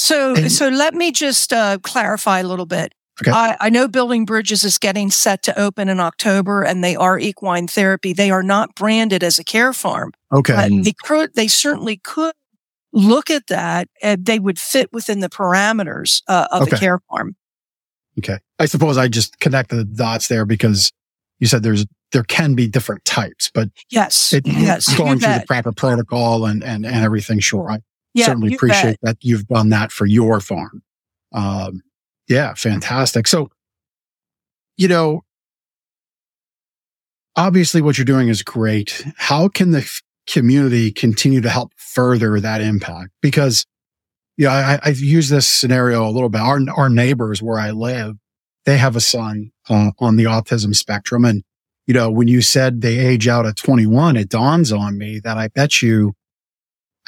So, 0.00 0.34
and, 0.34 0.50
so 0.50 0.68
let 0.68 0.94
me 0.94 1.12
just 1.12 1.52
uh, 1.52 1.78
clarify 1.82 2.38
a 2.40 2.44
little 2.44 2.64
bit. 2.64 2.94
Okay. 3.22 3.30
I, 3.30 3.56
I, 3.60 3.68
know 3.68 3.86
Building 3.86 4.24
Bridges 4.24 4.64
is 4.64 4.78
getting 4.78 5.10
set 5.10 5.42
to 5.42 5.60
open 5.60 5.90
in 5.90 6.00
October 6.00 6.62
and 6.62 6.82
they 6.82 6.96
are 6.96 7.18
equine 7.18 7.66
therapy. 7.66 8.14
They 8.14 8.30
are 8.30 8.42
not 8.42 8.74
branded 8.74 9.22
as 9.22 9.38
a 9.38 9.44
care 9.44 9.74
farm. 9.74 10.12
Okay. 10.32 10.80
they 10.80 10.94
could, 10.94 11.34
they 11.34 11.48
certainly 11.48 11.98
could 11.98 12.32
look 12.94 13.28
at 13.28 13.48
that 13.48 13.88
and 14.02 14.24
they 14.24 14.38
would 14.38 14.58
fit 14.58 14.90
within 14.90 15.20
the 15.20 15.28
parameters 15.28 16.22
uh, 16.28 16.48
of 16.50 16.62
okay. 16.62 16.76
a 16.76 16.78
care 16.78 16.98
farm. 17.10 17.36
Okay. 18.18 18.38
I 18.58 18.64
suppose 18.64 18.96
I 18.96 19.06
just 19.06 19.38
connected 19.38 19.76
the 19.76 19.84
dots 19.84 20.28
there 20.28 20.46
because 20.46 20.90
you 21.40 21.46
said 21.46 21.62
there's, 21.62 21.84
there 22.12 22.24
can 22.24 22.54
be 22.54 22.66
different 22.68 23.04
types, 23.04 23.50
but 23.52 23.68
yes, 23.90 24.32
it, 24.32 24.46
yes, 24.46 24.96
going 24.96 25.18
through 25.20 25.34
the 25.34 25.44
proper 25.46 25.72
protocol 25.72 26.46
and, 26.46 26.64
and, 26.64 26.86
and 26.86 27.04
everything. 27.04 27.38
Sure. 27.38 27.70
I 27.70 27.80
yeah, 28.14 28.26
certainly 28.26 28.54
appreciate 28.54 28.98
bet. 29.00 29.16
that 29.16 29.16
you've 29.20 29.46
done 29.46 29.68
that 29.70 29.92
for 29.92 30.06
your 30.06 30.40
farm. 30.40 30.82
Um, 31.32 31.82
yeah, 32.28 32.54
fantastic. 32.54 33.26
So, 33.26 33.50
you 34.76 34.88
know, 34.88 35.22
obviously 37.36 37.82
what 37.82 37.98
you're 37.98 38.04
doing 38.04 38.28
is 38.28 38.42
great. 38.42 39.04
How 39.16 39.48
can 39.48 39.70
the 39.72 39.78
f- 39.80 40.02
community 40.26 40.92
continue 40.92 41.40
to 41.40 41.50
help 41.50 41.72
further 41.76 42.40
that 42.40 42.60
impact? 42.60 43.10
Because, 43.20 43.66
yeah, 44.36 44.52
I, 44.52 44.88
I've 44.88 45.00
used 45.00 45.30
this 45.30 45.46
scenario 45.46 46.06
a 46.06 46.10
little 46.10 46.28
bit. 46.28 46.40
Our, 46.40 46.60
our 46.76 46.88
neighbors 46.88 47.42
where 47.42 47.58
I 47.58 47.70
live, 47.70 48.16
they 48.64 48.78
have 48.78 48.96
a 48.96 49.00
son 49.00 49.50
uh, 49.68 49.90
on 49.98 50.16
the 50.16 50.24
autism 50.24 50.74
spectrum. 50.74 51.24
And, 51.24 51.42
you 51.86 51.94
know, 51.94 52.10
when 52.10 52.28
you 52.28 52.42
said 52.42 52.80
they 52.80 52.98
age 52.98 53.26
out 53.26 53.46
at 53.46 53.56
21, 53.56 54.16
it 54.16 54.28
dawns 54.28 54.70
on 54.72 54.98
me 54.98 55.20
that 55.24 55.36
I 55.36 55.48
bet 55.48 55.82
you, 55.82 56.14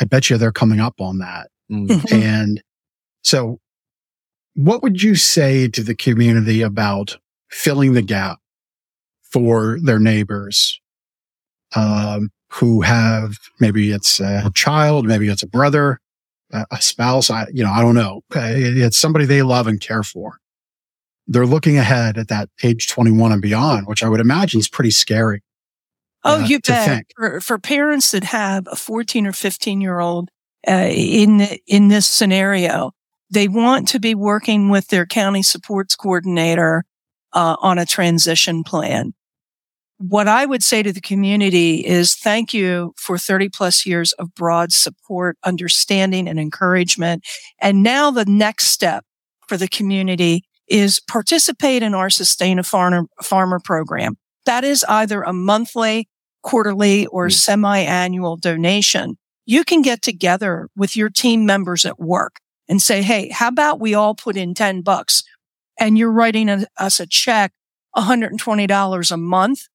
I 0.00 0.04
bet 0.04 0.30
you 0.30 0.38
they're 0.38 0.52
coming 0.52 0.80
up 0.80 1.00
on 1.00 1.18
that. 1.18 1.48
Mm-hmm. 1.70 2.14
And 2.22 2.62
so 3.22 3.60
what 4.54 4.82
would 4.82 5.02
you 5.02 5.14
say 5.14 5.68
to 5.68 5.82
the 5.82 5.94
community 5.94 6.60
about 6.62 7.18
filling 7.48 7.94
the 7.94 8.02
gap 8.02 8.38
for 9.22 9.78
their 9.82 9.98
neighbors 9.98 10.80
um, 11.74 12.30
who 12.50 12.82
have 12.82 13.36
maybe 13.60 13.92
it's 13.92 14.20
a 14.20 14.50
child, 14.54 15.06
maybe 15.06 15.28
it's 15.28 15.42
a 15.42 15.46
brother, 15.46 16.00
a 16.52 16.82
spouse. 16.82 17.30
I, 17.30 17.46
you 17.52 17.64
know, 17.64 17.70
I 17.70 17.80
don't 17.80 17.94
know. 17.94 18.22
It's 18.34 18.98
somebody 18.98 19.24
they 19.24 19.42
love 19.42 19.66
and 19.66 19.80
care 19.80 20.02
for. 20.02 20.38
They're 21.26 21.46
looking 21.46 21.78
ahead 21.78 22.18
at 22.18 22.28
that 22.28 22.50
age 22.62 22.88
21 22.88 23.32
and 23.32 23.40
beyond, 23.40 23.86
which 23.86 24.02
I 24.02 24.08
would 24.08 24.20
imagine 24.20 24.60
is 24.60 24.68
pretty 24.68 24.90
scary. 24.90 25.42
Oh, 26.24 26.36
uh, 26.36 26.46
you 26.46 26.60
bet. 26.60 27.04
For, 27.16 27.40
for, 27.40 27.58
parents 27.58 28.12
that 28.12 28.24
have 28.24 28.68
a 28.70 28.76
14 28.76 29.26
or 29.26 29.32
15 29.32 29.80
year 29.80 29.98
old 29.98 30.30
uh, 30.68 30.88
in 30.90 31.40
in 31.66 31.88
this 31.88 32.06
scenario, 32.06 32.92
they 33.30 33.48
want 33.48 33.88
to 33.88 33.98
be 33.98 34.14
working 34.14 34.68
with 34.68 34.88
their 34.88 35.06
county 35.06 35.42
supports 35.42 35.96
coordinator 35.96 36.84
uh, 37.32 37.56
on 37.60 37.78
a 37.78 37.86
transition 37.86 38.62
plan. 38.62 39.14
What 39.98 40.26
I 40.26 40.46
would 40.46 40.62
say 40.62 40.82
to 40.82 40.92
the 40.92 41.00
community 41.00 41.76
is 41.86 42.14
thank 42.14 42.52
you 42.52 42.92
for 42.96 43.16
30 43.16 43.48
plus 43.50 43.86
years 43.86 44.12
of 44.14 44.34
broad 44.34 44.72
support, 44.72 45.38
understanding 45.44 46.28
and 46.28 46.40
encouragement. 46.40 47.24
And 47.60 47.82
now 47.82 48.10
the 48.10 48.24
next 48.24 48.66
step 48.68 49.04
for 49.46 49.56
the 49.56 49.68
community 49.68 50.42
is 50.66 51.00
participate 51.00 51.82
in 51.82 51.94
our 51.94 52.10
Sustain 52.10 52.58
a 52.58 52.62
Farmer, 52.62 53.04
Farmer 53.22 53.60
program. 53.60 54.16
That 54.44 54.64
is 54.64 54.84
either 54.88 55.22
a 55.22 55.32
monthly, 55.32 56.08
quarterly, 56.42 57.06
or 57.06 57.28
mm. 57.28 57.32
semi-annual 57.32 58.36
donation. 58.36 59.16
You 59.46 59.64
can 59.64 59.82
get 59.82 60.02
together 60.02 60.68
with 60.76 60.96
your 60.96 61.10
team 61.10 61.46
members 61.46 61.84
at 61.84 61.98
work 61.98 62.36
and 62.68 62.80
say, 62.80 63.02
Hey, 63.02 63.28
how 63.30 63.48
about 63.48 63.80
we 63.80 63.94
all 63.94 64.14
put 64.14 64.36
in 64.36 64.54
10 64.54 64.82
bucks 64.82 65.22
and 65.78 65.98
you're 65.98 66.12
writing 66.12 66.48
a, 66.48 66.66
us 66.78 67.00
a 67.00 67.06
check 67.06 67.52
$120 67.96 69.12
a 69.12 69.16
month? 69.16 69.68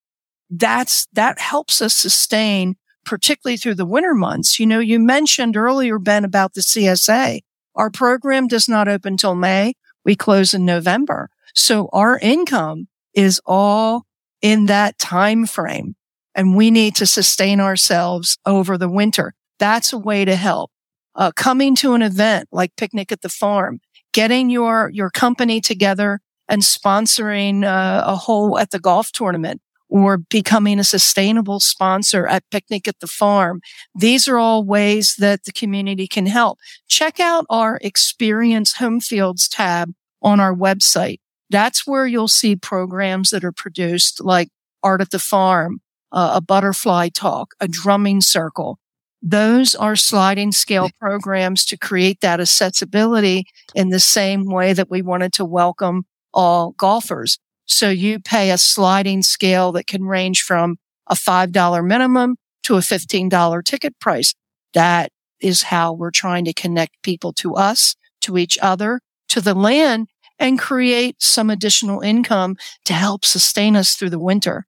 That's, 0.49 1.07
that 1.13 1.39
helps 1.39 1.81
us 1.81 1.93
sustain, 1.93 2.75
particularly 3.03 3.57
through 3.57 3.75
the 3.75 3.85
winter 3.85 4.13
months. 4.13 4.59
You 4.59 4.65
know, 4.65 4.79
you 4.79 4.99
mentioned 4.99 5.57
earlier, 5.57 5.99
Ben, 5.99 6.23
about 6.23 6.53
the 6.53 6.61
CSA. 6.61 7.41
Our 7.75 7.89
program 7.89 8.47
does 8.47 8.69
not 8.69 8.87
open 8.87 9.17
till 9.17 9.35
May. 9.35 9.73
We 10.05 10.15
close 10.15 10.53
in 10.53 10.63
November. 10.65 11.29
So 11.53 11.89
our 11.91 12.17
income 12.19 12.87
is 13.13 13.41
all 13.45 14.05
in 14.41 14.67
that 14.67 14.97
time 14.97 15.45
frame 15.45 15.95
and 16.37 16.55
we 16.55 16.71
need 16.71 16.95
to 16.95 17.05
sustain 17.05 17.59
ourselves 17.59 18.37
over 18.45 18.77
the 18.77 18.87
winter. 18.87 19.33
That's 19.59 19.91
a 19.91 19.97
way 19.97 20.23
to 20.23 20.35
help 20.35 20.71
uh, 21.15 21.31
coming 21.35 21.75
to 21.77 21.93
an 21.93 22.03
event 22.03 22.47
like 22.51 22.75
Picnic 22.77 23.11
at 23.11 23.21
the 23.21 23.29
Farm, 23.29 23.81
getting 24.13 24.49
your, 24.49 24.89
your 24.93 25.09
company 25.09 25.59
together 25.59 26.21
and 26.47 26.61
sponsoring 26.61 27.65
uh, 27.65 28.03
a 28.05 28.15
hole 28.15 28.57
at 28.57 28.71
the 28.71 28.79
golf 28.79 29.11
tournament 29.11 29.61
or 29.89 30.17
becoming 30.17 30.79
a 30.79 30.83
sustainable 30.83 31.59
sponsor 31.59 32.27
at 32.27 32.43
Picnic 32.51 32.87
at 32.87 32.99
the 32.99 33.07
Farm. 33.07 33.61
These 33.95 34.27
are 34.27 34.37
all 34.37 34.63
ways 34.63 35.15
that 35.17 35.45
the 35.45 35.51
community 35.51 36.07
can 36.07 36.27
help. 36.27 36.59
Check 36.87 37.19
out 37.19 37.45
our 37.49 37.79
Experience 37.81 38.75
Homefields 38.75 39.47
tab 39.49 39.93
on 40.21 40.39
our 40.39 40.53
website. 40.53 41.19
That's 41.49 41.87
where 41.87 42.05
you'll 42.05 42.27
see 42.27 42.55
programs 42.55 43.29
that 43.31 43.43
are 43.43 43.53
produced 43.53 44.23
like 44.23 44.49
Art 44.83 45.01
at 45.01 45.11
the 45.11 45.19
Farm, 45.19 45.79
uh, 46.11 46.33
a 46.35 46.41
butterfly 46.41 47.09
talk, 47.09 47.53
a 47.59 47.67
drumming 47.67 48.21
circle, 48.21 48.79
those 49.21 49.75
are 49.75 49.95
sliding 49.95 50.51
scale 50.51 50.89
programs 50.99 51.65
to 51.65 51.77
create 51.77 52.21
that 52.21 52.39
accessibility 52.39 53.45
in 53.75 53.89
the 53.89 53.99
same 53.99 54.45
way 54.45 54.73
that 54.73 54.89
we 54.89 55.01
wanted 55.01 55.33
to 55.33 55.45
welcome 55.45 56.05
all 56.33 56.71
golfers. 56.71 57.39
So 57.65 57.89
you 57.89 58.19
pay 58.19 58.51
a 58.51 58.57
sliding 58.57 59.23
scale 59.23 59.71
that 59.73 59.87
can 59.87 60.03
range 60.03 60.43
from 60.43 60.77
a 61.07 61.15
$5 61.15 61.85
minimum 61.85 62.37
to 62.63 62.75
a 62.75 62.79
$15 62.79 63.63
ticket 63.65 63.99
price. 63.99 64.33
That 64.73 65.11
is 65.39 65.63
how 65.63 65.93
we're 65.93 66.11
trying 66.11 66.45
to 66.45 66.53
connect 66.53 67.01
people 67.03 67.33
to 67.33 67.55
us, 67.55 67.95
to 68.21 68.37
each 68.37 68.57
other, 68.61 69.01
to 69.29 69.41
the 69.41 69.53
land 69.53 70.07
and 70.39 70.59
create 70.59 71.15
some 71.19 71.49
additional 71.49 72.01
income 72.01 72.55
to 72.85 72.93
help 72.93 73.25
sustain 73.25 73.75
us 73.75 73.95
through 73.95 74.11
the 74.11 74.19
winter. 74.19 74.65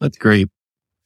That's 0.00 0.18
great. 0.18 0.48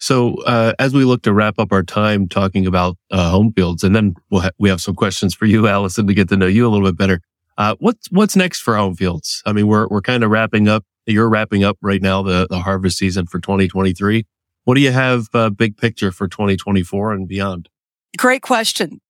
So 0.00 0.34
uh, 0.44 0.74
as 0.78 0.94
we 0.94 1.04
look 1.04 1.22
to 1.22 1.32
wrap 1.32 1.58
up 1.58 1.72
our 1.72 1.82
time 1.82 2.28
talking 2.28 2.66
about 2.66 2.96
uh, 3.10 3.32
Homefields, 3.32 3.82
and 3.82 3.94
then 3.94 4.14
we'll 4.30 4.42
ha- 4.42 4.50
we 4.58 4.68
have 4.68 4.80
some 4.80 4.94
questions 4.94 5.34
for 5.34 5.46
you, 5.46 5.66
Allison, 5.68 6.06
to 6.06 6.14
get 6.14 6.28
to 6.28 6.36
know 6.36 6.46
you 6.46 6.66
a 6.66 6.70
little 6.70 6.86
bit 6.86 6.96
better. 6.96 7.20
Uh, 7.56 7.74
what's 7.80 8.10
what's 8.12 8.36
next 8.36 8.60
for 8.60 8.74
Homefields? 8.74 9.42
I 9.44 9.52
mean, 9.52 9.66
we're 9.66 9.88
we're 9.88 10.02
kind 10.02 10.22
of 10.22 10.30
wrapping 10.30 10.68
up. 10.68 10.84
You're 11.06 11.28
wrapping 11.28 11.64
up 11.64 11.76
right 11.82 12.00
now 12.00 12.22
the 12.22 12.46
the 12.48 12.60
harvest 12.60 12.98
season 12.98 13.26
for 13.26 13.40
2023. 13.40 14.24
What 14.64 14.74
do 14.74 14.80
you 14.80 14.92
have 14.92 15.28
uh, 15.34 15.50
big 15.50 15.76
picture 15.76 16.12
for 16.12 16.28
2024 16.28 17.12
and 17.12 17.26
beyond? 17.26 17.68
Great 18.16 18.42
question. 18.42 19.00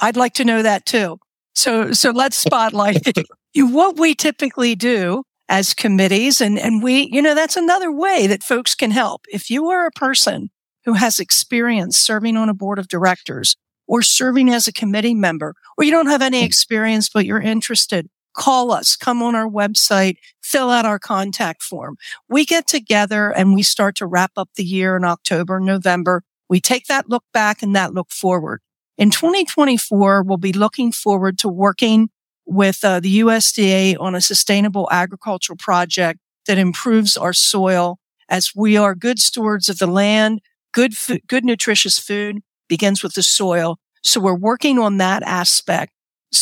I'd 0.00 0.16
like 0.16 0.34
to 0.34 0.44
know 0.44 0.62
that 0.62 0.86
too. 0.86 1.18
So 1.54 1.92
so 1.92 2.10
let's 2.10 2.36
spotlight 2.36 3.06
you 3.52 3.66
what 3.74 3.98
we 3.98 4.14
typically 4.14 4.74
do 4.74 5.24
as 5.48 5.74
committees. 5.74 6.40
And, 6.40 6.58
and 6.58 6.82
we, 6.82 7.08
you 7.12 7.22
know, 7.22 7.34
that's 7.34 7.56
another 7.56 7.90
way 7.90 8.26
that 8.26 8.42
folks 8.42 8.74
can 8.74 8.90
help. 8.90 9.24
If 9.28 9.50
you 9.50 9.68
are 9.68 9.86
a 9.86 9.90
person 9.90 10.50
who 10.84 10.94
has 10.94 11.18
experience 11.18 11.96
serving 11.96 12.36
on 12.36 12.48
a 12.48 12.54
board 12.54 12.78
of 12.78 12.88
directors 12.88 13.56
or 13.86 14.02
serving 14.02 14.50
as 14.50 14.68
a 14.68 14.72
committee 14.72 15.14
member, 15.14 15.54
or 15.76 15.84
you 15.84 15.90
don't 15.90 16.06
have 16.06 16.22
any 16.22 16.42
mm. 16.42 16.46
experience, 16.46 17.08
but 17.08 17.24
you're 17.24 17.40
interested, 17.40 18.08
call 18.34 18.70
us, 18.70 18.96
come 18.96 19.22
on 19.22 19.34
our 19.34 19.48
website, 19.48 20.16
fill 20.42 20.70
out 20.70 20.84
our 20.84 20.98
contact 20.98 21.62
form. 21.62 21.96
We 22.28 22.44
get 22.44 22.66
together 22.66 23.30
and 23.30 23.54
we 23.54 23.62
start 23.62 23.96
to 23.96 24.06
wrap 24.06 24.32
up 24.36 24.50
the 24.54 24.64
year 24.64 24.96
in 24.96 25.04
October, 25.04 25.58
November. 25.60 26.22
We 26.48 26.60
take 26.60 26.86
that 26.86 27.08
look 27.08 27.24
back 27.32 27.62
and 27.62 27.74
that 27.74 27.94
look 27.94 28.10
forward. 28.10 28.60
In 28.98 29.10
2024, 29.10 30.22
we'll 30.22 30.38
be 30.38 30.52
looking 30.52 30.92
forward 30.92 31.38
to 31.38 31.48
working 31.48 32.10
with 32.48 32.82
uh, 32.82 32.98
the 32.98 33.20
USDA 33.20 33.96
on 34.00 34.14
a 34.14 34.20
sustainable 34.20 34.88
agricultural 34.90 35.56
project 35.58 36.18
that 36.46 36.58
improves 36.58 37.16
our 37.16 37.34
soil 37.34 37.98
as 38.28 38.52
we 38.56 38.76
are 38.76 38.94
good 38.94 39.18
stewards 39.18 39.68
of 39.68 39.78
the 39.78 39.86
land. 39.86 40.40
Good, 40.72 40.94
food, 40.94 41.20
good 41.28 41.44
nutritious 41.44 41.98
food 41.98 42.40
begins 42.68 43.02
with 43.02 43.14
the 43.14 43.22
soil. 43.22 43.78
So 44.02 44.20
we're 44.20 44.34
working 44.34 44.78
on 44.78 44.96
that 44.96 45.22
aspect 45.22 45.92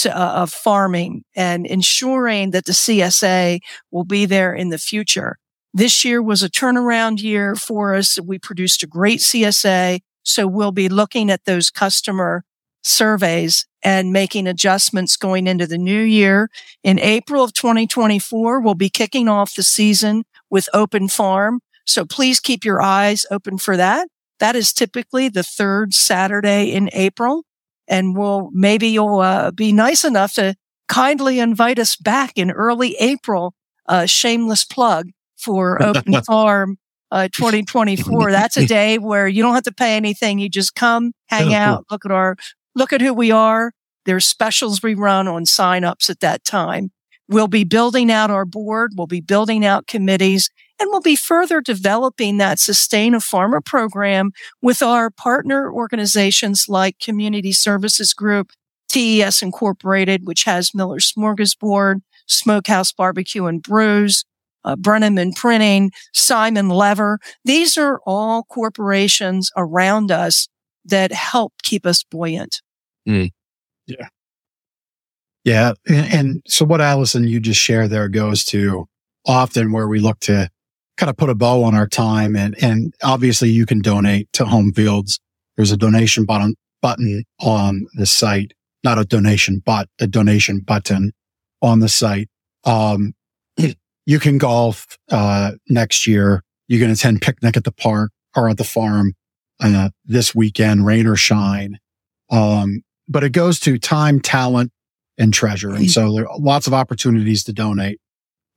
uh, 0.04 0.10
of 0.10 0.50
farming 0.50 1.24
and 1.34 1.66
ensuring 1.66 2.50
that 2.52 2.64
the 2.64 2.72
CSA 2.72 3.60
will 3.90 4.04
be 4.04 4.26
there 4.26 4.54
in 4.54 4.70
the 4.70 4.78
future. 4.78 5.38
This 5.74 6.04
year 6.04 6.22
was 6.22 6.42
a 6.42 6.48
turnaround 6.48 7.20
year 7.20 7.54
for 7.54 7.94
us. 7.94 8.18
We 8.20 8.38
produced 8.38 8.82
a 8.82 8.86
great 8.86 9.20
CSA. 9.20 10.00
So 10.22 10.46
we'll 10.46 10.72
be 10.72 10.88
looking 10.88 11.30
at 11.30 11.44
those 11.44 11.70
customer 11.70 12.44
surveys 12.86 13.66
and 13.82 14.12
making 14.12 14.46
adjustments 14.46 15.16
going 15.16 15.46
into 15.46 15.66
the 15.66 15.78
new 15.78 16.00
year. 16.00 16.48
In 16.82 16.98
April 16.98 17.42
of 17.42 17.52
2024, 17.52 18.60
we'll 18.60 18.74
be 18.74 18.90
kicking 18.90 19.28
off 19.28 19.54
the 19.54 19.62
season 19.62 20.24
with 20.50 20.68
open 20.72 21.08
farm. 21.08 21.60
So 21.84 22.04
please 22.04 22.40
keep 22.40 22.64
your 22.64 22.82
eyes 22.82 23.26
open 23.30 23.58
for 23.58 23.76
that. 23.76 24.08
That 24.38 24.56
is 24.56 24.72
typically 24.72 25.28
the 25.28 25.42
third 25.42 25.94
Saturday 25.94 26.72
in 26.72 26.90
April. 26.92 27.44
And 27.88 28.16
we'll, 28.16 28.50
maybe 28.52 28.88
you'll 28.88 29.20
uh, 29.20 29.50
be 29.50 29.72
nice 29.72 30.04
enough 30.04 30.34
to 30.34 30.56
kindly 30.88 31.38
invite 31.38 31.78
us 31.78 31.96
back 31.96 32.32
in 32.36 32.50
early 32.50 32.96
April. 32.98 33.54
Uh, 33.88 34.06
shameless 34.06 34.64
plug 34.64 35.10
for 35.36 35.80
open 35.80 36.20
farm 36.26 36.76
uh, 37.10 37.28
2024. 37.28 38.32
That's 38.32 38.56
a 38.56 38.66
day 38.66 38.98
where 38.98 39.28
you 39.28 39.42
don't 39.42 39.54
have 39.54 39.62
to 39.64 39.72
pay 39.72 39.96
anything. 39.96 40.38
You 40.38 40.48
just 40.48 40.74
come, 40.74 41.12
hang 41.26 41.54
out, 41.54 41.84
look 41.90 42.04
at 42.04 42.10
our, 42.10 42.36
look 42.76 42.92
at 42.92 43.00
who 43.00 43.12
we 43.12 43.32
are. 43.32 43.72
There's 44.04 44.24
specials 44.24 44.82
we 44.82 44.94
run 44.94 45.26
on 45.26 45.44
signups 45.44 46.08
at 46.08 46.20
that 46.20 46.44
time. 46.44 46.92
We'll 47.28 47.48
be 47.48 47.64
building 47.64 48.12
out 48.12 48.30
our 48.30 48.44
board. 48.44 48.92
We'll 48.94 49.08
be 49.08 49.20
building 49.20 49.64
out 49.64 49.88
committees 49.88 50.48
and 50.78 50.90
we'll 50.90 51.00
be 51.00 51.16
further 51.16 51.60
developing 51.60 52.36
that 52.36 52.60
sustain 52.60 53.14
a 53.14 53.20
farmer 53.20 53.60
program 53.60 54.32
with 54.62 54.82
our 54.82 55.10
partner 55.10 55.72
organizations 55.72 56.68
like 56.68 56.98
Community 56.98 57.50
Services 57.52 58.12
Group, 58.12 58.50
TES 58.88 59.42
Incorporated, 59.42 60.26
which 60.26 60.44
has 60.44 60.74
Miller 60.74 60.98
Smorgasbord, 60.98 62.02
Smokehouse 62.26 62.92
Barbecue 62.92 63.46
and 63.46 63.62
Brews, 63.62 64.24
uh, 64.64 64.76
Brenneman 64.76 65.34
Printing, 65.34 65.92
Simon 66.12 66.68
Lever. 66.68 67.18
These 67.44 67.78
are 67.78 68.00
all 68.06 68.44
corporations 68.44 69.50
around 69.56 70.10
us 70.10 70.48
that 70.84 71.12
help 71.12 71.54
keep 71.62 71.86
us 71.86 72.04
buoyant. 72.04 72.60
Mm. 73.06 73.30
Yeah. 73.86 74.08
Yeah. 75.44 75.72
And, 75.86 76.12
and, 76.12 76.42
so 76.46 76.64
what 76.64 76.80
Allison, 76.80 77.28
you 77.28 77.38
just 77.38 77.60
shared 77.60 77.90
there 77.90 78.08
goes 78.08 78.44
to 78.46 78.88
often 79.24 79.72
where 79.72 79.86
we 79.86 80.00
look 80.00 80.18
to 80.20 80.50
kind 80.96 81.10
of 81.10 81.16
put 81.16 81.30
a 81.30 81.34
bow 81.34 81.62
on 81.62 81.74
our 81.74 81.86
time 81.86 82.34
and, 82.34 82.56
and 82.60 82.94
obviously 83.02 83.50
you 83.50 83.66
can 83.66 83.80
donate 83.80 84.32
to 84.32 84.44
Homefields. 84.44 85.20
There's 85.56 85.72
a 85.72 85.76
donation 85.76 86.24
button, 86.24 86.56
button 86.82 87.24
on 87.40 87.86
the 87.94 88.06
site, 88.06 88.54
not 88.82 88.98
a 88.98 89.04
donation, 89.04 89.62
but 89.64 89.88
a 90.00 90.06
donation 90.06 90.60
button 90.60 91.12
on 91.62 91.80
the 91.80 91.88
site. 91.88 92.28
Um, 92.64 93.14
you 94.06 94.18
can 94.18 94.38
golf, 94.38 94.98
uh, 95.10 95.52
next 95.68 96.06
year. 96.06 96.42
You 96.68 96.80
can 96.80 96.90
attend 96.90 97.22
picnic 97.22 97.56
at 97.56 97.64
the 97.64 97.72
park 97.72 98.10
or 98.34 98.48
at 98.48 98.56
the 98.56 98.64
farm, 98.64 99.14
uh, 99.60 99.90
this 100.04 100.34
weekend, 100.34 100.84
rain 100.84 101.06
or 101.06 101.16
shine. 101.16 101.78
Um, 102.30 102.82
but 103.08 103.24
it 103.24 103.30
goes 103.30 103.60
to 103.60 103.78
time, 103.78 104.20
talent 104.20 104.72
and 105.18 105.32
treasure. 105.32 105.70
And 105.70 105.90
so 105.90 106.12
there 106.12 106.28
are 106.28 106.38
lots 106.38 106.66
of 106.66 106.74
opportunities 106.74 107.44
to 107.44 107.52
donate. 107.52 108.00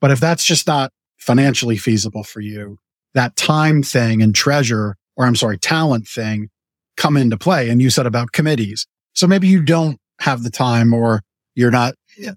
But 0.02 0.12
if 0.12 0.20
that's 0.20 0.43
just 0.43 0.68
not 0.68 0.91
financially 1.18 1.78
feasible 1.78 2.24
for 2.24 2.41
you, 2.41 2.78
that 3.14 3.36
time 3.36 3.84
thing 3.84 4.22
and 4.22 4.34
treasure, 4.34 4.95
or 5.16 5.26
I'm 5.26 5.36
sorry, 5.36 5.58
talent 5.58 6.08
thing 6.08 6.50
come 6.97 7.18
into 7.18 7.38
play. 7.38 7.70
And 7.70 7.82
you 7.82 7.89
said 7.89 8.06
about 8.06 8.32
committees. 8.32 8.88
So 9.14 9.28
maybe 9.28 9.47
you 9.47 9.62
don't 9.62 9.97
have 10.20 10.43
the 10.43 10.50
time 10.50 10.93
or 10.93 11.22
you're 11.56 11.72
not 11.72 11.95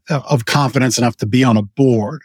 uh, 0.08 0.20
of 0.28 0.44
confidence 0.44 0.98
enough 0.98 1.16
to 1.16 1.26
be 1.26 1.44
on 1.44 1.56
a 1.56 1.62
board, 1.62 2.22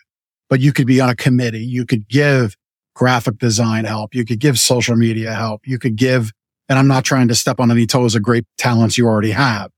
but 0.49 0.59
you 0.59 0.71
could 0.71 0.87
be 0.87 1.01
on 1.01 1.09
a 1.09 1.15
committee. 1.15 1.65
You 1.65 1.85
could 1.85 2.07
give 2.07 2.55
graphic 2.95 3.37
design 3.37 3.85
help. 3.85 4.15
You 4.15 4.25
could 4.25 4.39
give 4.39 4.59
social 4.59 4.95
media 4.95 5.33
help. 5.33 5.67
You 5.67 5.77
could 5.77 5.95
give, 5.95 6.31
and 6.69 6.79
I'm 6.79 6.87
not 6.87 7.05
trying 7.05 7.27
to 7.27 7.35
step 7.35 7.59
on 7.59 7.69
any 7.69 7.85
toes 7.85 8.15
of 8.15 8.23
great 8.23 8.45
talents 8.57 8.97
you 8.97 9.05
already 9.07 9.31
have. 9.31 9.71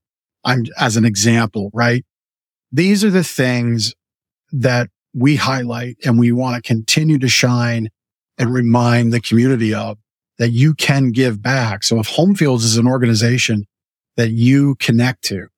I'm 0.44 0.64
as 0.78 0.96
an 0.96 1.04
example, 1.04 1.70
right? 1.72 2.04
These 2.72 3.04
are 3.04 3.10
the 3.10 3.24
things 3.24 3.94
that 4.52 4.88
we 5.14 5.36
highlight 5.36 5.96
and 6.04 6.18
we 6.18 6.32
want 6.32 6.56
to 6.56 6.66
continue 6.66 7.18
to 7.18 7.28
shine 7.28 7.88
and 8.38 8.52
remind 8.52 9.12
the 9.12 9.20
community 9.20 9.74
of 9.74 9.98
that 10.38 10.50
you 10.50 10.74
can 10.74 11.10
give 11.10 11.42
back. 11.42 11.82
So 11.82 11.98
if 11.98 12.08
Homefields 12.08 12.64
is 12.64 12.76
an 12.76 12.86
organization 12.86 13.66
that 14.16 14.30
you 14.30 14.76
connect 14.76 15.22
to, 15.24 15.48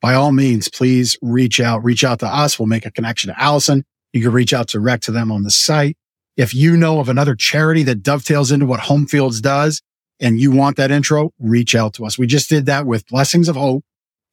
by 0.00 0.14
all 0.14 0.32
means, 0.32 0.68
please 0.68 1.18
reach 1.20 1.60
out, 1.60 1.82
reach 1.84 2.04
out 2.04 2.20
to 2.20 2.26
us. 2.26 2.58
We'll 2.58 2.68
make 2.68 2.86
a 2.86 2.90
connection 2.90 3.32
to 3.32 3.40
Allison. 3.40 3.84
You 4.12 4.22
can 4.22 4.32
reach 4.32 4.52
out 4.52 4.68
direct 4.68 5.04
to 5.04 5.10
them 5.10 5.32
on 5.32 5.42
the 5.42 5.50
site. 5.50 5.96
If 6.36 6.54
you 6.54 6.76
know 6.76 7.00
of 7.00 7.08
another 7.08 7.34
charity 7.34 7.82
that 7.84 8.02
dovetails 8.02 8.52
into 8.52 8.66
what 8.66 8.80
Homefields 8.80 9.40
does 9.40 9.82
and 10.20 10.40
you 10.40 10.50
want 10.50 10.76
that 10.76 10.90
intro, 10.90 11.32
reach 11.38 11.74
out 11.74 11.94
to 11.94 12.06
us. 12.06 12.18
We 12.18 12.26
just 12.26 12.48
did 12.48 12.66
that 12.66 12.86
with 12.86 13.06
Blessings 13.08 13.48
of 13.48 13.56
Hope 13.56 13.84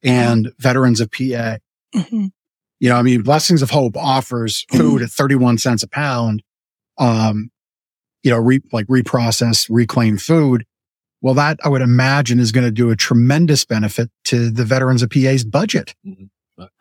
and 0.02 0.52
Veterans 0.58 1.00
of 1.00 1.10
PA. 1.10 1.58
Mm-hmm. 1.94 2.26
You 2.80 2.88
know, 2.88 2.96
I 2.96 3.02
mean, 3.02 3.22
Blessings 3.22 3.62
of 3.62 3.70
Hope 3.70 3.96
offers 3.96 4.66
food 4.72 5.02
at 5.02 5.10
31 5.10 5.58
cents 5.58 5.82
a 5.82 5.88
pound. 5.88 6.42
Um, 6.98 7.50
you 8.22 8.30
know, 8.30 8.38
re, 8.38 8.60
like 8.72 8.86
reprocessed, 8.86 9.66
reclaimed 9.70 10.22
food. 10.22 10.64
Well, 11.20 11.34
that 11.34 11.58
I 11.64 11.68
would 11.68 11.82
imagine 11.82 12.38
is 12.38 12.52
going 12.52 12.66
to 12.66 12.70
do 12.70 12.90
a 12.90 12.96
tremendous 12.96 13.64
benefit 13.64 14.10
to 14.24 14.50
the 14.50 14.64
Veterans 14.64 15.02
of 15.02 15.10
PA's 15.10 15.44
budget. 15.44 15.94
Mm-hmm. 16.06 16.24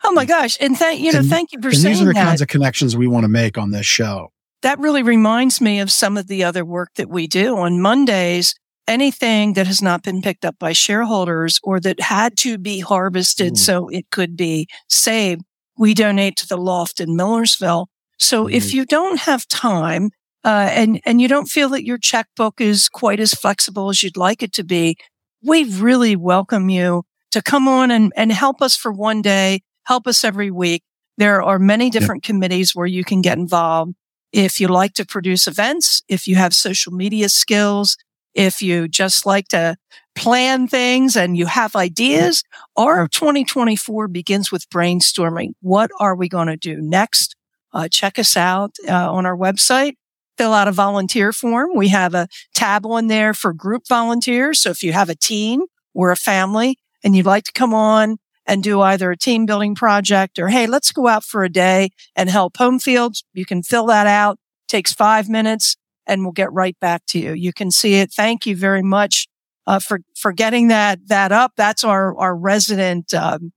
Oh 0.04 0.12
my 0.12 0.26
gosh. 0.26 0.58
And 0.60 0.78
thank, 0.78 1.00
you 1.00 1.12
know, 1.12 1.20
and, 1.20 1.30
thank 1.30 1.52
you 1.52 1.62
for 1.62 1.72
saying 1.72 1.84
that. 1.84 1.90
These 1.90 2.02
are 2.02 2.06
the 2.06 2.14
that. 2.14 2.26
kinds 2.26 2.42
of 2.42 2.48
connections 2.48 2.96
we 2.96 3.08
want 3.08 3.24
to 3.24 3.30
make 3.30 3.58
on 3.58 3.72
this 3.72 3.86
show. 3.86 4.32
That 4.62 4.80
really 4.80 5.04
reminds 5.04 5.60
me 5.62 5.80
of 5.80 5.92
some 5.92 6.16
of 6.16 6.28
the 6.28 6.44
other 6.44 6.64
work 6.64 6.92
that 6.96 7.10
we 7.10 7.28
do 7.28 7.58
on 7.58 7.82
Mondays 7.82 8.56
anything 8.88 9.54
that 9.54 9.68
has 9.68 9.82
not 9.82 10.04
been 10.04 10.22
picked 10.22 10.46
up 10.46 10.58
by 10.60 10.74
shareholders 10.74 11.60
or 11.64 11.80
that 11.80 12.00
had 12.00 12.38
to 12.38 12.58
be 12.58 12.80
harvested 12.80 13.54
mm. 13.54 13.58
so 13.58 13.88
it 13.90 14.10
could 14.12 14.36
be 14.36 14.68
saved 14.90 15.44
we 15.78 15.94
donate 15.94 16.36
to 16.38 16.48
the 16.48 16.58
loft 16.58 17.00
in 17.00 17.16
Millersville. 17.16 17.90
So 18.20 18.46
mm-hmm. 18.46 18.56
if 18.56 18.74
you 18.74 18.86
don't 18.86 19.22
have 19.22 19.48
time, 19.48 20.12
uh, 20.44 20.70
and, 20.72 21.00
and 21.06 21.22
you 21.22 21.28
don't 21.28 21.48
feel 21.48 21.70
that 21.70 21.86
your 21.86 21.98
checkbook 21.98 22.60
is 22.60 22.90
quite 22.90 23.20
as 23.20 23.34
flexible 23.34 23.90
as 23.90 24.04
you'd 24.04 24.18
like 24.18 24.44
it 24.44 24.54
to 24.54 24.64
be, 24.64 24.98
we 25.42 25.64
really 25.64 26.16
welcome 26.16 26.70
you 26.70 27.04
to 27.32 27.42
come 27.42 27.68
on 27.68 27.92
and, 27.92 28.14
and 28.16 28.32
help 28.32 28.62
us 28.62 28.76
for 28.76 28.92
one 28.92 29.22
day, 29.22 29.62
help 29.86 30.06
us 30.06 30.24
every 30.24 30.52
week. 30.52 30.84
There 31.18 31.42
are 31.42 31.60
many 31.60 31.90
different 31.90 32.24
committees 32.24 32.76
where 32.76 32.88
you 32.88 33.04
can 33.04 33.22
get 33.22 33.38
involved. 33.38 33.94
If 34.32 34.60
you 34.60 34.68
like 34.68 34.94
to 34.96 35.06
produce 35.06 35.48
events, 35.48 36.02
if 36.08 36.28
you 36.28 36.36
have 36.36 36.56
social 36.56 36.92
media 36.92 37.30
skills, 37.30 37.98
if 38.34 38.62
you 38.62 38.88
just 38.88 39.26
like 39.26 39.48
to 39.50 39.78
plan 40.16 40.68
things 40.68 41.16
and 41.16 41.38
you 41.38 41.46
have 41.46 41.76
ideas, 41.76 42.44
our 42.76 43.08
2024 43.08 44.08
begins 44.08 44.52
with 44.52 44.70
brainstorming. 44.70 45.54
What 45.62 45.92
are 46.00 46.16
we 46.16 46.30
going 46.30 46.48
to 46.48 46.58
do 46.58 46.82
next? 46.82 47.36
Uh, 47.72 47.88
check 47.88 48.20
us 48.20 48.38
out 48.38 48.76
uh, 48.88 49.12
on 49.12 49.26
our 49.26 49.36
website. 49.36 49.96
Fill 50.38 50.54
out 50.54 50.68
a 50.68 50.72
volunteer 50.72 51.32
form. 51.32 51.72
We 51.76 51.90
have 51.90 52.14
a 52.14 52.28
tab 52.54 52.86
on 52.86 53.08
there 53.08 53.34
for 53.34 53.54
group 53.54 53.88
volunteers. 53.88 54.60
So 54.60 54.70
if 54.70 54.84
you 54.84 54.94
have 54.94 55.10
a 55.10 55.16
team 55.16 55.64
or 55.94 56.12
a 56.12 56.16
family 56.16 56.78
and 57.04 57.16
you'd 57.16 57.26
like 57.26 57.44
to 57.46 57.52
come 57.52 57.74
on 57.74 58.18
and 58.46 58.64
do 58.64 58.82
either 58.82 59.12
a 59.12 59.18
team 59.18 59.46
building 59.46 59.76
project 59.76 60.38
or, 60.40 60.50
Hey, 60.50 60.68
let's 60.68 60.92
go 60.92 61.08
out 61.08 61.24
for 61.24 61.44
a 61.44 61.50
day 61.50 61.90
and 62.16 62.30
help 62.30 62.56
Homefields. 62.58 63.24
You 63.34 63.46
can 63.46 63.64
fill 63.64 63.86
that 63.88 64.08
out. 64.08 64.38
takes 64.68 64.92
five 64.94 65.30
minutes 65.30 65.78
and 66.08 66.24
we'll 66.24 66.32
get 66.32 66.52
right 66.52 66.78
back 66.80 67.06
to 67.08 67.20
you. 67.20 67.34
You 67.34 67.54
can 67.54 67.72
see 67.72 67.96
it. 67.96 68.12
Thank 68.12 68.46
you 68.46 68.56
very 68.56 68.82
much 68.82 69.28
uh, 69.68 69.80
for 69.80 70.00
for 70.16 70.32
getting 70.32 70.68
that 70.68 71.08
that 71.08 71.32
up. 71.32 71.54
That's 71.56 71.84
our 71.84 72.18
our 72.18 72.36
resident 72.36 73.14
um, 73.14 73.52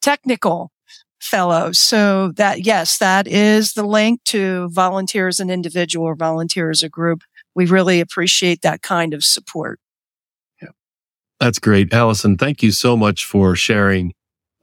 technical 0.00 0.70
fellow. 1.20 1.72
So 1.72 2.32
that 2.32 2.64
yes, 2.64 2.98
that 2.98 3.26
is 3.26 3.72
the 3.72 3.86
link 3.86 4.22
to 4.24 4.68
volunteer 4.70 5.28
as 5.28 5.40
an 5.40 5.50
individual 5.50 6.06
or 6.06 6.14
volunteer 6.14 6.70
as 6.70 6.82
a 6.82 6.88
group. 6.88 7.22
We 7.54 7.66
really 7.66 8.00
appreciate 8.00 8.62
that 8.62 8.82
kind 8.82 9.14
of 9.14 9.24
support. 9.24 9.80
Yeah, 10.62 10.68
that's 11.40 11.58
great, 11.58 11.92
Allison. 11.92 12.36
Thank 12.36 12.62
you 12.62 12.70
so 12.70 12.96
much 12.96 13.24
for 13.24 13.56
sharing 13.56 14.14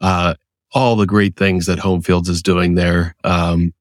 uh, 0.02 0.36
all 0.74 0.96
the 0.96 1.06
great 1.06 1.36
things 1.36 1.66
that 1.66 1.80
Homefields 1.80 2.30
is 2.30 2.42
doing 2.42 2.76
there. 2.76 3.16
Um, 3.24 3.74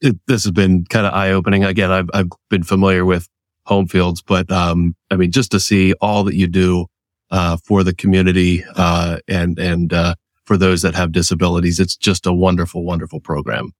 it, 0.00 0.16
this 0.26 0.44
has 0.44 0.52
been 0.52 0.84
kind 0.84 1.06
of 1.06 1.12
eye 1.12 1.32
opening. 1.32 1.64
Again, 1.64 1.90
I've, 1.90 2.10
I've 2.12 2.28
been 2.48 2.62
familiar 2.62 3.04
with 3.04 3.28
Homefields, 3.66 4.22
but, 4.26 4.50
um, 4.50 4.96
I 5.10 5.16
mean, 5.16 5.30
just 5.30 5.50
to 5.52 5.60
see 5.60 5.92
all 5.94 6.24
that 6.24 6.34
you 6.34 6.46
do, 6.46 6.86
uh, 7.30 7.56
for 7.64 7.84
the 7.84 7.94
community, 7.94 8.64
uh, 8.76 9.18
and, 9.28 9.58
and, 9.58 9.92
uh, 9.92 10.14
for 10.44 10.56
those 10.56 10.82
that 10.82 10.96
have 10.96 11.12
disabilities, 11.12 11.78
it's 11.78 11.96
just 11.96 12.26
a 12.26 12.32
wonderful, 12.32 12.84
wonderful 12.84 13.20
program. 13.20 13.72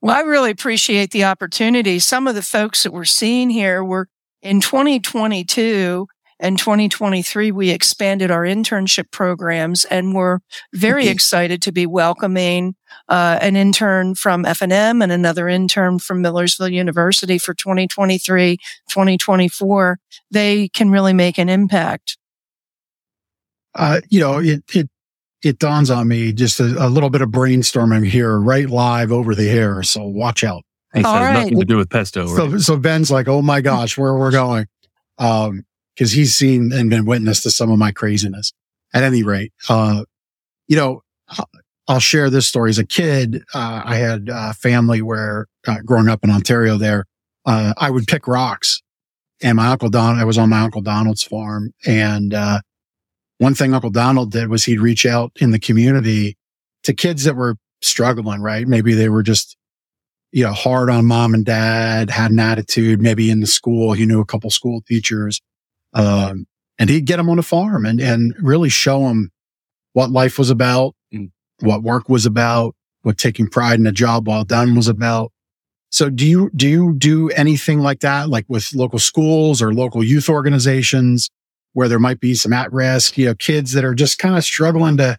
Well, 0.00 0.16
I 0.16 0.20
really 0.20 0.52
appreciate 0.52 1.10
the 1.10 1.24
opportunity. 1.24 1.98
Some 1.98 2.28
of 2.28 2.36
the 2.36 2.42
folks 2.42 2.84
that 2.84 2.92
we're 2.92 3.04
seeing 3.04 3.50
here 3.50 3.82
were 3.82 4.08
in 4.40 4.60
2022 4.60 6.06
and 6.40 6.58
2023, 6.58 7.52
we 7.52 7.70
expanded 7.70 8.30
our 8.30 8.42
internship 8.42 9.10
programs 9.10 9.84
and 9.86 10.14
we're 10.14 10.38
very 10.72 11.08
excited 11.08 11.62
to 11.62 11.72
be 11.72 11.86
welcoming 11.86 12.74
uh, 13.08 13.38
an 13.40 13.56
intern 13.56 14.14
from 14.14 14.44
F&M 14.44 15.02
and 15.02 15.12
another 15.12 15.48
intern 15.48 15.98
from 15.98 16.22
Millersville 16.22 16.68
University 16.68 17.38
for 17.38 17.54
2023, 17.54 18.56
2024. 18.88 19.98
They 20.30 20.68
can 20.68 20.90
really 20.90 21.12
make 21.12 21.38
an 21.38 21.48
impact. 21.48 22.16
uh, 23.74 24.00
you 24.08 24.20
know, 24.20 24.38
it, 24.38 24.62
it, 24.74 24.90
it 25.42 25.58
dawns 25.58 25.90
on 25.90 26.08
me 26.08 26.32
just 26.32 26.60
a, 26.60 26.64
a, 26.84 26.88
little 26.88 27.10
bit 27.10 27.22
of 27.22 27.30
brainstorming 27.30 28.04
here, 28.04 28.38
right 28.38 28.68
live 28.68 29.12
over 29.12 29.34
the 29.34 29.48
air. 29.48 29.82
So 29.82 30.04
watch 30.04 30.42
out. 30.42 30.64
This 30.94 31.04
has 31.04 31.14
right. 31.14 31.32
nothing 31.34 31.60
to 31.60 31.64
do 31.64 31.76
with 31.76 31.90
pesto. 31.90 32.26
Right? 32.26 32.50
So, 32.50 32.58
so 32.58 32.76
Ben's 32.76 33.10
like, 33.10 33.28
oh 33.28 33.42
my 33.42 33.60
gosh, 33.60 33.96
where 33.96 34.14
we're 34.14 34.32
going. 34.32 34.66
Um, 35.18 35.64
cause 35.98 36.12
he's 36.12 36.36
seen 36.36 36.72
and 36.72 36.90
been 36.90 37.04
witness 37.04 37.42
to 37.42 37.50
some 37.50 37.70
of 37.70 37.78
my 37.78 37.92
craziness. 37.92 38.52
At 38.94 39.02
any 39.02 39.22
rate, 39.22 39.52
uh, 39.68 40.04
you 40.66 40.76
know, 40.76 41.02
I'll 41.88 42.00
share 42.00 42.30
this 42.30 42.46
story. 42.46 42.70
As 42.70 42.78
a 42.78 42.86
kid, 42.86 43.42
uh, 43.54 43.82
I 43.84 43.96
had 43.96 44.28
a 44.32 44.54
family 44.54 45.02
where 45.02 45.46
uh, 45.66 45.80
growing 45.84 46.08
up 46.08 46.24
in 46.24 46.30
Ontario 46.30 46.78
there, 46.78 47.04
uh, 47.44 47.74
I 47.76 47.90
would 47.90 48.06
pick 48.06 48.26
rocks 48.26 48.82
and 49.42 49.56
my 49.56 49.68
uncle 49.68 49.88
Don, 49.88 50.18
I 50.18 50.24
was 50.24 50.38
on 50.38 50.48
my 50.48 50.60
uncle 50.60 50.80
Donald's 50.80 51.22
farm. 51.22 51.72
And, 51.86 52.34
uh, 52.34 52.60
one 53.38 53.54
thing 53.54 53.72
Uncle 53.72 53.90
Donald 53.90 54.32
did 54.32 54.48
was 54.48 54.64
he'd 54.64 54.80
reach 54.80 55.06
out 55.06 55.32
in 55.36 55.52
the 55.52 55.60
community 55.60 56.36
to 56.82 56.92
kids 56.92 57.24
that 57.24 57.36
were 57.36 57.56
struggling, 57.80 58.40
right? 58.40 58.66
Maybe 58.66 58.94
they 58.94 59.08
were 59.08 59.22
just, 59.22 59.56
you 60.32 60.44
know, 60.44 60.52
hard 60.52 60.90
on 60.90 61.06
mom 61.06 61.34
and 61.34 61.44
dad, 61.44 62.10
had 62.10 62.32
an 62.32 62.40
attitude, 62.40 63.00
maybe 63.00 63.30
in 63.30 63.40
the 63.40 63.46
school. 63.46 63.92
He 63.92 64.06
knew 64.06 64.20
a 64.20 64.26
couple 64.26 64.50
school 64.50 64.82
teachers. 64.82 65.40
Um, 65.94 66.46
and 66.78 66.90
he'd 66.90 67.06
get 67.06 67.16
them 67.16 67.30
on 67.30 67.38
a 67.38 67.42
farm 67.42 67.84
and, 67.84 68.00
and 68.00 68.34
really 68.40 68.68
show 68.68 69.00
them 69.00 69.30
what 69.92 70.10
life 70.10 70.38
was 70.38 70.50
about, 70.50 70.94
mm. 71.12 71.30
what 71.60 71.82
work 71.82 72.08
was 72.08 72.26
about, 72.26 72.74
what 73.02 73.18
taking 73.18 73.48
pride 73.48 73.80
in 73.80 73.86
a 73.86 73.92
job 73.92 74.28
well 74.28 74.44
done 74.44 74.74
was 74.74 74.88
about. 74.88 75.32
So 75.90 76.10
do 76.10 76.26
you, 76.26 76.50
do 76.54 76.68
you 76.68 76.94
do 76.94 77.30
anything 77.30 77.80
like 77.80 78.00
that, 78.00 78.28
like 78.28 78.44
with 78.48 78.74
local 78.74 78.98
schools 78.98 79.62
or 79.62 79.72
local 79.72 80.04
youth 80.04 80.28
organizations 80.28 81.30
where 81.72 81.88
there 81.88 81.98
might 81.98 82.20
be 82.20 82.34
some 82.34 82.52
at 82.52 82.72
risk, 82.72 83.16
you 83.16 83.26
know, 83.26 83.34
kids 83.34 83.72
that 83.72 83.84
are 83.84 83.94
just 83.94 84.18
kind 84.18 84.36
of 84.36 84.44
struggling 84.44 84.98
to 84.98 85.18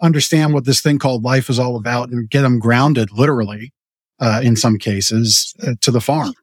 understand 0.00 0.54
what 0.54 0.64
this 0.64 0.80
thing 0.80 0.98
called 0.98 1.24
life 1.24 1.50
is 1.50 1.58
all 1.58 1.76
about 1.76 2.10
and 2.10 2.30
get 2.30 2.42
them 2.42 2.58
grounded 2.58 3.10
literally, 3.12 3.72
uh, 4.20 4.40
in 4.42 4.56
some 4.56 4.78
cases 4.78 5.54
uh, 5.66 5.74
to 5.80 5.90
the 5.90 6.00
farm? 6.00 6.34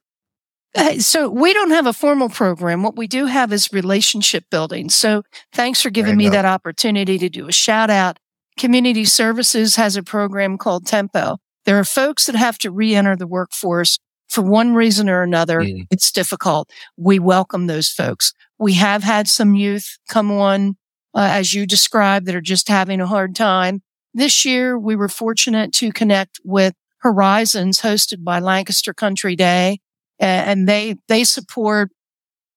Uh, 0.74 0.98
so 0.98 1.28
we 1.28 1.52
don't 1.52 1.70
have 1.70 1.86
a 1.86 1.92
formal 1.92 2.28
program. 2.28 2.82
What 2.82 2.96
we 2.96 3.06
do 3.06 3.26
have 3.26 3.52
is 3.52 3.72
relationship 3.72 4.44
building. 4.50 4.88
So 4.88 5.22
thanks 5.52 5.82
for 5.82 5.90
giving 5.90 6.16
me 6.16 6.28
that 6.30 6.44
opportunity 6.46 7.18
to 7.18 7.28
do 7.28 7.46
a 7.46 7.52
shout 7.52 7.90
out. 7.90 8.18
Community 8.58 9.04
Services 9.04 9.76
has 9.76 9.96
a 9.96 10.02
program 10.02 10.56
called 10.56 10.86
Tempo. 10.86 11.38
There 11.64 11.78
are 11.78 11.84
folks 11.84 12.26
that 12.26 12.34
have 12.34 12.58
to 12.58 12.70
re-enter 12.70 13.16
the 13.16 13.26
workforce 13.26 13.98
for 14.28 14.42
one 14.42 14.74
reason 14.74 15.10
or 15.10 15.22
another. 15.22 15.60
Mm. 15.60 15.86
It's 15.90 16.10
difficult. 16.10 16.70
We 16.96 17.18
welcome 17.18 17.66
those 17.66 17.90
folks. 17.90 18.32
We 18.58 18.74
have 18.74 19.02
had 19.02 19.28
some 19.28 19.54
youth 19.54 19.98
come 20.08 20.30
on, 20.30 20.76
uh, 21.14 21.28
as 21.30 21.52
you 21.52 21.66
described, 21.66 22.26
that 22.26 22.34
are 22.34 22.40
just 22.40 22.68
having 22.68 23.00
a 23.00 23.06
hard 23.06 23.36
time. 23.36 23.82
This 24.14 24.44
year, 24.44 24.78
we 24.78 24.96
were 24.96 25.08
fortunate 25.08 25.72
to 25.74 25.92
connect 25.92 26.40
with 26.44 26.74
Horizons 26.98 27.80
hosted 27.80 28.24
by 28.24 28.38
Lancaster 28.38 28.94
Country 28.94 29.36
Day 29.36 29.80
and 30.18 30.68
they, 30.68 30.96
they 31.08 31.24
support 31.24 31.90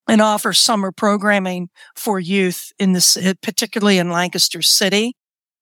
and 0.08 0.22
offer 0.22 0.53
summer 0.53 0.91
programming 0.91 1.70
for 1.95 2.20
youth 2.20 2.72
in 2.78 2.93
this, 2.93 3.18
particularly 3.41 3.97
in 3.97 4.12
Lancaster 4.12 4.62
City. 4.62 5.16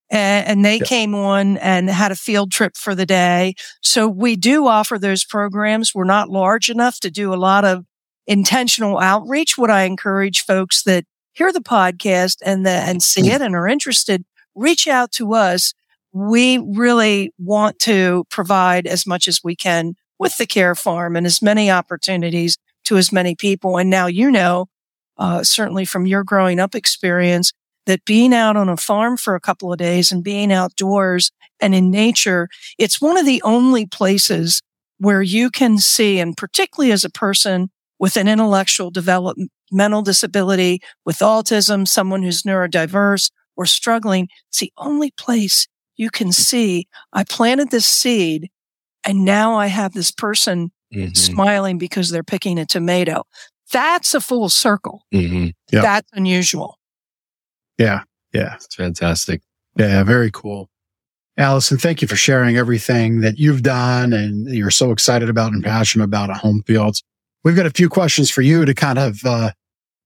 And 0.09 0.63
they 0.63 0.77
yeah. 0.77 0.83
came 0.83 1.15
on 1.15 1.57
and 1.57 1.89
had 1.89 2.11
a 2.11 2.15
field 2.15 2.51
trip 2.51 2.75
for 2.75 2.93
the 2.93 3.05
day. 3.05 3.55
So 3.81 4.07
we 4.07 4.35
do 4.35 4.67
offer 4.67 4.99
those 4.99 5.25
programs. 5.25 5.95
We're 5.95 6.03
not 6.03 6.29
large 6.29 6.69
enough 6.69 6.99
to 6.99 7.09
do 7.09 7.33
a 7.33 7.35
lot 7.35 7.65
of 7.65 7.85
intentional 8.27 8.99
outreach. 8.99 9.57
What 9.57 9.71
I 9.71 9.83
encourage 9.83 10.41
folks 10.41 10.83
that 10.83 11.05
hear 11.31 11.51
the 11.51 11.61
podcast 11.61 12.37
and 12.45 12.63
the, 12.63 12.69
and 12.71 13.01
see 13.01 13.23
mm. 13.23 13.33
it 13.33 13.41
and 13.41 13.55
are 13.55 13.67
interested, 13.67 14.23
reach 14.53 14.87
out 14.87 15.11
to 15.13 15.33
us. 15.33 15.73
We 16.11 16.59
really 16.59 17.33
want 17.39 17.79
to 17.79 18.25
provide 18.29 18.85
as 18.85 19.07
much 19.07 19.27
as 19.27 19.39
we 19.43 19.55
can 19.55 19.95
with 20.19 20.37
the 20.37 20.45
care 20.45 20.75
farm 20.75 21.15
and 21.15 21.25
as 21.25 21.41
many 21.41 21.69
opportunities 21.69 22.57
to 22.85 22.97
as 22.97 23.11
many 23.11 23.35
people. 23.35 23.77
And 23.77 23.89
now 23.89 24.07
you 24.07 24.29
know, 24.29 24.67
uh, 25.17 25.43
certainly 25.43 25.85
from 25.85 26.05
your 26.05 26.23
growing 26.23 26.59
up 26.59 26.75
experience, 26.75 27.53
that 27.85 28.05
being 28.05 28.33
out 28.33 28.55
on 28.55 28.69
a 28.69 28.77
farm 28.77 29.17
for 29.17 29.35
a 29.35 29.41
couple 29.41 29.71
of 29.71 29.79
days 29.79 30.11
and 30.11 30.23
being 30.23 30.51
outdoors 30.51 31.31
and 31.59 31.75
in 31.75 31.91
nature, 31.91 32.47
it's 32.77 33.01
one 33.01 33.17
of 33.17 33.25
the 33.25 33.41
only 33.43 33.85
places 33.85 34.61
where 34.99 35.21
you 35.21 35.49
can 35.49 35.77
see, 35.77 36.19
and 36.19 36.37
particularly 36.37 36.91
as 36.91 37.03
a 37.03 37.09
person 37.09 37.69
with 37.99 38.15
an 38.15 38.27
intellectual 38.27 38.89
developmental 38.89 40.01
disability, 40.01 40.81
with 41.05 41.19
autism, 41.19 41.87
someone 41.87 42.23
who's 42.23 42.43
neurodiverse 42.43 43.31
or 43.55 43.65
struggling, 43.65 44.27
it's 44.49 44.59
the 44.59 44.71
only 44.77 45.11
place 45.11 45.67
you 45.95 46.09
can 46.09 46.31
see 46.31 46.87
I 47.11 47.23
planted 47.23 47.69
this 47.69 47.85
seed 47.85 48.49
and 49.05 49.25
now 49.25 49.55
I 49.55 49.67
have 49.67 49.93
this 49.93 50.11
person 50.11 50.71
mm-hmm. 50.93 51.13
smiling 51.13 51.77
because 51.77 52.09
they're 52.09 52.23
picking 52.23 52.59
a 52.59 52.65
tomato. 52.65 53.23
That's 53.71 54.13
a 54.13 54.21
full 54.21 54.49
circle. 54.49 55.05
Mm-hmm. 55.13 55.47
Yep. 55.71 55.83
That's 55.83 56.09
unusual. 56.13 56.77
Yeah. 57.77 58.03
Yeah. 58.33 58.55
It's 58.55 58.75
fantastic. 58.75 59.41
Yeah. 59.75 60.03
Very 60.03 60.29
cool. 60.31 60.69
Allison, 61.35 61.79
thank 61.79 62.01
you 62.01 62.07
for 62.07 62.15
sharing 62.15 62.57
everything 62.57 63.21
that 63.21 63.39
you've 63.39 63.63
done 63.63 64.13
and 64.13 64.47
you're 64.47 64.69
so 64.69 64.91
excited 64.91 65.29
about 65.29 65.51
and 65.51 65.63
passionate 65.63 66.03
about 66.03 66.29
at 66.29 66.37
Homefields. 66.37 67.01
We've 67.43 67.55
got 67.55 67.65
a 67.65 67.71
few 67.71 67.89
questions 67.89 68.29
for 68.29 68.41
you 68.41 68.65
to 68.65 68.73
kind 68.75 68.99
of 68.99 69.19
uh, 69.25 69.51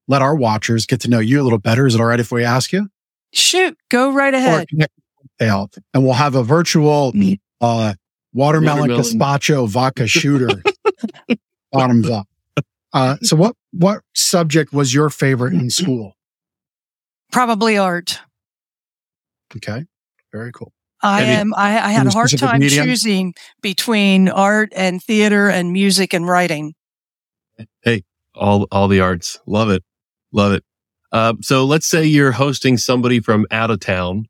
let 0.07 0.21
our 0.21 0.35
watchers 0.35 0.85
get 0.85 1.01
to 1.01 1.09
know 1.09 1.19
you 1.19 1.41
a 1.41 1.43
little 1.43 1.59
better. 1.59 1.85
Is 1.85 1.95
it 1.95 2.01
all 2.01 2.07
right 2.07 2.19
if 2.19 2.31
we 2.31 2.45
ask 2.45 2.71
you? 2.71 2.87
Shoot, 3.33 3.77
go 3.89 4.13
right 4.13 4.33
ahead. 4.33 4.67
And 5.93 6.05
we'll 6.05 6.13
have 6.13 6.35
a 6.35 6.43
virtual 6.43 7.11
mm. 7.11 7.37
uh, 7.59 7.93
watermelon, 8.33 8.89
watermelon. 8.91 9.03
gazpacho 9.03 9.67
vodka 9.67 10.07
shooter 10.07 10.49
bottoms 11.71 12.09
up. 12.09 12.27
Uh, 12.93 13.17
so 13.21 13.35
what, 13.35 13.55
what 13.71 14.01
subject 14.15 14.73
was 14.73 14.93
your 14.93 15.09
favorite 15.09 15.53
in 15.53 15.69
school? 15.69 16.13
Probably 17.31 17.77
art. 17.77 18.19
Okay. 19.55 19.85
Very 20.31 20.51
cool. 20.51 20.73
I 21.01 21.23
Any, 21.23 21.31
am, 21.35 21.53
I, 21.55 21.77
I 21.79 21.89
had 21.91 22.07
a 22.07 22.11
hard 22.11 22.29
time 22.37 22.59
medium? 22.59 22.85
choosing 22.87 23.33
between 23.61 24.29
art 24.29 24.73
and 24.75 25.01
theater 25.01 25.47
and 25.49 25.71
music 25.71 26.13
and 26.13 26.27
writing. 26.27 26.73
Hey, 27.83 28.03
all, 28.33 28.67
all 28.71 28.87
the 28.87 28.99
arts. 29.01 29.39
Love 29.45 29.69
it. 29.69 29.83
Love 30.31 30.53
it. 30.53 30.63
Uh, 31.11 31.33
so 31.41 31.65
let's 31.65 31.85
say 31.87 32.03
you're 32.03 32.31
hosting 32.31 32.77
somebody 32.77 33.19
from 33.19 33.45
out 33.51 33.69
of 33.71 33.79
town 33.79 34.25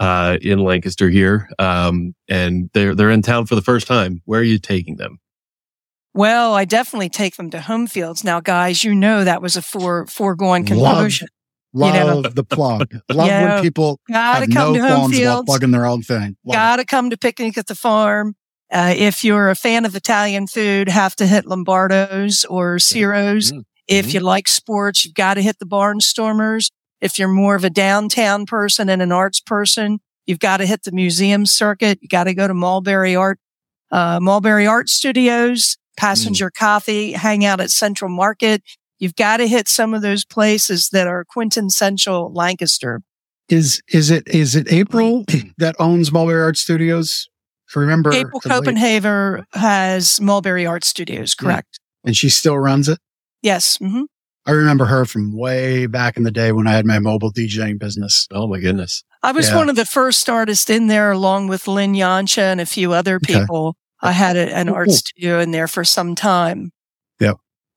uh, 0.00 0.38
in 0.40 0.58
Lancaster 0.60 1.10
here, 1.10 1.48
um, 1.58 2.14
and 2.28 2.70
they're 2.72 2.94
they're 2.94 3.10
in 3.10 3.22
town 3.22 3.46
for 3.46 3.54
the 3.54 3.62
first 3.62 3.86
time. 3.86 4.22
Where 4.24 4.40
are 4.40 4.44
you 4.44 4.58
taking 4.58 4.96
them? 4.96 5.18
Well, 6.12 6.54
I 6.54 6.64
definitely 6.64 7.10
take 7.10 7.36
them 7.36 7.50
to 7.50 7.58
Homefields. 7.58 8.24
Now, 8.24 8.40
guys, 8.40 8.82
you 8.82 8.94
know 8.94 9.22
that 9.22 9.40
was 9.40 9.56
a 9.56 9.62
fore, 9.62 10.06
foregone 10.08 10.64
conclusion. 10.64 11.28
Love, 11.72 11.94
love 11.94 12.16
you 12.16 12.22
know? 12.22 12.28
the 12.30 12.42
plug. 12.42 12.92
Love 13.10 13.28
when 13.28 13.62
people 13.62 14.00
gotta 14.10 14.40
have 14.40 14.50
come 14.50 14.72
no 14.72 14.80
to 14.80 14.94
Homefields, 14.94 15.46
plugging 15.46 15.70
their 15.70 15.86
own 15.86 16.02
thing. 16.02 16.36
Love 16.44 16.54
gotta 16.54 16.82
it. 16.82 16.88
come 16.88 17.10
to 17.10 17.16
picnic 17.16 17.56
at 17.58 17.68
the 17.68 17.76
farm. 17.76 18.34
Uh, 18.72 18.94
if 18.96 19.22
you're 19.22 19.50
a 19.50 19.56
fan 19.56 19.84
of 19.84 19.94
Italian 19.94 20.46
food, 20.46 20.88
have 20.88 21.14
to 21.16 21.26
hit 21.26 21.44
Lombardo's 21.44 22.44
or 22.46 22.78
Ciro's. 22.78 23.52
Mm-hmm. 23.52 23.60
If 23.88 24.14
you 24.14 24.20
like 24.20 24.46
sports, 24.46 25.04
you've 25.04 25.14
got 25.14 25.34
to 25.34 25.42
hit 25.42 25.58
the 25.58 25.66
Barnstormers. 25.66 26.70
If 27.00 27.18
you're 27.18 27.28
more 27.28 27.54
of 27.54 27.64
a 27.64 27.70
downtown 27.70 28.46
person 28.46 28.88
and 28.88 29.00
an 29.00 29.12
arts 29.12 29.40
person, 29.40 30.00
you've 30.26 30.38
got 30.38 30.58
to 30.58 30.66
hit 30.66 30.82
the 30.84 30.92
museum 30.92 31.46
circuit. 31.46 31.98
You 32.02 32.08
got 32.08 32.24
to 32.24 32.34
go 32.34 32.46
to 32.46 32.54
Mulberry 32.54 33.16
Art, 33.16 33.38
uh, 33.90 34.20
Mulberry 34.20 34.66
Art 34.66 34.88
Studios, 34.88 35.76
Passenger 35.96 36.50
mm. 36.50 36.54
Coffee, 36.54 37.12
hang 37.12 37.44
out 37.44 37.60
at 37.60 37.70
Central 37.70 38.10
Market. 38.10 38.62
You've 38.98 39.16
got 39.16 39.38
to 39.38 39.48
hit 39.48 39.66
some 39.68 39.94
of 39.94 40.02
those 40.02 40.24
places 40.24 40.90
that 40.90 41.06
are 41.06 41.24
quintessential 41.24 42.32
Lancaster. 42.34 43.00
Is, 43.48 43.82
is 43.88 44.10
it, 44.10 44.28
is 44.28 44.54
it 44.54 44.70
April 44.70 45.24
that 45.58 45.74
owns 45.78 46.12
Mulberry 46.12 46.42
Art 46.42 46.56
Studios? 46.56 47.28
Remember 47.74 48.12
April 48.12 48.40
Koppenhaver 48.40 49.44
has 49.52 50.20
Mulberry 50.20 50.66
Art 50.66 50.84
Studios, 50.84 51.34
correct? 51.34 51.78
Yeah. 52.04 52.08
And 52.08 52.16
she 52.16 52.28
still 52.28 52.58
runs 52.58 52.88
it? 52.88 52.98
Yes. 53.42 53.78
Mm-hmm. 53.78 54.02
I 54.46 54.52
remember 54.52 54.86
her 54.86 55.04
from 55.04 55.36
way 55.36 55.86
back 55.86 56.16
in 56.16 56.22
the 56.22 56.30
day 56.30 56.52
when 56.52 56.66
I 56.66 56.72
had 56.72 56.86
my 56.86 56.98
mobile 56.98 57.32
DJing 57.32 57.78
business. 57.78 58.26
Oh 58.32 58.46
my 58.46 58.58
goodness. 58.58 59.04
I 59.22 59.32
was 59.32 59.50
yeah. 59.50 59.56
one 59.56 59.68
of 59.68 59.76
the 59.76 59.84
first 59.84 60.28
artists 60.30 60.70
in 60.70 60.86
there 60.86 61.12
along 61.12 61.48
with 61.48 61.68
Lynn 61.68 61.92
Yancha 61.92 62.42
and 62.42 62.60
a 62.60 62.66
few 62.66 62.92
other 62.92 63.20
people. 63.20 63.68
Okay. 63.68 63.76
I 64.08 64.12
had 64.12 64.36
a, 64.36 64.54
an 64.56 64.70
oh, 64.70 64.74
art 64.74 64.88
cool. 64.88 64.96
studio 64.96 65.40
in 65.40 65.50
there 65.50 65.68
for 65.68 65.84
some 65.84 66.14
time. 66.14 66.72
Yep. 67.20 67.36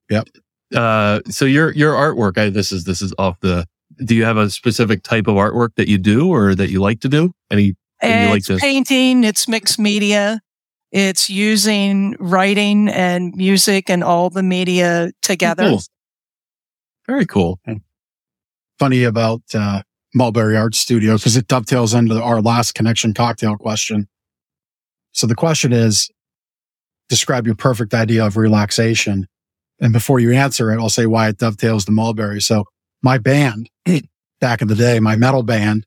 Yep. 0.09 0.27
Uh, 0.73 1.19
so 1.29 1.43
your, 1.43 1.71
your 1.73 1.93
artwork, 1.93 2.37
I, 2.37 2.49
this 2.49 2.71
is, 2.71 2.85
this 2.85 3.01
is 3.01 3.13
off 3.19 3.39
the, 3.41 3.67
do 4.05 4.15
you 4.15 4.23
have 4.23 4.37
a 4.37 4.49
specific 4.49 5.03
type 5.03 5.27
of 5.27 5.35
artwork 5.35 5.75
that 5.75 5.89
you 5.89 5.97
do 5.97 6.29
or 6.29 6.55
that 6.55 6.69
you 6.69 6.79
like 6.79 7.01
to 7.01 7.09
do? 7.09 7.33
Any, 7.51 7.75
it's 8.01 8.49
like 8.49 8.57
to- 8.57 8.57
painting, 8.57 9.25
it's 9.25 9.47
mixed 9.47 9.77
media. 9.79 10.39
It's 10.93 11.29
using 11.29 12.15
writing 12.19 12.87
and 12.87 13.35
music 13.35 13.89
and 13.89 14.03
all 14.03 14.29
the 14.29 14.43
media 14.43 15.11
together. 15.23 15.63
Cool. 15.63 15.81
Very 17.07 17.25
cool. 17.25 17.59
Funny 18.79 19.03
about 19.03 19.41
uh, 19.53 19.83
Mulberry 20.13 20.57
Art 20.57 20.75
Studio 20.75 21.17
because 21.17 21.37
it 21.37 21.47
dovetails 21.47 21.93
into 21.93 22.21
our 22.21 22.41
last 22.41 22.73
connection 22.73 23.13
cocktail 23.13 23.57
question. 23.57 24.07
So 25.11 25.27
the 25.27 25.35
question 25.35 25.73
is, 25.73 26.09
describe 27.09 27.45
your 27.45 27.55
perfect 27.55 27.93
idea 27.93 28.25
of 28.25 28.37
relaxation. 28.37 29.27
And 29.79 29.93
before 29.93 30.19
you 30.19 30.31
answer 30.31 30.71
it, 30.71 30.79
I'll 30.79 30.89
say 30.89 31.05
why 31.05 31.27
it 31.29 31.37
dovetails 31.37 31.85
to 31.85 31.91
Mulberry. 31.91 32.41
So 32.41 32.65
my 33.01 33.17
band 33.17 33.69
back 34.39 34.61
in 34.61 34.67
the 34.67 34.75
day, 34.75 34.99
my 34.99 35.15
metal 35.15 35.43
band, 35.43 35.85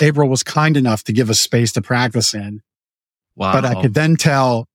April 0.00 0.28
was 0.28 0.42
kind 0.42 0.76
enough 0.76 1.02
to 1.04 1.12
give 1.12 1.30
us 1.30 1.40
space 1.40 1.72
to 1.72 1.82
practice 1.82 2.34
in. 2.34 2.60
Wow. 3.34 3.52
But 3.52 3.64
I 3.64 3.80
could 3.80 3.94
then 3.94 4.16
tell 4.16 4.66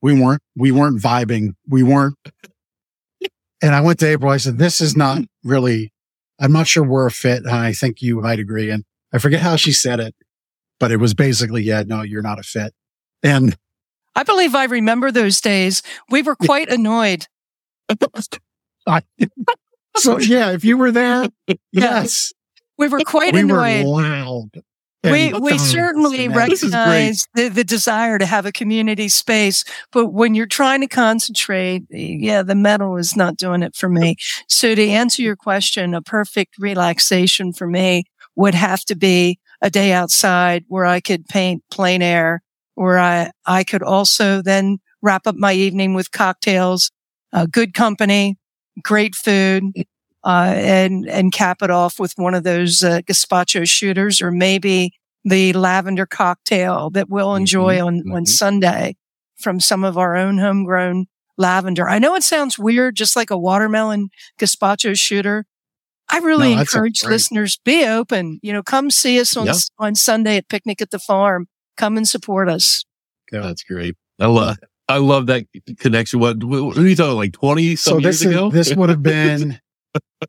we 0.00 0.18
weren't, 0.20 0.42
we 0.56 0.72
weren't 0.72 1.00
vibing. 1.00 1.54
We 1.68 1.82
weren't. 1.82 2.16
And 3.62 3.74
I 3.74 3.80
went 3.80 4.00
to 4.00 4.06
April. 4.08 4.30
I 4.30 4.38
said, 4.38 4.58
this 4.58 4.80
is 4.80 4.96
not 4.96 5.22
really, 5.44 5.92
I'm 6.40 6.52
not 6.52 6.66
sure 6.66 6.82
we're 6.82 7.06
a 7.06 7.10
fit. 7.12 7.38
And 7.44 7.50
I 7.50 7.72
think 7.72 8.02
you 8.02 8.20
might 8.20 8.40
agree. 8.40 8.70
And 8.70 8.84
I 9.12 9.18
forget 9.18 9.40
how 9.40 9.54
she 9.56 9.72
said 9.72 10.00
it, 10.00 10.14
but 10.80 10.90
it 10.90 10.96
was 10.96 11.14
basically, 11.14 11.62
yeah, 11.62 11.84
no, 11.86 12.02
you're 12.02 12.22
not 12.22 12.40
a 12.40 12.42
fit. 12.42 12.74
And 13.22 13.56
I 14.16 14.24
believe 14.24 14.54
I 14.54 14.64
remember 14.64 15.10
those 15.12 15.40
days. 15.40 15.82
We 16.10 16.22
were 16.22 16.34
quite 16.36 16.68
annoyed. 16.70 17.26
I, 18.86 19.02
so 19.96 20.18
yeah, 20.18 20.50
if 20.52 20.64
you 20.64 20.76
were 20.76 20.90
there, 20.90 21.28
yes, 21.72 22.32
We 22.78 22.88
were 22.88 23.00
quite 23.00 23.34
we 23.34 23.40
annoyed. 23.40 23.84
were 23.86 24.02
loud. 24.02 24.50
We 25.04 25.30
And 25.30 25.42
we 25.42 25.50
thugs 25.52 25.70
certainly 25.70 26.26
and 26.26 26.34
that. 26.34 26.48
This 26.50 26.62
is 26.62 26.70
great. 26.70 26.80
recognize 26.80 27.26
the, 27.34 27.48
the 27.48 27.64
desire 27.64 28.18
to 28.18 28.26
have 28.26 28.46
a 28.46 28.52
community 28.52 29.08
space, 29.08 29.64
but 29.90 30.08
when 30.08 30.34
you're 30.34 30.46
trying 30.46 30.80
to 30.82 30.86
concentrate, 30.86 31.84
yeah, 31.90 32.42
the 32.42 32.54
metal 32.54 32.96
is 32.96 33.16
not 33.16 33.36
doing 33.36 33.62
it 33.62 33.74
for 33.74 33.88
me. 33.88 34.16
So 34.48 34.74
to 34.74 34.88
answer 34.88 35.22
your 35.22 35.36
question, 35.36 35.94
a 35.94 36.02
perfect 36.02 36.56
relaxation 36.58 37.52
for 37.52 37.66
me 37.66 38.04
would 38.36 38.54
have 38.54 38.84
to 38.84 38.94
be 38.94 39.38
a 39.60 39.70
day 39.70 39.92
outside 39.92 40.64
where 40.68 40.86
I 40.86 41.00
could 41.00 41.26
paint 41.26 41.64
plein 41.70 42.02
air, 42.02 42.42
where 42.74 42.98
I, 42.98 43.30
I 43.44 43.64
could 43.64 43.82
also 43.82 44.40
then 44.42 44.78
wrap 45.02 45.26
up 45.26 45.34
my 45.34 45.52
evening 45.52 45.94
with 45.94 46.12
cocktails, 46.12 46.90
uh, 47.32 47.46
good 47.50 47.74
company, 47.74 48.36
great 48.82 49.14
food, 49.14 49.64
uh, 50.24 50.52
and, 50.54 51.08
and 51.08 51.32
cap 51.32 51.62
it 51.62 51.70
off 51.70 51.98
with 51.98 52.12
one 52.16 52.34
of 52.34 52.44
those, 52.44 52.82
uh, 52.82 53.00
gazpacho 53.02 53.68
shooters 53.68 54.22
or 54.22 54.30
maybe 54.30 54.92
the 55.24 55.52
lavender 55.52 56.06
cocktail 56.06 56.90
that 56.90 57.08
we'll 57.08 57.34
enjoy 57.34 57.80
on, 57.84 58.00
on 58.12 58.24
mhm. 58.24 58.28
Sunday 58.28 58.96
from 59.36 59.60
some 59.60 59.84
of 59.84 59.96
our 59.98 60.16
own 60.16 60.38
homegrown 60.38 61.06
lavender. 61.38 61.88
I 61.88 61.98
know 61.98 62.14
it 62.14 62.22
sounds 62.22 62.58
weird, 62.58 62.96
just 62.96 63.16
like 63.16 63.30
a 63.30 63.38
watermelon 63.38 64.10
gazpacho 64.40 64.96
shooter. 64.98 65.44
I 66.10 66.18
really 66.18 66.54
No, 66.54 66.60
encourage 66.60 67.00
great- 67.00 67.12
listeners 67.12 67.58
be 67.64 67.86
open. 67.86 68.38
You 68.42 68.52
know, 68.52 68.62
come 68.62 68.90
see 68.90 69.18
us 69.20 69.36
on 69.36 69.46
Yeah. 69.46 69.54
on 69.78 69.94
Sunday 69.94 70.36
at 70.36 70.48
Picnic 70.48 70.82
at 70.82 70.90
the 70.90 70.98
Farm. 70.98 71.46
Come 71.76 71.96
and 71.96 72.06
support 72.06 72.48
us. 72.48 72.84
That's 73.30 73.62
great. 73.62 73.96
I 74.20 74.26
love, 74.26 74.58
I 74.88 74.98
love 74.98 75.26
that 75.26 75.46
connection. 75.78 76.20
What, 76.20 76.42
what 76.44 76.76
are 76.76 76.86
you 76.86 76.94
talking 76.94 77.16
like 77.16 77.32
20 77.32 77.76
So 77.76 77.92
some 77.92 78.02
this 78.02 78.22
years 78.22 78.32
is, 78.32 78.36
ago? 78.36 78.50
this 78.50 78.74
would 78.74 78.90
have 78.90 79.02
been 79.02 79.58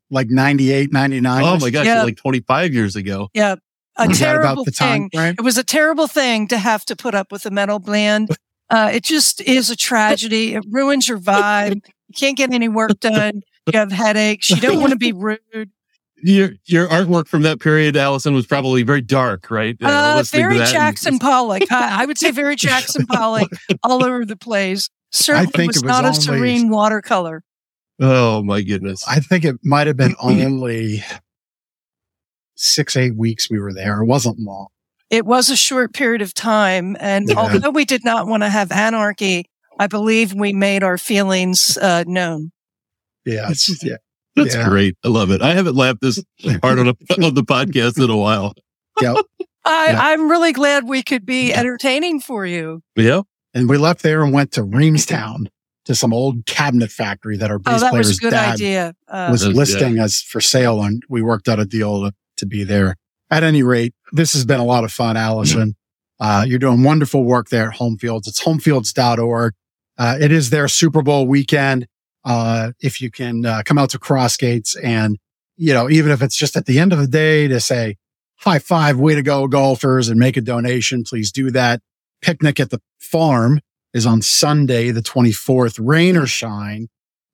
like 0.09 0.29
98, 0.29 0.91
99. 0.91 1.43
oh 1.43 1.57
my 1.59 1.69
gosh, 1.69 1.85
Yeah. 1.85 2.03
like 2.03 2.17
25 2.17 2.73
years 2.73 2.95
ago. 2.95 3.29
Yeah, 3.33 3.55
a 3.97 4.07
Was 4.07 4.19
terrible 4.19 4.51
about 4.53 4.65
the 4.65 4.71
thing. 4.71 5.09
time 5.09 5.09
frame? 5.13 5.35
It 5.37 5.43
was 5.43 5.57
a 5.57 5.63
terrible 5.63 6.07
thing 6.07 6.47
to 6.49 6.57
have 6.57 6.85
to 6.85 6.95
put 6.95 7.15
up 7.15 7.31
with 7.31 7.45
a 7.45 7.51
metal 7.51 7.79
band. 7.79 8.29
Uh, 8.69 8.89
it 8.91 9.03
just 9.03 9.39
is 9.41 9.69
a 9.69 9.75
tragedy. 9.75 10.55
It 10.55 10.63
ruins 10.71 11.07
your 11.07 11.19
vibe. 11.19 11.85
You 12.07 12.13
can't 12.17 12.35
get 12.35 12.51
any 12.51 12.67
work 12.69 12.99
done. 13.01 13.41
You 13.71 13.77
have 13.77 13.91
headaches. 13.91 14.49
You 14.49 14.55
don't 14.61 14.79
want 14.79 14.91
to 14.93 14.97
be 14.97 15.11
rude. 15.11 15.69
Your, 16.23 16.51
your 16.65 16.87
artwork 16.87 17.27
from 17.27 17.43
that 17.43 17.59
period, 17.59 17.95
Allison, 17.95 18.33
was 18.33 18.47
probably 18.47 18.81
very 18.81 19.01
dark, 19.01 19.51
right? 19.51 19.75
Uh, 19.79 20.15
listening 20.17 20.41
to 20.43 20.47
very 20.47 20.57
that 20.57 20.63
and- 20.69 20.73
Jackson 20.73 21.19
Pollock. 21.19 21.71
I, 21.71 22.01
I 22.03 22.05
would 22.07 22.17
say 22.17 22.31
very 22.31 22.55
Jackson 22.67 23.05
Pollock 23.05 23.51
all 23.83 24.03
over 24.03 24.25
the 24.25 24.37
place. 24.37 24.89
Certainly 25.11 25.51
think 25.51 25.69
was, 25.73 25.77
it 25.77 25.85
was 25.85 26.01
not 26.01 26.05
a 26.05 26.13
serene 26.15 26.69
watercolor. 26.69 27.43
Oh 28.05 28.43
my 28.43 28.61
goodness. 28.61 29.03
I 29.07 29.19
think 29.21 29.45
it 29.45 29.55
might 29.63 29.87
have 29.87 29.95
been 29.97 30.15
only 30.21 31.03
six, 32.55 32.95
eight 32.97 33.15
weeks 33.15 33.49
we 33.49 33.59
were 33.59 33.73
there. 33.73 34.01
It 34.01 34.05
wasn't 34.05 34.39
long. 34.39 34.67
It 35.09 35.25
was 35.25 35.49
a 35.49 35.55
short 35.55 35.93
period 35.93 36.21
of 36.21 36.33
time. 36.33 36.97
And 36.99 37.29
Yeah. 37.29 37.35
although 37.37 37.69
we 37.69 37.85
did 37.85 38.03
not 38.03 38.27
want 38.27 38.43
to 38.43 38.49
have 38.49 38.71
anarchy, 38.71 39.45
I 39.79 39.87
believe 39.87 40.33
we 40.33 40.53
made 40.53 40.83
our 40.83 40.97
feelings 40.97 41.77
uh, 41.77 42.03
known. 42.07 42.51
Yeah. 43.25 43.43
it's- 43.51 43.83
yeah. 43.83 43.97
That's 44.35 44.55
Yeah. 44.55 44.67
great. 44.67 44.97
I 45.03 45.09
love 45.09 45.29
it. 45.31 45.41
I 45.41 45.53
haven't 45.53 45.75
laughed 45.75 46.01
this 46.01 46.21
hard 46.63 46.79
on, 46.79 46.87
a, 46.87 46.89
on 47.25 47.35
the 47.35 47.43
podcast 47.43 48.03
in 48.03 48.09
a 48.09 48.17
while. 48.17 48.53
yeah. 49.01 49.13
I, 49.65 49.91
Yeah. 49.91 49.99
I'm 50.01 50.29
really 50.29 50.51
glad 50.51 50.87
we 50.87 51.03
could 51.03 51.25
be 51.25 51.53
entertaining 51.53 52.19
for 52.19 52.45
you. 52.45 52.81
Yeah. 52.95 53.21
And 53.53 53.69
we 53.69 53.77
left 53.77 54.01
there 54.01 54.23
and 54.23 54.33
went 54.33 54.51
to 54.53 54.61
Reamstown 54.63 55.47
to 55.85 55.95
some 55.95 56.13
old 56.13 56.45
cabinet 56.45 56.91
factory 56.91 57.37
that 57.37 57.51
our 57.51 57.59
bass 57.59 57.81
Oh, 57.81 57.85
that 57.85 57.93
was 57.93 58.07
player's 58.07 58.17
a 58.17 58.21
good 58.21 58.29
dad 58.31 58.53
idea. 58.53 58.95
Uh, 59.07 59.27
was 59.31 59.41
That's- 59.41 59.57
listing 59.57 59.99
as 59.99 60.21
for 60.21 60.39
sale. 60.41 60.81
And 60.81 61.03
we 61.09 61.21
worked 61.21 61.47
out 61.49 61.59
a 61.59 61.65
deal 61.65 62.01
to, 62.03 62.13
to 62.37 62.45
be 62.45 62.63
there. 62.63 62.95
At 63.29 63.43
any 63.43 63.63
rate, 63.63 63.93
this 64.11 64.33
has 64.33 64.45
been 64.45 64.59
a 64.59 64.65
lot 64.65 64.83
of 64.83 64.91
fun, 64.91 65.17
Allison. 65.17 65.75
Uh, 66.19 66.45
you're 66.47 66.59
doing 66.59 66.83
wonderful 66.83 67.25
work 67.25 67.49
there 67.49 67.69
at 67.69 67.79
Homefields. 67.79 68.27
It's 68.27 68.41
homefields.org. 68.41 69.53
Uh, 69.97 70.17
it 70.21 70.31
is 70.31 70.51
their 70.51 70.69
Super 70.69 71.01
Bowl 71.01 71.27
weekend. 71.27 71.85
Uh, 72.23 72.71
if 72.79 73.01
you 73.01 73.11
can 73.11 73.45
uh, 73.45 73.61
come 73.65 73.77
out 73.77 73.89
to 73.89 73.99
Crossgates 73.99 74.77
and, 74.81 75.17
you 75.57 75.73
know, 75.73 75.89
even 75.89 76.11
if 76.13 76.21
it's 76.21 76.37
just 76.37 76.55
at 76.55 76.65
the 76.65 76.79
end 76.79 76.93
of 76.93 76.99
the 76.99 77.07
day 77.07 77.47
to 77.49 77.59
say 77.59 77.97
high 78.37 78.59
five, 78.59 78.97
way 78.97 79.15
to 79.15 79.21
go 79.21 79.47
golfers 79.47 80.07
and 80.07 80.17
make 80.17 80.37
a 80.37 80.41
donation, 80.41 81.03
please 81.03 81.29
do 81.29 81.51
that. 81.51 81.81
Picnic 82.21 82.57
at 82.59 82.69
the 82.69 82.79
farm 82.99 83.59
is 83.93 84.05
on 84.05 84.21
Sunday, 84.21 84.91
the 84.91 85.01
24th, 85.01 85.79
rain 85.79 86.17
or 86.17 86.25
shine. 86.25 86.87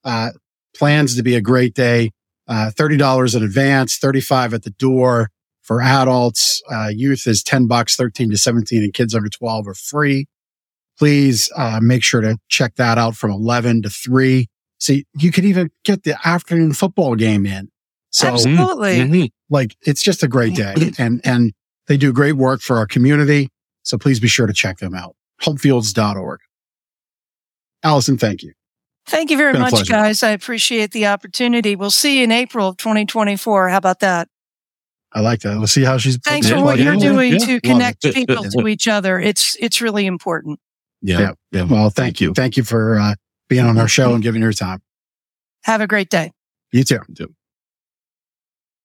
Uh, 0.04 0.30
plans 0.76 1.16
to 1.16 1.24
be 1.24 1.36
a 1.36 1.42
great 1.42 1.74
day. 1.74 2.12
Uh, 2.48 2.72
$30 2.76 3.36
in 3.36 3.44
advance, 3.44 3.98
35 3.98 4.54
at 4.54 4.64
the 4.64 4.72
door 4.72 5.30
for 5.62 5.82
adults. 5.82 6.62
Uh, 6.72 6.88
youth 6.88 7.28
is 7.28 7.44
10 7.44 7.68
bucks, 7.68 7.96
13 7.96 8.32
to 8.32 8.38
17 8.38 8.84
and 8.84 8.94
kids 8.94 9.14
under 9.14 9.30
12 9.30 9.68
are 9.68 9.74
free. 9.74 10.26
Please, 10.98 11.52
uh, 11.56 11.80
make 11.82 12.04
sure 12.04 12.22
to 12.22 12.38
check 12.50 12.76
that 12.76 12.98
out 12.98 13.16
from 13.16 13.32
11 13.32 13.84
to 13.84 13.90
3. 13.90 14.48
See, 14.80 15.06
you 15.16 15.32
could 15.32 15.46
even 15.46 15.70
get 15.86 16.04
the 16.04 16.18
afternoon 16.26 16.74
football 16.74 17.16
game 17.16 17.46
in. 17.46 17.70
So 18.12 18.28
Absolutely. 18.30 18.98
Mhm. 18.98 19.30
like 19.50 19.76
it's 19.86 20.02
just 20.02 20.24
a 20.24 20.28
great 20.28 20.56
day 20.56 20.74
and, 20.98 21.22
and 21.24 21.54
they 21.88 21.98
do 21.98 22.12
great 22.12 22.34
work 22.34 22.62
for 22.62 22.78
our 22.78 22.88
community. 22.88 23.50
So 23.84 23.98
please 23.98 24.20
be 24.20 24.28
sure 24.28 24.48
to 24.48 24.54
check 24.54 24.80
them 24.80 24.96
out. 24.96 25.16
Homefields.org. 25.44 26.40
Allison, 27.84 28.18
thank 28.18 28.44
you. 28.44 28.54
Thank 29.06 29.32
you 29.32 29.38
very 29.38 29.58
much, 29.58 29.72
pleasure. 29.72 29.92
guys. 29.92 30.22
I 30.22 30.32
appreciate 30.32 30.92
the 30.92 31.08
opportunity. 31.08 31.76
We'll 31.76 31.90
see 31.90 32.20
you 32.20 32.26
in 32.26 32.32
April 32.32 32.68
of 32.68 32.78
2024. 32.78 33.70
How 33.70 33.78
about 33.78 34.02
that? 34.02 34.28
I 35.12 35.22
like 35.22 35.40
that. 35.42 35.58
Let's 35.58 35.72
see 35.72 35.84
how 35.84 35.98
she's. 35.98 36.18
Thanks 36.18 36.50
for 36.50 36.62
what 36.62 36.78
you're 36.78 36.96
doing 36.96 37.34
yeah. 37.34 37.40
to 37.40 37.62
connect 37.62 38.04
people 38.14 38.44
to 38.44 38.68
each 38.68 38.88
other. 38.88 39.20
It's 39.20 39.56
it's 39.60 39.82
really 39.82 40.06
important. 40.06 40.60
Yeah. 41.02 41.20
Yeah. 41.20 41.32
yeah. 41.52 41.64
Well, 41.64 41.90
thank 41.90 42.22
you. 42.22 42.34
Thank 42.34 42.58
you 42.58 42.64
for 42.64 43.00
uh, 43.00 43.16
being 43.48 43.66
on 43.66 43.78
our 43.80 43.88
show 43.88 44.14
and 44.14 44.22
giving 44.22 44.42
your 44.42 44.54
time. 44.54 44.82
Have 45.64 45.82
a 45.82 45.88
great 45.88 46.10
day. 46.10 46.32
You 46.72 46.84
too. 46.84 47.00
You 47.08 47.16
too. 47.16 47.34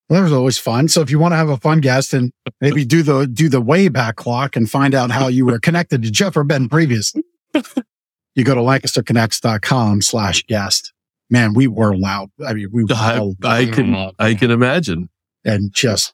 Well, 0.08 0.20
that 0.20 0.24
was 0.24 0.32
always 0.32 0.58
fun. 0.58 0.88
So 0.88 1.00
if 1.00 1.10
you 1.10 1.18
want 1.18 1.32
to 1.32 1.36
have 1.36 1.48
a 1.48 1.56
fun 1.56 1.80
guest 1.80 2.12
and 2.12 2.30
maybe 2.60 2.84
do 2.84 3.02
the 3.02 3.26
do 3.26 3.48
the 3.48 3.60
way 3.60 3.88
back 3.88 4.16
clock 4.16 4.56
and 4.56 4.70
find 4.70 4.94
out 4.94 5.10
how 5.10 5.28
you 5.28 5.46
were 5.46 5.58
connected 5.58 6.02
to 6.02 6.10
Jeff 6.10 6.36
or 6.36 6.44
Ben 6.44 6.68
previously, 6.68 7.22
you 8.34 8.44
go 8.44 8.54
to 8.54 8.60
lancasterconnects.com 8.60 10.02
slash 10.02 10.42
guest. 10.44 10.92
Man, 11.30 11.54
we 11.54 11.66
were 11.66 11.96
loud. 11.96 12.30
I 12.46 12.52
mean, 12.54 12.68
we 12.72 12.84
were 12.84 12.94
I, 12.94 13.30
I 13.44 13.66
can, 13.66 13.92
loud 13.92 14.14
I 14.18 14.34
can 14.34 14.50
imagine. 14.50 15.08
and 15.44 15.72
just 15.72 16.12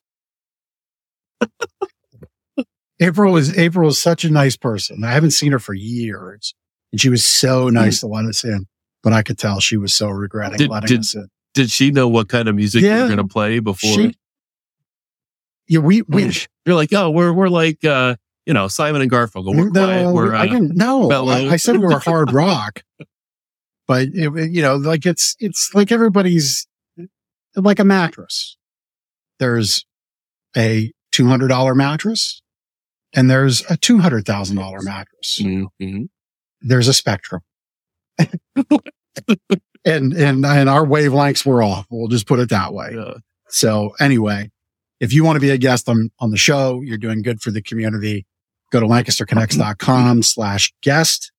April 3.02 3.36
is 3.36 3.56
April 3.56 3.88
is 3.88 4.00
such 4.00 4.24
a 4.24 4.30
nice 4.30 4.56
person. 4.56 5.02
I 5.04 5.12
haven't 5.12 5.30
seen 5.30 5.52
her 5.52 5.58
for 5.58 5.72
years, 5.74 6.54
and 6.92 7.00
she 7.00 7.08
was 7.08 7.26
so 7.26 7.68
nice 7.70 8.00
to 8.00 8.06
let 8.06 8.26
us 8.26 8.44
in. 8.44 8.66
But 9.02 9.14
I 9.14 9.22
could 9.22 9.38
tell 9.38 9.58
she 9.60 9.78
was 9.78 9.94
so 9.94 10.08
regretting 10.10 10.58
Did- 10.58 10.68
letting 10.70 10.88
did- 10.88 11.00
us 11.00 11.14
in. 11.14 11.28
Did 11.52 11.68
she 11.70 11.90
know 11.90 12.06
what 12.06 12.28
kind 12.28 12.46
of 12.48 12.54
music 12.54 12.82
you 12.82 12.88
Yeah. 12.88 13.00
were 13.02 13.06
going 13.08 13.16
to 13.18 13.24
play 13.26 13.58
before? 13.58 13.90
She, 13.90 14.14
yeah, 15.66 15.80
we 15.80 16.02
we 16.02 16.30
You're 16.64 16.76
like, 16.76 16.92
oh, 16.92 17.10
we're, 17.10 17.32
we're 17.32 17.48
like, 17.48 17.84
uh, 17.84 18.14
you 18.46 18.54
know, 18.54 18.68
Simon 18.68 19.02
and 19.02 19.10
Garfunkel. 19.10 19.54
We're 19.56 19.70
quiet. 19.70 20.02
no, 20.02 20.12
We're, 20.12 20.34
I 20.34 20.44
uh, 20.44 20.46
didn't 20.46 20.76
know. 20.76 21.10
I, 21.10 21.52
I 21.52 21.56
said 21.56 21.76
we 21.76 21.84
were 21.86 21.98
hard 21.98 22.32
rock, 22.32 22.82
but 23.86 24.08
it, 24.12 24.50
you 24.50 24.62
know, 24.62 24.76
like 24.76 25.06
it's 25.06 25.36
it's 25.38 25.70
like 25.74 25.92
everybody's 25.92 26.66
like 27.56 27.78
a 27.78 27.84
mattress. 27.84 28.56
There's 29.38 29.84
a 30.56 30.92
two 31.12 31.26
hundred 31.26 31.48
dollar 31.48 31.74
mattress, 31.74 32.42
and 33.14 33.30
there's 33.30 33.62
a 33.70 33.76
two 33.76 33.98
hundred 33.98 34.26
thousand 34.26 34.56
dollar 34.56 34.80
mattress. 34.82 35.38
mhm. 35.40 36.08
There's 36.62 36.88
a 36.88 36.92
spectrum, 36.94 37.40
and 38.18 40.12
and 40.12 40.44
and 40.44 40.68
our 40.68 40.84
wavelengths 40.84 41.46
were 41.46 41.62
off. 41.62 41.86
We'll 41.90 42.08
just 42.08 42.26
put 42.26 42.38
it 42.38 42.50
that 42.50 42.72
way. 42.74 42.92
Yeah. 42.94 43.14
So 43.48 43.92
anyway, 43.98 44.50
if 45.00 45.12
you 45.12 45.24
want 45.24 45.36
to 45.36 45.40
be 45.40 45.50
a 45.50 45.58
guest 45.58 45.88
on, 45.88 46.10
on 46.20 46.30
the 46.30 46.36
show, 46.36 46.80
you're 46.82 46.98
doing 46.98 47.22
good 47.22 47.40
for 47.40 47.50
the 47.50 47.62
community. 47.62 48.26
Go 48.70 48.80
to 48.80 48.86
lancasterconnects.com 48.86 50.22
slash 50.22 50.72
guest 50.82 51.32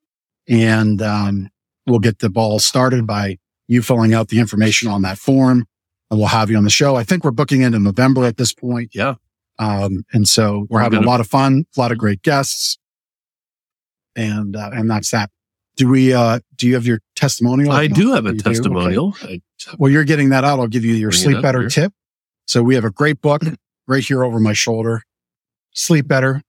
and, 0.47 1.01
um, 1.01 1.49
we'll 1.87 1.99
get 1.99 2.19
the 2.19 2.29
ball 2.29 2.59
started 2.59 3.07
by 3.07 3.37
you 3.67 3.81
filling 3.81 4.13
out 4.13 4.27
the 4.27 4.39
information 4.39 4.89
on 4.89 5.01
that 5.03 5.17
form 5.17 5.65
and 6.09 6.19
we'll 6.19 6.27
have 6.29 6.49
you 6.49 6.57
on 6.57 6.63
the 6.63 6.69
show. 6.69 6.95
I 6.95 7.03
think 7.03 7.23
we're 7.23 7.31
booking 7.31 7.61
into 7.61 7.79
November 7.79 8.25
at 8.25 8.37
this 8.37 8.53
point. 8.53 8.91
Yeah. 8.93 9.15
Um, 9.59 10.03
and 10.11 10.27
so 10.27 10.65
we're 10.69 10.77
We're 10.77 10.81
having 10.81 10.97
gonna- 10.99 11.07
a 11.07 11.09
lot 11.11 11.19
of 11.21 11.27
fun, 11.27 11.65
a 11.75 11.79
lot 11.79 11.91
of 11.91 11.97
great 11.97 12.21
guests. 12.23 12.77
And, 14.15 14.55
uh, 14.55 14.71
and 14.73 14.89
that's 14.89 15.11
that. 15.11 15.29
Do 15.77 15.87
we, 15.87 16.13
uh, 16.13 16.39
do 16.57 16.67
you 16.67 16.73
have 16.73 16.85
your 16.85 16.99
testimonial? 17.15 17.71
I 17.71 17.87
No, 17.87 17.95
do 17.95 18.11
have 18.13 18.25
a? 18.25 18.29
Okay. 18.29 18.39
testimonial. 18.39 19.15
I- 19.23 19.41
Well, 19.77 19.89
you're 19.91 20.03
getting 20.03 20.29
that 20.29 20.43
out. 20.43 20.59
I'll 20.59 20.67
give 20.67 20.83
you 20.83 20.95
your 20.95 21.11
Bring 21.11 21.21
sleep 21.21 21.41
better 21.41 21.61
here. 21.61 21.69
tip. 21.69 21.93
So 22.51 22.61
we 22.61 22.75
have 22.75 22.83
a 22.83 22.91
great 22.91 23.21
book 23.21 23.43
right 23.87 24.03
here 24.03 24.25
over 24.25 24.37
my 24.37 24.51
shoulder. 24.51 25.03
Sleep 25.71 26.05
better, 26.05 26.41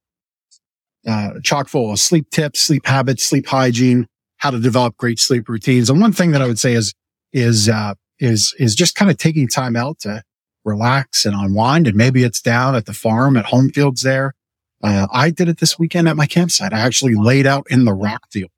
uh, 1.07 1.35
chock 1.45 1.69
full 1.69 1.93
of 1.93 2.01
sleep 2.01 2.29
tips, 2.31 2.61
sleep 2.61 2.85
habits, 2.87 3.23
sleep 3.23 3.47
hygiene, 3.47 4.09
how 4.39 4.51
to 4.51 4.59
develop 4.59 4.97
great 4.97 5.21
sleep 5.21 5.49
routines. 5.49 5.89
And 5.89 6.01
one 6.01 6.13
thing 6.13 6.33
that 6.33 6.43
I 6.43 6.49
would 6.49 6.59
say 6.59 6.73
is, 6.73 6.93
is, 7.33 7.69
uh, 7.69 7.95
is, 8.19 8.53
is 8.59 8.75
just 8.75 8.97
kind 8.97 9.13
of 9.13 9.17
taking 9.17 9.47
time 9.47 9.77
out 9.77 10.01
to 10.01 10.25
relax 10.65 11.25
and 11.25 11.37
unwind. 11.37 11.87
And 11.87 11.97
maybe 11.97 12.25
it's 12.25 12.41
down 12.43 12.75
at 12.75 12.87
the 12.87 12.95
farm 12.95 13.37
at 13.37 13.45
Homefields 13.45 14.03
there. 14.03 14.35
Uh, 14.83 15.07
I 15.13 15.31
did 15.31 15.49
it 15.49 15.59
this 15.59 15.79
weekend 15.79 16.09
at 16.09 16.17
my 16.17 16.27
campsite. 16.27 16.73
I 16.73 16.81
actually 16.81 17.15
laid 17.15 17.47
out 17.47 17.69
in 17.71 17.85
the 17.85 17.95
rock 17.95 18.23
field 18.33 18.51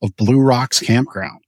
of 0.00 0.14
Blue 0.14 0.38
Rocks 0.38 0.78
campground. 0.78 1.42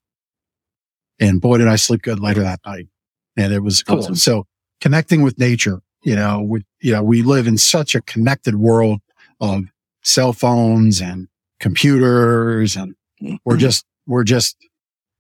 And 1.21 1.41
boy, 1.41 1.59
did 1.59 1.69
I 1.69 1.77
sleep 1.77 2.03
good 2.03 2.19
later 2.19 2.41
that 2.41 2.59
night. 2.67 2.89
And 3.37 3.53
it 3.53 3.61
was 3.61 3.85
cool. 3.85 3.99
Awesome. 3.99 4.17
So 4.17 4.47
connecting 4.81 5.23
with 5.23 5.39
nature, 5.39 5.81
you 6.03 6.17
know, 6.17 6.41
we, 6.41 6.65
you 6.81 6.93
know, 6.93 7.03
we 7.03 7.23
live 7.23 7.47
in 7.47 7.59
such 7.59 7.95
a 7.95 8.03
connected 8.03 8.57
world 8.57 9.01
of 9.41 9.65
cell 10.03 10.33
phones 10.33 11.01
and 11.01 11.29
computers 11.61 12.77
and 12.77 12.95
we're 13.21 13.55
mm-hmm. 13.55 13.59
just, 13.59 13.87
we're 14.07 14.25
just 14.25 14.57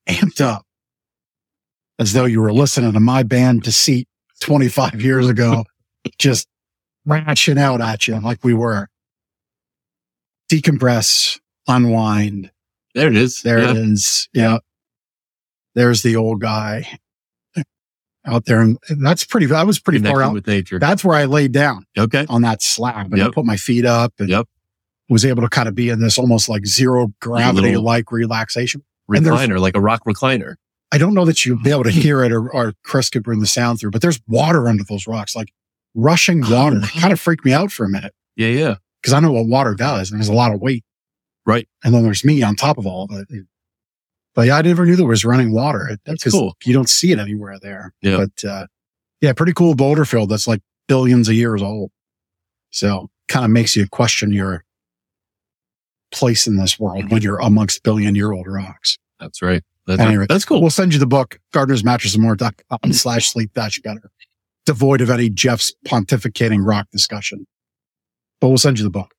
amped 0.08 0.40
up 0.40 0.66
as 1.98 2.12
though 2.12 2.24
you 2.24 2.40
were 2.40 2.52
listening 2.52 2.92
to 2.92 3.00
my 3.00 3.22
band 3.22 3.62
Deceit 3.62 4.08
25 4.40 5.00
years 5.00 5.28
ago, 5.28 5.64
just 6.18 6.48
ratching 7.06 7.58
out 7.58 7.80
at 7.80 8.06
you 8.08 8.18
like 8.20 8.44
we 8.44 8.54
were. 8.54 8.88
Decompress, 10.50 11.38
unwind. 11.66 12.50
There 12.94 13.08
it 13.08 13.16
is. 13.16 13.42
There 13.42 13.58
Yeah. 13.60 13.70
it 13.70 13.76
is. 13.76 14.28
Yeah. 14.32 14.58
There's 15.74 16.02
the 16.02 16.16
old 16.16 16.40
guy 16.40 16.98
out 18.26 18.46
there. 18.46 18.60
And 18.60 18.78
that's 19.00 19.24
pretty, 19.24 19.46
that 19.46 19.66
was 19.66 19.78
pretty 19.78 19.98
far 19.98 20.22
out. 20.22 20.32
with 20.32 20.46
nature. 20.46 20.78
That's 20.78 21.04
where 21.04 21.16
I 21.16 21.24
laid 21.24 21.52
down 21.52 21.86
okay. 21.96 22.26
on 22.28 22.42
that 22.42 22.62
slab 22.62 23.12
and 23.12 23.22
I 23.22 23.30
put 23.30 23.44
my 23.44 23.56
feet 23.56 23.84
up 23.84 24.14
and 24.18 24.28
Yep. 24.28 24.48
was 25.08 25.24
able 25.24 25.42
to 25.42 25.48
kind 25.48 25.68
of 25.68 25.74
be 25.74 25.90
in 25.90 26.00
this 26.00 26.18
almost 26.18 26.48
like 26.48 26.66
zero 26.66 27.12
gravity 27.20 27.76
like 27.76 28.10
relaxation. 28.10 28.82
Recliner, 29.10 29.60
like 29.60 29.76
a 29.76 29.80
rock 29.80 30.04
recliner. 30.06 30.54
I 30.90 30.98
don't 30.98 31.12
know 31.12 31.24
that 31.26 31.44
you'll 31.44 31.62
be 31.62 31.70
able 31.70 31.84
to 31.84 31.90
hear 31.90 32.22
it 32.24 32.32
or, 32.32 32.48
or 32.48 32.72
Chris 32.84 33.10
could 33.10 33.22
bring 33.22 33.40
the 33.40 33.46
sound 33.46 33.80
through, 33.80 33.90
but 33.90 34.00
there's 34.00 34.20
water 34.26 34.68
under 34.68 34.84
those 34.84 35.06
rocks, 35.06 35.36
like 35.36 35.52
rushing 35.94 36.42
oh, 36.46 36.54
water. 36.54 36.78
It 36.78 37.00
kind 37.00 37.12
of 37.12 37.20
freaked 37.20 37.44
me 37.44 37.52
out 37.52 37.70
for 37.72 37.84
a 37.84 37.88
minute 37.88 38.14
Yeah, 38.36 38.48
yeah. 38.48 38.74
because 39.02 39.12
I 39.12 39.20
know 39.20 39.32
what 39.32 39.46
water 39.46 39.74
does 39.74 40.10
and 40.10 40.18
there's 40.20 40.28
a 40.28 40.32
lot 40.34 40.54
of 40.54 40.60
weight. 40.60 40.84
Right. 41.44 41.68
And 41.84 41.92
then 41.92 42.04
there's 42.04 42.24
me 42.24 42.42
on 42.42 42.56
top 42.56 42.78
of 42.78 42.86
all 42.86 43.04
of 43.04 43.26
it. 43.28 43.44
But 44.34 44.46
yeah, 44.48 44.56
I 44.56 44.62
never 44.62 44.84
knew 44.84 44.96
there 44.96 45.06
was 45.06 45.24
running 45.24 45.52
water. 45.52 45.96
That's 46.04 46.24
cool. 46.24 46.56
You 46.64 46.72
don't 46.74 46.88
see 46.88 47.12
it 47.12 47.18
anywhere 47.18 47.58
there. 47.60 47.94
Yeah. 48.02 48.24
But, 48.24 48.48
uh, 48.48 48.66
yeah, 49.20 49.32
pretty 49.32 49.52
cool 49.52 49.74
boulder 49.74 50.04
field 50.04 50.28
that's 50.28 50.46
like 50.48 50.60
billions 50.88 51.28
of 51.28 51.34
years 51.34 51.62
old. 51.62 51.90
So 52.70 53.08
kind 53.28 53.44
of 53.44 53.50
makes 53.50 53.76
you 53.76 53.86
question 53.88 54.32
your 54.32 54.64
place 56.12 56.46
in 56.46 56.56
this 56.56 56.78
world 56.78 57.10
when 57.10 57.22
you're 57.22 57.38
amongst 57.38 57.82
billion 57.82 58.14
year 58.14 58.32
old 58.32 58.46
rocks. 58.46 58.98
That's 59.20 59.40
right. 59.40 59.62
That's, 59.86 60.00
Anyway, 60.00 60.26
that's 60.28 60.44
cool. 60.44 60.60
We'll 60.60 60.70
send 60.70 60.92
you 60.94 60.98
the 60.98 61.06
book, 61.06 61.38
Gardner's 61.52 61.84
Mattress 61.84 62.14
and 62.14 62.22
More.com 62.22 62.92
slash 62.92 63.28
sleep 63.30 63.52
dash 63.54 63.80
better. 63.80 64.10
Devoid 64.66 65.00
of 65.02 65.10
any 65.10 65.28
Jeff's 65.28 65.72
pontificating 65.86 66.66
rock 66.66 66.86
discussion. 66.90 67.46
But 68.40 68.48
we'll 68.48 68.58
send 68.58 68.78
you 68.78 68.84
the 68.84 68.90
book. 68.90 69.14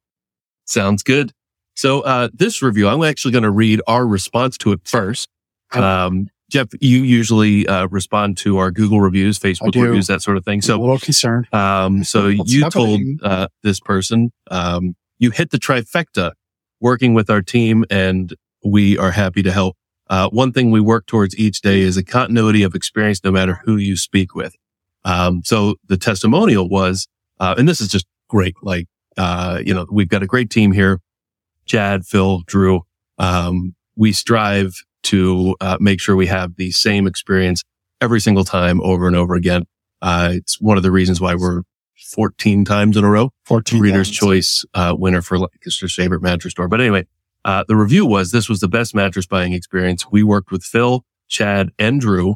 Sounds 0.65 1.03
good. 1.03 1.31
So, 1.75 2.01
uh, 2.01 2.29
this 2.33 2.61
review, 2.61 2.87
I'm 2.87 3.03
actually 3.03 3.31
going 3.31 3.43
to 3.43 3.51
read 3.51 3.81
our 3.87 4.07
response 4.07 4.57
to 4.59 4.71
it 4.71 4.81
first. 4.85 5.29
Okay. 5.73 5.83
Um, 5.83 6.27
Jeff, 6.49 6.67
you 6.79 6.99
usually, 6.99 7.67
uh, 7.67 7.87
respond 7.87 8.37
to 8.37 8.59
our 8.59 8.71
Google 8.71 9.01
reviews, 9.01 9.39
Facebook 9.39 9.75
reviews, 9.75 10.07
that 10.07 10.21
sort 10.21 10.37
of 10.37 10.45
thing. 10.45 10.61
So 10.61 10.77
a 10.77 10.79
little 10.79 10.99
concerned. 10.99 11.53
um, 11.53 12.03
so 12.05 12.31
What's 12.31 12.53
you 12.53 12.69
told, 12.69 13.01
uh, 13.23 13.47
this 13.63 13.79
person, 13.79 14.31
um, 14.51 14.95
you 15.17 15.31
hit 15.31 15.51
the 15.51 15.57
trifecta 15.57 16.33
working 16.79 17.13
with 17.13 17.29
our 17.29 17.41
team 17.41 17.83
and 17.89 18.33
we 18.63 18.97
are 18.97 19.11
happy 19.11 19.41
to 19.43 19.51
help. 19.51 19.75
Uh, 20.07 20.29
one 20.29 20.51
thing 20.51 20.71
we 20.71 20.79
work 20.79 21.07
towards 21.07 21.35
each 21.37 21.61
day 21.61 21.81
is 21.81 21.97
a 21.97 22.03
continuity 22.03 22.61
of 22.63 22.75
experience, 22.75 23.23
no 23.23 23.31
matter 23.31 23.59
who 23.65 23.77
you 23.77 23.97
speak 23.97 24.35
with. 24.35 24.55
Um, 25.03 25.41
so 25.43 25.75
the 25.87 25.97
testimonial 25.97 26.69
was, 26.69 27.07
uh, 27.39 27.55
and 27.57 27.67
this 27.67 27.81
is 27.81 27.87
just 27.87 28.05
great. 28.29 28.55
Like, 28.61 28.87
uh, 29.17 29.61
you 29.65 29.73
know, 29.73 29.85
we've 29.91 30.09
got 30.09 30.23
a 30.23 30.27
great 30.27 30.49
team 30.49 30.71
here. 30.71 30.99
Chad, 31.65 32.05
Phil, 32.05 32.41
Drew. 32.45 32.81
Um, 33.17 33.75
we 33.95 34.11
strive 34.11 34.75
to, 35.03 35.55
uh, 35.61 35.77
make 35.79 35.99
sure 35.99 36.15
we 36.15 36.27
have 36.27 36.55
the 36.55 36.71
same 36.71 37.07
experience 37.07 37.63
every 38.01 38.19
single 38.19 38.43
time 38.43 38.81
over 38.81 39.07
and 39.07 39.15
over 39.15 39.35
again. 39.35 39.65
Uh, 40.01 40.31
it's 40.33 40.59
one 40.59 40.77
of 40.77 40.83
the 40.83 40.91
reasons 40.91 41.21
why 41.21 41.35
we're 41.35 41.61
14 41.97 42.65
times 42.65 42.97
in 42.97 43.03
a 43.03 43.09
row 43.09 43.31
14 43.45 43.79
Reader's 43.79 44.07
times. 44.09 44.17
Choice 44.17 44.65
uh, 44.73 44.95
winner 44.97 45.21
for 45.21 45.39
Lancaster's 45.39 45.95
favorite 45.95 46.21
mattress 46.21 46.51
store. 46.51 46.67
But 46.67 46.81
anyway, 46.81 47.05
uh, 47.45 47.63
the 47.67 47.75
review 47.75 48.05
was 48.05 48.31
this 48.31 48.49
was 48.49 48.59
the 48.59 48.67
best 48.67 48.93
mattress 48.93 49.25
buying 49.25 49.53
experience. 49.53 50.05
We 50.11 50.23
worked 50.23 50.51
with 50.51 50.63
Phil, 50.63 51.05
Chad, 51.27 51.71
and 51.79 52.01
Drew. 52.01 52.35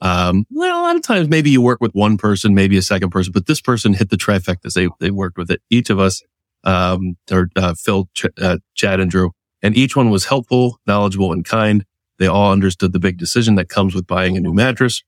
Um, 0.00 0.46
well, 0.50 0.80
a 0.80 0.82
lot 0.82 0.96
of 0.96 1.02
times 1.02 1.28
maybe 1.28 1.50
you 1.50 1.60
work 1.60 1.80
with 1.80 1.92
one 1.92 2.16
person, 2.16 2.54
maybe 2.54 2.76
a 2.76 2.82
second 2.82 3.10
person, 3.10 3.32
but 3.32 3.46
this 3.46 3.60
person 3.60 3.94
hit 3.94 4.10
the 4.10 4.16
trifecta. 4.16 4.72
They 4.72 4.88
they 4.98 5.10
worked 5.10 5.36
with 5.36 5.50
it. 5.50 5.60
Each 5.68 5.90
of 5.90 5.98
us, 5.98 6.22
um, 6.64 7.16
or 7.30 7.48
uh, 7.56 7.74
Phil, 7.74 8.08
Ch- 8.14 8.26
uh, 8.40 8.58
Chad, 8.74 9.00
and 9.00 9.10
Drew, 9.10 9.32
and 9.62 9.76
each 9.76 9.96
one 9.96 10.10
was 10.10 10.26
helpful, 10.26 10.78
knowledgeable, 10.86 11.32
and 11.32 11.44
kind. 11.44 11.84
They 12.18 12.26
all 12.26 12.52
understood 12.52 12.92
the 12.92 12.98
big 12.98 13.16
decision 13.18 13.54
that 13.54 13.68
comes 13.68 13.94
with 13.94 14.06
buying 14.06 14.36
a 14.36 14.40
new 14.40 14.52
mattress, 14.52 15.02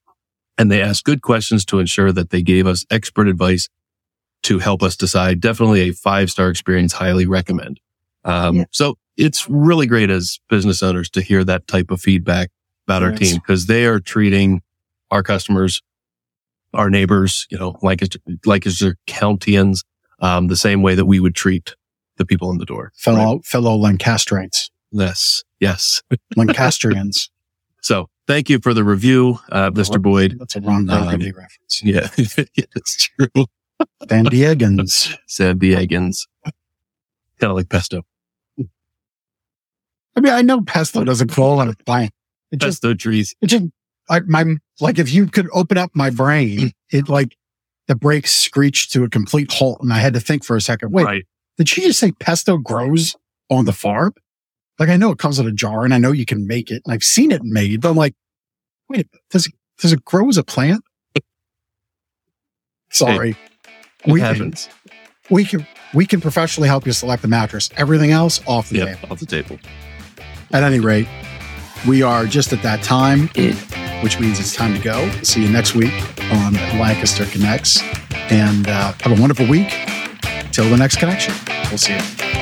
and 0.57 0.71
they 0.71 0.81
asked 0.81 1.03
good 1.03 1.21
questions 1.21 1.63
to 1.65 1.79
ensure 1.79 2.11
that 2.11 2.31
they 2.31 2.41
gave 2.41 2.65
us 2.67 2.85
expert 2.89 3.27
advice 3.27 3.69
to 4.43 4.59
help 4.59 4.83
us 4.83 4.95
decide. 4.95 5.39
Definitely 5.39 5.81
a 5.89 5.93
five 5.93 6.29
star 6.31 6.49
experience. 6.49 6.93
Highly 6.93 7.25
recommend. 7.25 7.79
Um, 8.25 8.57
Yeah. 8.57 8.63
so 8.71 8.97
it's 9.15 9.47
really 9.49 9.85
great 9.85 10.09
as 10.09 10.39
business 10.49 10.81
owners 10.81 11.09
to 11.11 11.21
hear 11.21 11.43
that 11.43 11.67
type 11.67 11.91
of 11.91 12.01
feedback 12.01 12.49
about 12.87 13.03
our 13.03 13.11
team 13.11 13.35
because 13.35 13.67
they 13.67 13.85
are 13.85 13.99
treating 13.99 14.61
our 15.11 15.21
customers, 15.23 15.81
our 16.73 16.89
neighbors, 16.89 17.45
you 17.51 17.57
know, 17.57 17.77
like 17.83 18.01
it's, 18.01 18.17
like 18.45 18.65
it's 18.65 18.79
their 18.79 18.95
countians, 19.07 19.83
um, 20.23 20.47
the 20.47 20.55
same 20.55 20.81
way 20.81 20.95
that 20.95 21.05
we 21.05 21.19
would 21.19 21.35
treat 21.35 21.75
the 22.17 22.25
people 22.25 22.49
in 22.51 22.57
the 22.57 22.65
door. 22.65 22.91
fellow, 22.95 23.41
fellow 23.43 23.75
Lancastrians, 23.75 24.71
Yes. 24.91 25.43
Yes. 25.59 26.01
Lancastrians. 26.35 27.29
So 27.81 28.07
thank 28.27 28.49
you 28.49 28.59
for 28.59 28.73
the 28.73 28.83
review, 28.83 29.39
uh, 29.51 29.69
Mr. 29.71 30.01
Boyd. 30.01 30.37
That's 30.39 30.55
a 30.55 30.61
Ron 30.61 30.89
Um, 30.89 31.07
reference. 31.07 31.81
Yeah. 31.83 32.09
it's 32.17 33.09
true. 33.09 33.45
San 34.09 34.25
Diegans. 34.25 35.15
San 35.27 35.59
Diegans. 35.59 36.27
Kind 37.39 37.51
of 37.51 37.55
like 37.57 37.69
pesto. 37.69 38.03
I 40.15 40.19
mean, 40.19 40.31
I 40.31 40.41
know 40.43 40.61
pesto 40.61 41.03
doesn't 41.03 41.31
fall 41.33 41.59
on 41.59 41.69
a 41.69 41.73
plant. 41.85 42.11
It 42.51 42.57
just, 42.59 42.83
Pesto 42.83 42.93
trees. 42.93 43.33
it 43.41 43.47
just, 43.47 43.65
I, 44.09 44.19
my, 44.21 44.45
like 44.79 44.99
if 44.99 45.11
you 45.11 45.25
could 45.25 45.47
open 45.53 45.77
up 45.77 45.89
my 45.95 46.11
brain, 46.11 46.71
it 46.91 47.09
like 47.09 47.35
the 47.87 47.95
brakes 47.95 48.33
screeched 48.33 48.91
to 48.93 49.03
a 49.03 49.09
complete 49.09 49.51
halt 49.51 49.79
and 49.81 49.91
I 49.91 49.97
had 49.99 50.13
to 50.13 50.19
think 50.19 50.43
for 50.45 50.55
a 50.55 50.61
second, 50.61 50.91
wait, 50.91 51.03
Right. 51.05 51.23
did 51.57 51.67
she 51.69 51.81
just 51.81 51.99
say 51.99 52.11
pesto 52.13 52.57
grows 52.57 53.15
on 53.49 53.65
the 53.65 53.73
farm? 53.73 54.13
Like 54.79 54.89
I 54.89 54.97
know 54.97 55.11
it 55.11 55.19
comes 55.19 55.37
in 55.39 55.47
a 55.47 55.51
jar 55.51 55.83
and 55.85 55.93
I 55.93 55.97
know 55.97 56.11
you 56.11 56.25
can 56.25 56.47
make 56.47 56.71
it 56.71 56.81
and 56.85 56.93
I've 56.93 57.03
seen 57.03 57.31
it 57.31 57.43
made, 57.43 57.81
but 57.81 57.89
I'm 57.89 57.95
like, 57.95 58.15
wait, 58.89 59.07
does 59.29 59.47
it, 59.47 59.53
does 59.79 59.91
it 59.93 60.03
grow 60.05 60.29
as 60.29 60.37
a 60.37 60.43
plant? 60.43 60.81
Sorry. 62.89 63.31
It 64.05 64.11
we, 64.11 64.19
happens. 64.21 64.69
we 65.29 65.45
can, 65.45 65.65
we 65.93 66.05
can 66.05 66.21
professionally 66.21 66.67
help 66.69 66.85
you 66.85 66.91
select 66.91 67.21
the 67.21 67.27
mattress. 67.27 67.69
Everything 67.77 68.11
else 68.11 68.41
off 68.47 68.69
the 68.69 68.77
Yeah. 68.79 68.95
table. 68.95 69.11
Off 69.11 69.19
the 69.19 69.25
table. 69.25 69.59
At 70.51 70.63
any 70.63 70.79
rate, 70.79 71.07
we 71.87 72.01
are 72.01 72.25
just 72.25 72.53
at 72.53 72.61
that 72.63 72.83
time, 72.83 73.27
which 74.03 74.19
means 74.19 74.39
it's 74.39 74.55
time 74.55 74.73
to 74.73 74.81
go. 74.81 75.09
See 75.21 75.43
you 75.43 75.49
next 75.49 75.75
week 75.75 75.93
on 76.31 76.53
Lancaster 76.79 77.25
Connects 77.25 77.81
and 78.31 78.67
uh, 78.67 78.93
have 79.01 79.17
a 79.17 79.21
wonderful 79.21 79.47
week. 79.47 79.69
Till 80.51 80.69
the 80.69 80.77
next 80.77 80.97
connection. 80.97 81.33
We'll 81.69 81.79
see 81.79 81.93
you. 81.93 82.32